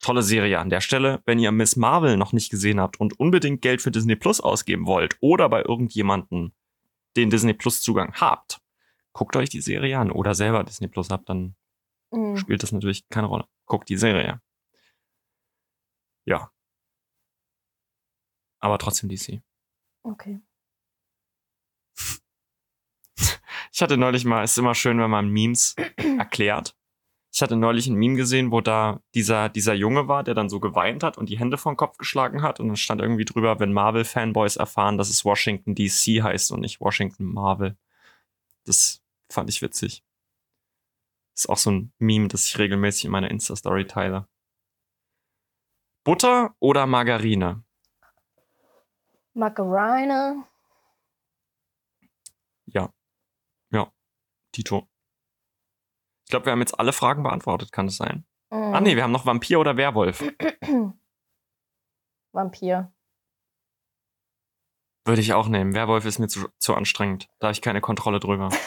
tolle 0.00 0.22
Serie 0.22 0.58
an 0.58 0.70
der 0.70 0.80
Stelle. 0.80 1.22
Wenn 1.26 1.38
ihr 1.38 1.52
Miss 1.52 1.76
Marvel 1.76 2.16
noch 2.16 2.32
nicht 2.32 2.50
gesehen 2.50 2.80
habt 2.80 3.00
und 3.00 3.18
unbedingt 3.18 3.62
Geld 3.62 3.82
für 3.82 3.90
Disney 3.90 4.16
Plus 4.16 4.40
ausgeben 4.40 4.86
wollt 4.86 5.16
oder 5.20 5.48
bei 5.48 5.62
irgendjemanden 5.62 6.54
den 7.16 7.30
Disney 7.30 7.54
Plus 7.54 7.80
Zugang 7.82 8.12
habt, 8.14 8.60
guckt 9.12 9.34
euch 9.36 9.48
die 9.48 9.60
Serie 9.60 9.98
an 9.98 10.10
oder 10.10 10.34
selber 10.34 10.62
Disney 10.64 10.88
Plus 10.88 11.10
habt, 11.10 11.28
dann 11.28 11.54
Mhm. 12.10 12.36
spielt 12.38 12.62
das 12.62 12.72
natürlich 12.72 13.06
keine 13.10 13.26
Rolle. 13.26 13.46
Guckt 13.66 13.88
die 13.90 13.98
Serie. 13.98 14.40
Ja. 16.24 16.50
Aber 18.60 18.78
trotzdem 18.78 19.08
DC. 19.10 19.42
Okay. 20.02 20.40
Ich 23.72 23.82
hatte 23.82 23.96
neulich 23.96 24.24
mal, 24.24 24.42
es 24.42 24.52
ist 24.52 24.58
immer 24.58 24.74
schön, 24.74 24.98
wenn 24.98 25.10
man 25.10 25.28
Memes 25.28 25.74
erklärt. 25.96 26.76
Ich 27.38 27.42
hatte 27.42 27.54
neulich 27.54 27.86
ein 27.86 27.94
Meme 27.94 28.16
gesehen, 28.16 28.50
wo 28.50 28.60
da 28.60 29.00
dieser, 29.14 29.48
dieser 29.48 29.72
Junge 29.72 30.08
war, 30.08 30.24
der 30.24 30.34
dann 30.34 30.48
so 30.48 30.58
geweint 30.58 31.04
hat 31.04 31.18
und 31.18 31.28
die 31.28 31.38
Hände 31.38 31.56
vom 31.56 31.76
Kopf 31.76 31.96
geschlagen 31.96 32.42
hat. 32.42 32.58
Und 32.58 32.66
dann 32.66 32.74
stand 32.74 33.00
irgendwie 33.00 33.24
drüber, 33.24 33.60
wenn 33.60 33.72
Marvel-Fanboys 33.72 34.56
erfahren, 34.56 34.98
dass 34.98 35.08
es 35.08 35.24
Washington 35.24 35.76
DC 35.76 36.20
heißt 36.20 36.50
und 36.50 36.58
nicht 36.58 36.80
Washington 36.80 37.26
Marvel. 37.26 37.76
Das 38.64 39.04
fand 39.30 39.50
ich 39.50 39.62
witzig. 39.62 40.02
Ist 41.36 41.48
auch 41.48 41.58
so 41.58 41.70
ein 41.70 41.92
Meme, 42.00 42.26
das 42.26 42.48
ich 42.48 42.58
regelmäßig 42.58 43.04
in 43.04 43.12
meiner 43.12 43.30
Insta-Story 43.30 43.86
teile. 43.86 44.26
Butter 46.02 46.56
oder 46.58 46.88
Margarine? 46.88 47.62
Macarena. 49.34 50.44
Ja. 52.66 52.92
Ja. 53.70 53.92
Tito. 54.50 54.88
Ich 56.28 56.30
glaube, 56.30 56.44
wir 56.44 56.52
haben 56.52 56.60
jetzt 56.60 56.78
alle 56.78 56.92
Fragen 56.92 57.22
beantwortet, 57.22 57.72
kann 57.72 57.86
es 57.86 57.96
sein? 57.96 58.26
Mhm. 58.50 58.74
Ah 58.74 58.82
nee, 58.82 58.96
wir 58.96 59.02
haben 59.02 59.12
noch 59.12 59.24
Vampir 59.24 59.60
oder 59.60 59.78
Werwolf. 59.78 60.22
Vampir. 62.32 62.92
Würde 65.06 65.22
ich 65.22 65.32
auch 65.32 65.48
nehmen. 65.48 65.72
Werwolf 65.72 66.04
ist 66.04 66.18
mir 66.18 66.28
zu, 66.28 66.48
zu 66.58 66.74
anstrengend. 66.74 67.30
Da 67.38 67.46
habe 67.46 67.52
ich 67.52 67.62
keine 67.62 67.80
Kontrolle 67.80 68.20
drüber. 68.20 68.50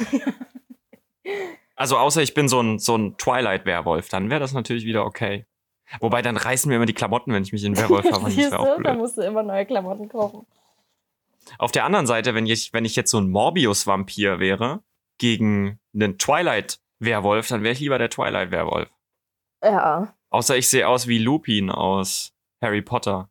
Also 1.76 1.98
außer 1.98 2.22
ich 2.22 2.36
bin 2.36 2.48
so 2.48 2.62
ein, 2.62 2.78
so 2.78 2.96
ein 2.96 3.18
Twilight-Werwolf, 3.18 4.08
dann 4.10 4.30
wäre 4.30 4.40
das 4.40 4.54
natürlich 4.54 4.86
wieder 4.86 5.04
okay. 5.04 5.48
Wobei, 6.00 6.22
dann 6.22 6.38
reißen 6.38 6.70
mir 6.70 6.76
immer 6.76 6.86
die 6.86 6.94
Klamotten, 6.94 7.34
wenn 7.34 7.42
ich 7.42 7.54
mich 7.54 7.64
in 7.64 7.76
Werwolf 7.76 8.06
verwandle. 8.06 8.36
Das 8.44 8.52
wäre 8.52 8.60
auch 8.60 8.78
du, 8.78 8.84
da 8.84 8.92
blöd. 8.92 9.02
musst 9.02 9.18
du 9.18 9.22
immer 9.24 9.42
neue 9.42 9.66
Klamotten 9.66 10.08
kaufen. 10.08 10.46
Auf 11.58 11.72
der 11.72 11.86
anderen 11.86 12.06
Seite, 12.06 12.36
wenn 12.36 12.46
ich, 12.46 12.72
wenn 12.72 12.86
ich 12.86 12.96
jetzt 12.96 13.10
so 13.10 13.20
ein 13.20 13.32
Morbius-Vampir 13.32 14.40
wäre, 14.40 14.84
gegen 15.18 15.80
einen 15.96 16.20
Twilight-Werwolf, 17.02 17.48
dann 17.48 17.64
wäre 17.64 17.74
ich 17.74 17.80
lieber 17.80 17.98
der 17.98 18.10
Twilight-Werwolf. 18.10 18.90
Ja. 19.64 20.14
Außer 20.30 20.56
ich 20.56 20.70
sehe 20.70 20.88
aus 20.88 21.08
wie 21.08 21.18
Lupin 21.18 21.70
aus 21.70 22.34
Harry 22.62 22.82
Potter. 22.82 23.30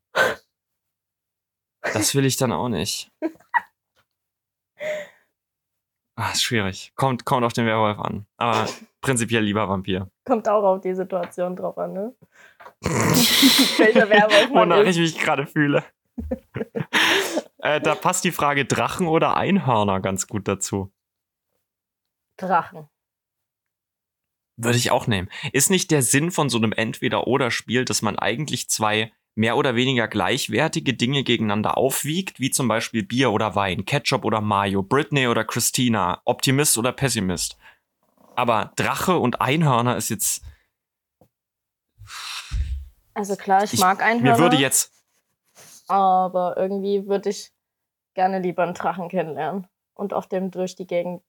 Das 1.82 2.14
will 2.14 2.26
ich 2.26 2.36
dann 2.36 2.52
auch 2.52 2.68
nicht. 2.68 3.10
Ah, 6.16 6.32
ist 6.32 6.42
schwierig. 6.42 6.92
Kommt, 6.96 7.24
kommt 7.24 7.44
auf 7.44 7.54
den 7.54 7.64
Werwolf 7.64 7.98
an. 7.98 8.26
Aber 8.36 8.68
prinzipiell 9.00 9.42
lieber 9.42 9.68
Vampir. 9.68 10.10
Kommt 10.26 10.48
auch 10.48 10.62
auf 10.62 10.80
die 10.82 10.94
Situation 10.94 11.56
drauf 11.56 11.78
an, 11.78 11.94
ne? 11.94 12.14
Welcher 12.82 14.10
Werwolf 14.10 14.50
man 14.50 14.70
Wonach 14.70 14.84
ich 14.84 14.98
mich 14.98 15.18
gerade 15.18 15.46
fühle. 15.46 15.82
äh, 17.58 17.80
da 17.80 17.94
passt 17.94 18.24
die 18.24 18.32
Frage 18.32 18.66
Drachen 18.66 19.06
oder 19.06 19.36
Einhörner 19.36 20.00
ganz 20.00 20.26
gut 20.26 20.46
dazu. 20.46 20.92
Drachen. 22.36 22.90
Würde 24.62 24.78
ich 24.78 24.90
auch 24.90 25.06
nehmen. 25.06 25.28
Ist 25.52 25.70
nicht 25.70 25.90
der 25.90 26.02
Sinn 26.02 26.30
von 26.30 26.48
so 26.50 26.58
einem 26.58 26.72
Entweder-Oder-Spiel, 26.72 27.84
dass 27.84 28.02
man 28.02 28.18
eigentlich 28.18 28.68
zwei 28.68 29.12
mehr 29.34 29.56
oder 29.56 29.74
weniger 29.74 30.08
gleichwertige 30.08 30.92
Dinge 30.94 31.22
gegeneinander 31.22 31.78
aufwiegt, 31.78 32.40
wie 32.40 32.50
zum 32.50 32.68
Beispiel 32.68 33.02
Bier 33.04 33.30
oder 33.30 33.54
Wein, 33.54 33.84
Ketchup 33.84 34.24
oder 34.24 34.40
Mayo, 34.40 34.82
Britney 34.82 35.28
oder 35.28 35.44
Christina, 35.44 36.20
Optimist 36.24 36.76
oder 36.76 36.92
Pessimist. 36.92 37.56
Aber 38.36 38.72
Drache 38.76 39.18
und 39.18 39.40
Einhörner 39.40 39.96
ist 39.96 40.10
jetzt. 40.10 40.42
Also 43.14 43.36
klar, 43.36 43.64
ich, 43.64 43.74
Ich- 43.74 43.80
mag 43.80 44.02
Einhörner. 44.02 44.36
Mir 44.36 44.42
würde 44.42 44.56
jetzt. 44.56 44.92
Aber 45.88 46.56
irgendwie 46.56 47.06
würde 47.06 47.30
ich 47.30 47.52
gerne 48.14 48.38
lieber 48.40 48.62
einen 48.62 48.74
Drachen 48.74 49.08
kennenlernen. 49.08 49.66
Und 49.94 50.14
auf 50.14 50.26
dem 50.28 50.50
durch 50.50 50.76
die 50.76 50.86
Gegend. 50.86 51.22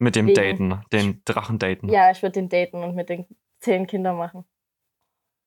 Mit 0.00 0.16
dem 0.16 0.26
Wegen- 0.28 0.70
Daten, 0.70 0.84
den 0.92 1.22
Drachen 1.24 1.58
daten. 1.58 1.88
Ja, 1.90 2.10
ich 2.10 2.22
würde 2.22 2.32
den 2.32 2.48
daten 2.48 2.82
und 2.82 2.94
mit 2.96 3.08
den 3.10 3.26
zehn 3.60 3.86
Kindern 3.86 4.16
machen. 4.16 4.44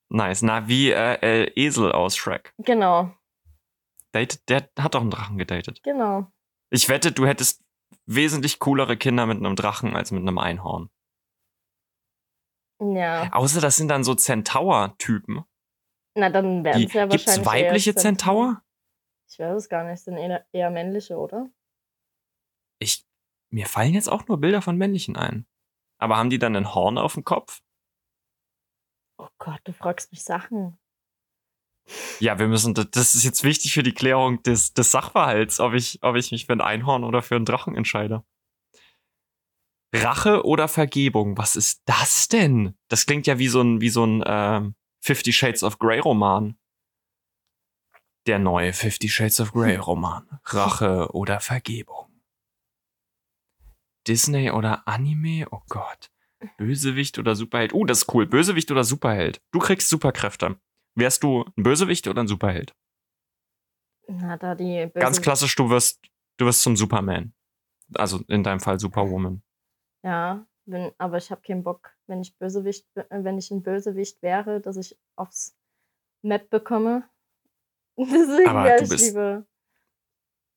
Nice. 0.10 0.44
Na, 0.44 0.68
wie 0.68 0.92
äh, 0.92 1.16
äh, 1.46 1.52
Esel 1.56 1.92
aus 1.92 2.16
Shrek. 2.16 2.54
Genau, 2.60 3.12
Date, 4.14 4.48
der 4.48 4.70
hat 4.80 4.94
doch 4.94 5.02
einen 5.02 5.10
Drachen 5.10 5.38
gedatet. 5.40 5.82
genau. 5.84 6.28
Ich 6.70 6.88
wette, 6.90 7.12
du 7.12 7.26
hättest 7.28 7.64
wesentlich 8.06 8.60
coolere 8.60 8.96
Kinder 8.98 9.26
mit 9.26 9.38
einem 9.38 9.56
Drachen 9.56 9.96
als 9.96 10.12
mit 10.12 10.22
einem 10.22 10.38
Einhorn. 10.38 10.90
Ja. 12.80 13.32
Außer 13.32 13.62
das 13.62 13.78
sind 13.78 13.88
dann 13.88 14.04
so 14.04 14.14
Centaur-Typen. 14.16 15.44
Na, 16.16 16.30
dann 16.30 16.64
werden 16.64 16.84
es 16.84 16.94
ja 16.94 17.06
Gibt's 17.06 17.28
wahrscheinlich. 17.28 17.46
weibliche 17.68 17.90
eher 17.92 17.96
Centaur? 17.96 18.62
Ich 19.30 19.40
weiß 19.40 19.56
es 19.56 19.70
gar 19.70 19.84
nicht. 19.84 20.04
Sind 20.04 20.18
eher, 20.18 20.46
eher 20.52 20.70
männliche, 20.70 21.18
oder? 21.18 21.50
Ich, 22.80 23.06
mir 23.54 23.68
fallen 23.68 23.94
jetzt 23.94 24.10
auch 24.10 24.28
nur 24.28 24.40
Bilder 24.40 24.62
von 24.62 24.78
männlichen 24.78 25.16
ein. 25.16 25.46
Aber 26.00 26.18
haben 26.18 26.30
die 26.30 26.40
dann 26.40 26.56
ein 26.56 26.74
Horn 26.74 26.98
auf 26.98 27.14
dem 27.14 27.24
Kopf? 27.24 27.62
Oh 29.18 29.28
Gott, 29.38 29.62
du 29.64 29.74
fragst 29.74 30.12
mich 30.12 30.24
Sachen. 30.24 30.78
Ja, 32.20 32.40
wir 32.40 32.48
müssen, 32.48 32.74
das- 32.74 33.14
ist 33.16 33.24
jetzt 33.24 33.44
wichtig 33.44 33.74
für 33.74 33.84
die 33.84 33.94
Klärung 33.94 34.42
des, 34.44 34.74
des 34.74 34.92
Sachverhalts, 34.92 35.60
ob 35.60 35.74
ich, 35.74 36.00
ob 36.02 36.16
ich 36.16 36.32
mich 36.32 36.46
für 36.46 36.54
ein 36.54 36.62
Einhorn 36.62 37.04
oder 37.04 37.22
für 37.22 37.36
einen 37.36 37.46
Drachen 37.46 37.76
entscheide. 37.76 38.24
Rache 39.96 40.44
oder 40.46 40.68
Vergebung? 40.68 41.38
Was 41.38 41.56
ist 41.56 41.84
das 41.86 42.28
denn? 42.28 42.76
Das 42.88 43.06
klingt 43.06 43.28
ja 43.28 43.38
wie 43.38 43.48
so 43.50 43.62
ein, 43.62 43.80
wie 43.82 43.90
so 43.90 44.04
ein 44.06 44.24
ähm, 44.26 44.76
Fifty 45.04 45.32
Shades 45.32 45.62
of 45.64 45.78
Grey 45.78 46.00
Roman. 46.00 46.58
Der 48.26 48.40
neue 48.40 48.74
Fifty 48.74 49.10
Shades 49.10 49.40
of 49.40 49.52
Grey 49.52 49.76
Roman. 49.76 50.28
Rache 50.46 51.10
oder 51.14 51.40
Vergebung? 51.42 52.13
Disney 54.08 54.52
oder 54.52 54.88
Anime? 54.88 55.48
Oh 55.52 55.62
Gott. 55.70 56.10
Bösewicht 56.58 57.20
oder 57.20 57.36
Superheld? 57.36 57.74
Oh, 57.74 57.86
das 57.86 58.00
ist 58.00 58.14
cool. 58.14 58.26
Bösewicht 58.26 58.70
oder 58.72 58.84
Superheld? 58.84 59.42
Du 59.52 59.60
kriegst 59.60 59.90
Superkräfte. 59.90 60.60
Wärst 60.96 61.24
du 61.24 61.46
ein 61.58 61.64
Bösewicht 61.64 62.08
oder 62.08 62.22
ein 62.22 62.28
Superheld? 62.28 62.76
Na, 64.08 64.38
da 64.38 64.56
die 64.56 64.86
böse, 64.88 65.00
Ganz 65.00 65.22
klassisch, 65.22 65.56
du 65.56 65.70
wirst, 65.70 66.02
du 66.38 66.46
wirst 66.46 66.62
zum 66.62 66.76
Superman. 66.76 67.34
Also 67.96 68.20
in 68.28 68.44
deinem 68.44 68.60
Fall 68.60 68.80
Superwoman. 68.80 69.42
Ja, 70.04 70.46
Wenn, 70.66 70.92
aber 70.98 71.18
ich 71.18 71.32
habe 71.32 71.42
keinen 71.42 71.64
Bock, 71.64 71.96
wenn 72.08 72.22
ich 72.22 72.38
Bösewicht, 72.38 72.86
äh, 72.96 73.06
wenn 73.10 73.38
ich 73.38 73.50
ein 73.52 73.64
Bösewicht 73.64 74.22
wäre, 74.22 74.60
dass 74.60 74.76
ich 74.78 74.98
aufs 75.16 75.56
Map 76.22 76.50
bekomme. 76.50 77.10
Deswegen 77.98 78.50
Aber 78.50 78.66
wäre 78.66 78.84
ich 78.84 78.90
lieber, 78.90 79.46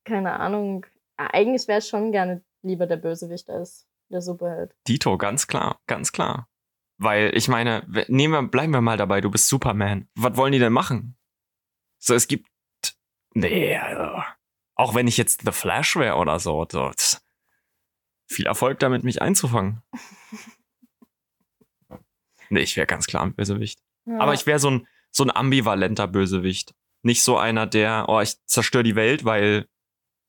keine 0.04 0.32
Ahnung. 0.32 0.86
Ah, 1.16 1.28
Eigentlich 1.32 1.68
wäre 1.68 1.78
ich 1.78 1.86
schon 1.86 2.12
gerne 2.12 2.42
lieber 2.62 2.86
der 2.86 2.96
Bösewicht 2.96 3.48
als 3.50 3.88
der 4.08 4.20
Superheld. 4.20 4.74
Dito, 4.86 5.16
ganz 5.18 5.46
klar, 5.46 5.80
ganz 5.86 6.12
klar. 6.12 6.48
Weil 6.98 7.36
ich 7.36 7.48
meine, 7.48 7.86
nehmen 8.08 8.32
wir, 8.32 8.42
bleiben 8.42 8.72
wir 8.72 8.80
mal 8.80 8.96
dabei, 8.96 9.20
du 9.20 9.30
bist 9.30 9.48
Superman. 9.48 10.08
Was 10.14 10.36
wollen 10.36 10.52
die 10.52 10.58
denn 10.58 10.72
machen? 10.72 11.16
So, 11.98 12.14
es 12.14 12.28
gibt. 12.28 12.48
Nee, 13.34 13.76
also, 13.76 14.22
auch 14.76 14.94
wenn 14.94 15.08
ich 15.08 15.16
jetzt 15.16 15.42
The 15.44 15.52
Flash 15.52 15.96
wäre 15.96 16.16
oder 16.16 16.38
so, 16.40 16.66
so 16.70 16.90
viel 18.28 18.46
Erfolg 18.46 18.78
damit, 18.78 19.04
mich 19.04 19.20
einzufangen. 19.20 19.82
Nee, 22.48 22.60
ich 22.60 22.76
wäre 22.76 22.86
ganz 22.86 23.06
klar 23.06 23.24
ein 23.24 23.34
Bösewicht. 23.34 23.80
Ja. 24.04 24.20
Aber 24.20 24.34
ich 24.34 24.46
wäre 24.46 24.58
so 24.58 24.70
ein, 24.70 24.86
so 25.10 25.24
ein 25.24 25.34
ambivalenter 25.34 26.06
Bösewicht. 26.06 26.74
Nicht 27.02 27.22
so 27.22 27.36
einer, 27.36 27.66
der, 27.66 28.06
oh, 28.08 28.20
ich 28.20 28.36
zerstöre 28.46 28.84
die 28.84 28.96
Welt, 28.96 29.24
weil 29.24 29.66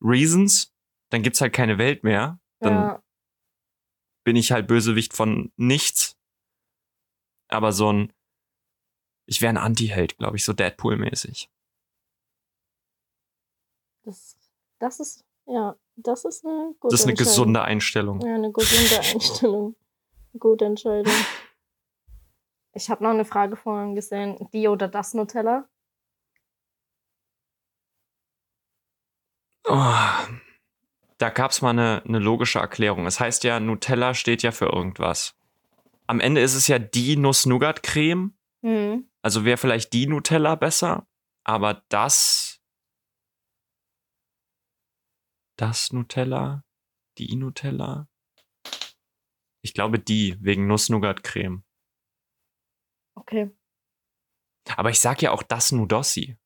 Reasons, 0.02 0.76
dann 1.10 1.24
gibt's 1.24 1.42
halt 1.42 1.54
keine 1.54 1.78
Welt 1.78 2.04
mehr. 2.04 2.40
Dann 2.60 2.74
ja, 2.74 3.04
bin 4.24 4.36
ich 4.36 4.52
halt 4.52 4.68
Bösewicht 4.68 5.14
von 5.14 5.52
nichts. 5.56 6.18
Aber 7.50 7.72
so 7.72 7.92
ein, 7.94 8.14
ich 9.26 9.42
wäre 9.42 9.50
ein 9.50 9.58
Anti-Held, 9.58 10.18
glaube 10.18 10.38
ich, 10.38 10.44
so 10.44 10.54
Deadpool-mäßig. 10.54 11.50
das, 14.04 14.38
das 14.80 15.00
ist, 15.00 15.26
ja, 15.46 15.78
das 15.96 16.26
ist 16.26 16.46
eine 16.46 16.74
gute 16.80 16.92
Das 16.92 17.02
ist 17.02 17.08
eine 17.08 17.16
gesunde 17.16 17.62
Einstellung. 17.62 18.22
Ja, 18.22 18.36
eine 18.36 18.52
gesunde 18.52 19.00
Einstellung. 19.00 19.76
Gute 20.40 20.66
Entscheidung. 20.66 21.14
Ich 22.74 22.92
habe 22.92 23.04
noch 23.04 23.10
eine 23.10 23.26
Frage 23.26 23.56
vorhin 23.56 23.96
gesehen. 23.96 24.48
Die 24.54 24.68
oder 24.68 24.88
das 24.88 25.16
Nutella? 25.16 25.68
Oh, 29.66 30.37
da 31.18 31.30
gab's 31.30 31.62
mal 31.62 31.72
eine, 31.72 32.04
eine 32.06 32.20
logische 32.20 32.60
Erklärung. 32.60 33.06
Es 33.06 33.20
heißt 33.20 33.44
ja, 33.44 33.60
Nutella 33.60 34.14
steht 34.14 34.44
ja 34.44 34.52
für 34.52 34.66
irgendwas. 34.66 35.36
Am 36.06 36.20
Ende 36.20 36.42
ist 36.42 36.54
es 36.54 36.68
ja 36.68 36.80
die 36.80 37.18
Nuss-Nougat-Creme. 37.18 38.38
Hm. 38.62 39.10
Also 39.22 39.44
wäre 39.44 39.58
vielleicht 39.58 39.94
die 39.94 40.08
Nutella 40.08 40.56
besser. 40.56 41.08
Aber 41.44 41.84
das. 41.90 42.62
Das 45.58 45.92
Nutella? 45.92 46.64
Die 47.18 47.36
Nutella? 47.36 48.08
Ich 49.62 49.74
glaube 49.74 50.00
die, 50.00 50.38
wegen 50.40 50.68
Nuss-Nougat-Creme. 50.68 51.64
Okay. 53.16 53.52
Aber 54.76 54.92
ich 54.92 55.00
sag 55.00 55.22
ja 55.22 55.32
auch 55.32 55.44
das 55.44 55.72
Nudossi. 55.72 56.38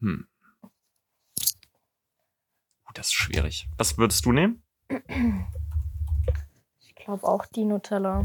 Hm. 0.00 0.28
Das 2.94 3.06
ist 3.08 3.12
schwierig. 3.14 3.68
Was 3.76 3.98
würdest 3.98 4.24
du 4.24 4.32
nehmen? 4.32 4.62
Ich 6.80 6.94
glaube 6.94 7.24
auch 7.24 7.44
die 7.46 7.64
Nutella. 7.64 8.22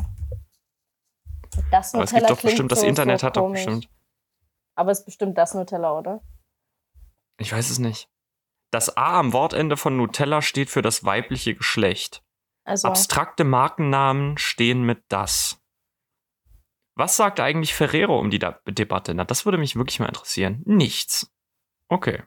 Das 1.71 1.93
Aber 1.93 2.03
es 2.03 2.11
Nutella 2.11 2.27
gibt 2.27 2.37
doch 2.39 2.41
bestimmt, 2.43 2.71
das 2.71 2.81
so, 2.81 2.85
Internet 2.87 3.19
so 3.21 3.27
hat 3.27 3.37
doch 3.37 3.51
bestimmt. 3.51 3.89
Aber 4.75 4.91
es 4.91 4.99
ist 4.99 5.05
bestimmt 5.05 5.37
das 5.37 5.53
Nutella, 5.53 5.91
oder? 5.97 6.21
Ich 7.37 7.51
weiß 7.51 7.69
es 7.69 7.79
nicht. 7.79 8.09
Das 8.71 8.95
A 8.97 9.19
am 9.19 9.33
Wortende 9.33 9.75
von 9.77 9.97
Nutella 9.97 10.41
steht 10.41 10.69
für 10.69 10.81
das 10.81 11.03
weibliche 11.03 11.55
Geschlecht. 11.55 12.23
Also, 12.63 12.87
Abstrakte 12.87 13.43
Markennamen 13.43 14.37
stehen 14.37 14.83
mit 14.83 15.03
das. 15.09 15.59
Was 16.95 17.15
sagt 17.15 17.39
eigentlich 17.39 17.73
Ferrero 17.73 18.19
um 18.19 18.29
die 18.29 18.39
Da- 18.39 18.59
Debatte? 18.67 19.13
Na, 19.15 19.25
das 19.25 19.45
würde 19.45 19.57
mich 19.57 19.75
wirklich 19.75 19.99
mal 19.99 20.07
interessieren. 20.07 20.61
Nichts. 20.65 21.31
Okay. 21.87 22.23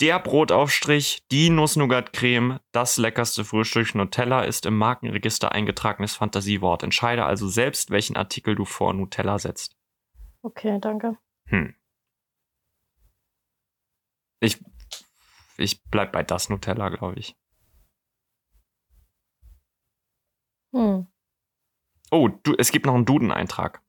Der 0.00 0.20
Brotaufstrich, 0.20 1.26
die 1.32 1.50
Nuss-Nougat-Creme, 1.50 2.60
das 2.70 2.98
leckerste 2.98 3.44
Frühstück 3.44 3.96
Nutella 3.96 4.42
ist 4.42 4.64
im 4.64 4.78
Markenregister 4.78 5.50
eingetragenes 5.50 6.14
Fantasiewort. 6.14 6.84
Entscheide 6.84 7.24
also 7.24 7.48
selbst, 7.48 7.90
welchen 7.90 8.16
Artikel 8.16 8.54
du 8.54 8.64
vor 8.64 8.94
Nutella 8.94 9.40
setzt. 9.40 9.76
okay, 10.42 10.78
danke. 10.80 11.18
Hm. 11.46 11.74
Ich, 14.38 14.62
ich 15.56 15.82
bleib 15.90 16.12
bei 16.12 16.22
das 16.22 16.48
Nutella, 16.48 16.90
glaube 16.90 17.18
ich. 17.18 17.36
Hm. 20.72 21.08
Oh, 22.12 22.28
du, 22.28 22.54
es 22.56 22.70
gibt 22.70 22.86
noch 22.86 22.94
einen 22.94 23.04
Duden-Eintrag. 23.04 23.82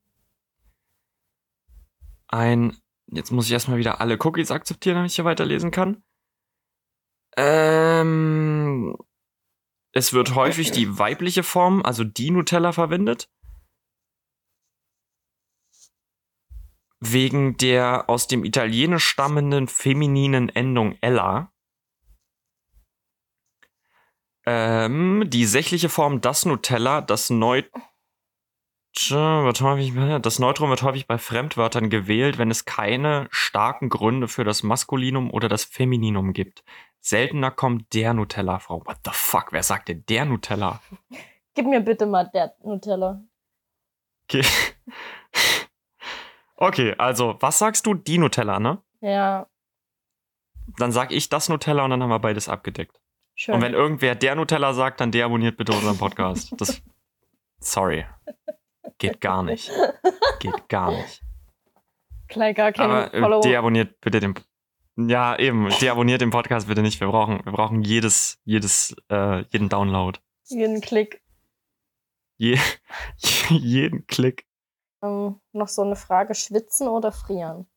Ein, 2.27 2.75
jetzt 3.11 3.31
muss 3.31 3.45
ich 3.45 3.51
erstmal 3.51 3.77
wieder 3.77 4.01
alle 4.01 4.17
Cookies 4.19 4.51
akzeptieren, 4.51 4.95
damit 4.95 5.11
ich 5.11 5.15
hier 5.15 5.25
weiterlesen 5.25 5.71
kann. 5.71 6.03
Ähm, 7.37 8.95
es 9.93 10.13
wird 10.13 10.35
häufig 10.35 10.71
die 10.71 10.97
weibliche 10.97 11.43
Form, 11.43 11.81
also 11.83 12.03
die 12.03 12.31
Nutella 12.31 12.71
verwendet. 12.71 13.29
Wegen 16.99 17.55
der 17.57 18.09
aus 18.09 18.27
dem 18.27 18.43
Italienisch 18.43 19.05
stammenden 19.05 19.67
femininen 19.67 20.49
Endung 20.49 20.97
Ella. 21.01 21.53
Ähm, 24.45 25.25
die 25.27 25.45
sächliche 25.45 25.89
Form 25.89 26.21
das 26.21 26.45
Nutella, 26.45 27.01
das 27.01 27.29
Neu 27.29 27.63
wird 29.11 29.61
häufig, 29.61 29.93
das 30.21 30.39
Neutrum 30.39 30.69
wird 30.69 30.83
häufig 30.83 31.07
bei 31.07 31.17
Fremdwörtern 31.17 31.89
gewählt, 31.89 32.37
wenn 32.37 32.51
es 32.51 32.65
keine 32.65 33.27
starken 33.31 33.89
Gründe 33.89 34.27
für 34.27 34.43
das 34.43 34.63
Maskulinum 34.63 35.31
oder 35.31 35.47
das 35.47 35.63
Femininum 35.63 36.33
gibt. 36.33 36.63
Seltener 36.99 37.51
kommt 37.51 37.93
der 37.93 38.13
Nutella 38.13 38.59
vor. 38.59 38.85
What 38.85 38.97
the 39.05 39.11
fuck? 39.13 39.51
Wer 39.51 39.63
sagt 39.63 39.87
denn 39.87 40.03
der 40.09 40.25
Nutella? 40.25 40.81
Gib 41.55 41.65
mir 41.65 41.79
bitte 41.81 42.05
mal 42.05 42.29
der 42.33 42.53
Nutella. 42.63 43.21
Okay. 44.25 44.45
okay, 46.57 46.95
also, 46.97 47.37
was 47.39 47.59
sagst 47.59 47.85
du? 47.85 47.93
Die 47.93 48.17
Nutella, 48.17 48.59
ne? 48.59 48.81
Ja, 49.01 49.47
Dann 50.77 50.91
sag 50.91 51.11
ich 51.11 51.29
das 51.29 51.49
Nutella 51.49 51.83
und 51.83 51.91
dann 51.91 52.03
haben 52.03 52.09
wir 52.09 52.19
beides 52.19 52.49
abgedeckt. 52.49 52.99
schön. 53.35 53.55
Und 53.55 53.61
wenn 53.61 53.73
irgendwer 53.73 54.15
der 54.15 54.35
Nutella 54.35 54.73
sagt, 54.73 54.99
dann 54.99 55.11
deabonniert 55.11 55.57
bitte 55.57 55.71
unseren 55.71 55.97
Podcast. 55.97 56.53
Das. 56.57 56.81
Sorry. 57.59 58.05
Geht 58.97 59.21
gar 59.21 59.43
nicht. 59.43 59.71
Geht 60.39 60.69
gar 60.69 60.91
nicht. 60.91 61.21
Gleich 62.27 62.55
gar 62.55 62.71
kein 62.71 62.89
Aber 62.89 63.37
äh, 63.37 63.41
deabonniert 63.41 63.99
bitte 64.01 64.19
den. 64.19 64.35
Ja, 64.95 65.37
eben. 65.37 65.69
Deabonniert 65.81 66.21
den 66.21 66.29
Podcast 66.29 66.67
bitte 66.67 66.81
nicht. 66.81 66.99
Wir 66.99 67.07
brauchen, 67.07 67.43
wir 67.43 67.51
brauchen 67.51 67.81
jedes, 67.81 68.39
jedes, 68.43 68.95
äh, 69.09 69.43
jeden 69.49 69.69
Download. 69.69 70.19
jeden 70.45 70.81
Klick. 70.81 71.23
Je, 72.37 72.57
jeden 73.49 74.05
Klick. 74.07 74.45
Ähm, 75.01 75.41
noch 75.53 75.67
so 75.67 75.81
eine 75.81 75.95
Frage: 75.95 76.35
Schwitzen 76.35 76.87
oder 76.87 77.11
frieren? 77.11 77.67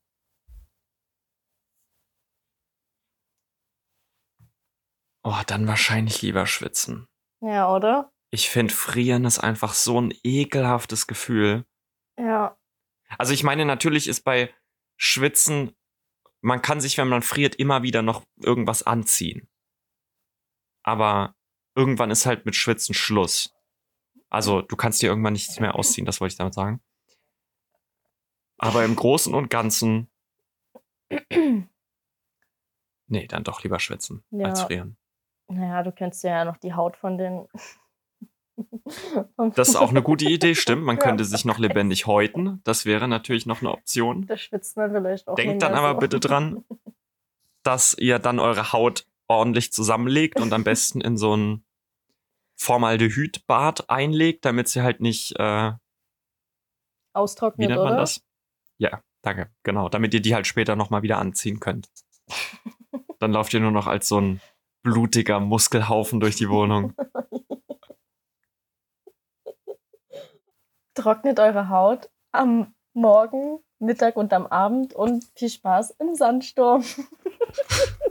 Oh, 5.25 5.41
dann 5.47 5.69
wahrscheinlich 5.69 6.21
lieber 6.23 6.47
schwitzen. 6.47 7.07
Ja, 7.41 7.73
oder? 7.73 8.12
Ich 8.35 8.49
finde, 8.49 8.73
frieren 8.73 9.27
ist 9.27 9.39
einfach 9.41 9.75
so 9.75 10.01
ein 10.01 10.15
ekelhaftes 10.25 11.07
Gefühl. 11.07 11.67
Ja. 12.19 12.57
Also 13.19 13.35
ich 13.35 13.45
meine, 13.45 13.67
natürlich 13.67 14.09
ist 14.09 14.23
bei 14.23 14.53
Schwitzen, 14.97 15.77
man 16.41 16.63
kann 16.63 16.81
sich, 16.81 16.97
wenn 16.97 17.09
man 17.09 17.21
friert, 17.21 17.55
immer 17.57 17.83
wieder 17.83 18.01
noch 18.01 18.25
irgendwas 18.37 18.83
anziehen. 18.85 19.51
Aber 20.83 21.35
irgendwann 21.75 22.11
ist 22.11 22.25
halt 22.25 22.47
mit 22.47 22.57
Schwitzen 22.57 22.95
Schluss. 22.95 23.55
Also 24.31 24.63
du 24.63 24.77
kannst 24.77 25.03
dir 25.03 25.11
irgendwann 25.11 25.35
nichts 25.35 25.61
mehr 25.61 25.75
ausziehen, 25.75 26.07
das 26.07 26.21
wollte 26.23 26.33
ich 26.33 26.39
damit 26.39 26.55
sagen. 26.55 26.83
Aber 28.57 28.83
im 28.83 28.97
Großen 28.97 29.35
und 29.35 29.51
Ganzen, 29.51 30.11
nee, 33.07 33.27
dann 33.27 33.45
doch 33.45 33.63
lieber 33.63 33.79
schwitzen 33.79 34.25
Ja. 34.31 34.47
als 34.49 34.63
frieren. 34.63 34.97
Naja, 35.49 35.83
du 35.83 35.93
kennst 35.93 36.25
ja 36.25 36.47
noch 36.47 36.57
die 36.57 36.73
Haut 36.73 36.97
von 36.97 37.19
den. 37.19 37.47
Das 39.55 39.69
ist 39.71 39.77
auch 39.77 39.91
eine 39.91 40.03
gute 40.03 40.25
Idee, 40.27 40.55
stimmt. 40.55 40.83
Man 40.85 40.97
Ja. 40.97 41.03
könnte 41.03 41.25
sich 41.25 41.45
noch 41.45 41.59
lebendig 41.59 42.07
häuten. 42.07 42.61
Das 42.65 42.85
wäre 42.85 43.09
natürlich 43.09 43.47
noch 43.47 43.61
eine 43.61 43.71
Option. 43.73 44.27
Da 44.27 44.37
schwitzt 44.37 44.77
man 44.77 44.91
vielleicht 44.93 45.29
auch. 45.29 45.35
Denkt 45.37 45.63
dann 45.63 45.75
aber 45.75 45.93
so. 45.95 45.99
bitte 45.99 46.21
dran, 46.21 46.65
dass 47.63 47.95
ihr 47.99 48.19
dann 48.19 48.39
eure 48.39 48.73
Haut 48.73 49.07
ordentlich 49.29 49.73
zusammenlegt 49.73 50.41
und 50.41 50.53
am 50.53 50.65
besten 50.65 51.01
in 51.01 51.17
so 51.17 51.35
ein 51.37 51.65
Formaldehydbad 52.57 53.89
einlegt, 53.91 54.45
damit 54.45 54.69
sie 54.69 54.83
halt 54.83 55.01
nicht, 55.01 55.39
äh, 55.39 55.73
wie 55.73 55.77
Austrocknet, 57.15 57.69
nennt 57.69 57.81
man 57.83 57.93
oder? 57.93 58.01
das? 58.01 58.23
Ja, 58.79 59.03
danke, 59.23 59.51
genau, 59.63 59.89
damit 59.89 60.15
ihr 60.15 60.21
die 60.21 60.35
halt 60.35 60.47
später 60.47 60.77
nochmal 60.77 61.03
wieder 61.03 61.19
anziehen 61.19 61.61
könnt. 61.61 61.89
Dann 63.19 63.33
lauft 63.33 63.55
ihr 63.55 63.61
nur 63.61 63.71
noch 63.71 63.87
als 63.87 64.09
so 64.09 64.21
ein 64.21 64.41
blutiger 64.83 65.39
Muskelhaufen 65.41 66.21
durch 66.21 66.37
die 66.37 66.49
Wohnung. 66.49 66.95
Trocknet 70.95 71.41
eure 71.41 71.69
Haut 71.69 72.11
am 72.33 72.75
Morgen, 72.93 73.59
Mittag 73.79 74.17
und 74.17 74.33
am 74.33 74.47
Abend 74.47 74.95
und 74.95 75.25
viel 75.35 75.49
Spaß 75.49 75.93
im 75.99 76.15
Sandsturm. 76.15 76.85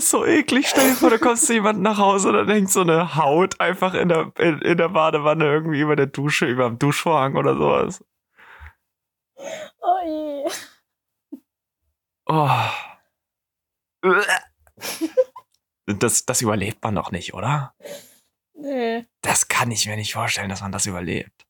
ist 0.00 0.10
so 0.10 0.24
eklig. 0.24 0.68
Stell 0.68 0.88
dir 0.88 0.94
vor, 0.94 1.10
du 1.10 1.18
kommst 1.18 1.46
zu 1.46 1.52
jemandem 1.52 1.82
nach 1.82 1.98
Hause 1.98 2.28
und 2.30 2.34
dann 2.34 2.48
hängt 2.48 2.70
so 2.70 2.80
eine 2.80 3.16
Haut 3.16 3.60
einfach 3.60 3.94
in 3.94 4.08
der, 4.08 4.32
in, 4.38 4.60
in 4.60 4.78
der 4.78 4.88
Badewanne 4.88 5.44
irgendwie 5.44 5.80
über 5.80 5.96
der 5.96 6.06
Dusche, 6.06 6.46
über 6.46 6.68
dem 6.68 6.78
Duschvorhang 6.78 7.36
oder 7.36 7.54
sowas. 7.54 8.04
Oh 9.36 9.98
je. 10.04 10.50
Oh. 12.26 12.50
Das, 15.86 16.24
das 16.24 16.40
überlebt 16.42 16.82
man 16.82 16.94
doch 16.94 17.10
nicht, 17.10 17.34
oder? 17.34 17.74
Nee. 18.54 19.06
Das 19.22 19.48
kann 19.48 19.70
ich 19.70 19.86
mir 19.86 19.96
nicht 19.96 20.14
vorstellen, 20.14 20.48
dass 20.48 20.60
man 20.60 20.72
das 20.72 20.86
überlebt. 20.86 21.46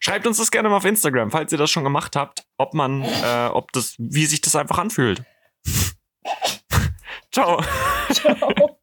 Schreibt 0.00 0.26
uns 0.26 0.38
das 0.38 0.50
gerne 0.50 0.68
mal 0.68 0.76
auf 0.76 0.84
Instagram, 0.84 1.30
falls 1.30 1.52
ihr 1.52 1.58
das 1.58 1.70
schon 1.70 1.84
gemacht 1.84 2.16
habt, 2.16 2.44
ob 2.58 2.74
man, 2.74 3.02
äh, 3.02 3.48
ob 3.52 3.72
das, 3.72 3.94
wie 3.98 4.26
sich 4.26 4.40
das 4.40 4.56
einfach 4.56 4.78
anfühlt. 4.78 5.24
Ciao. 7.38 7.62
Ciao. 8.12 8.77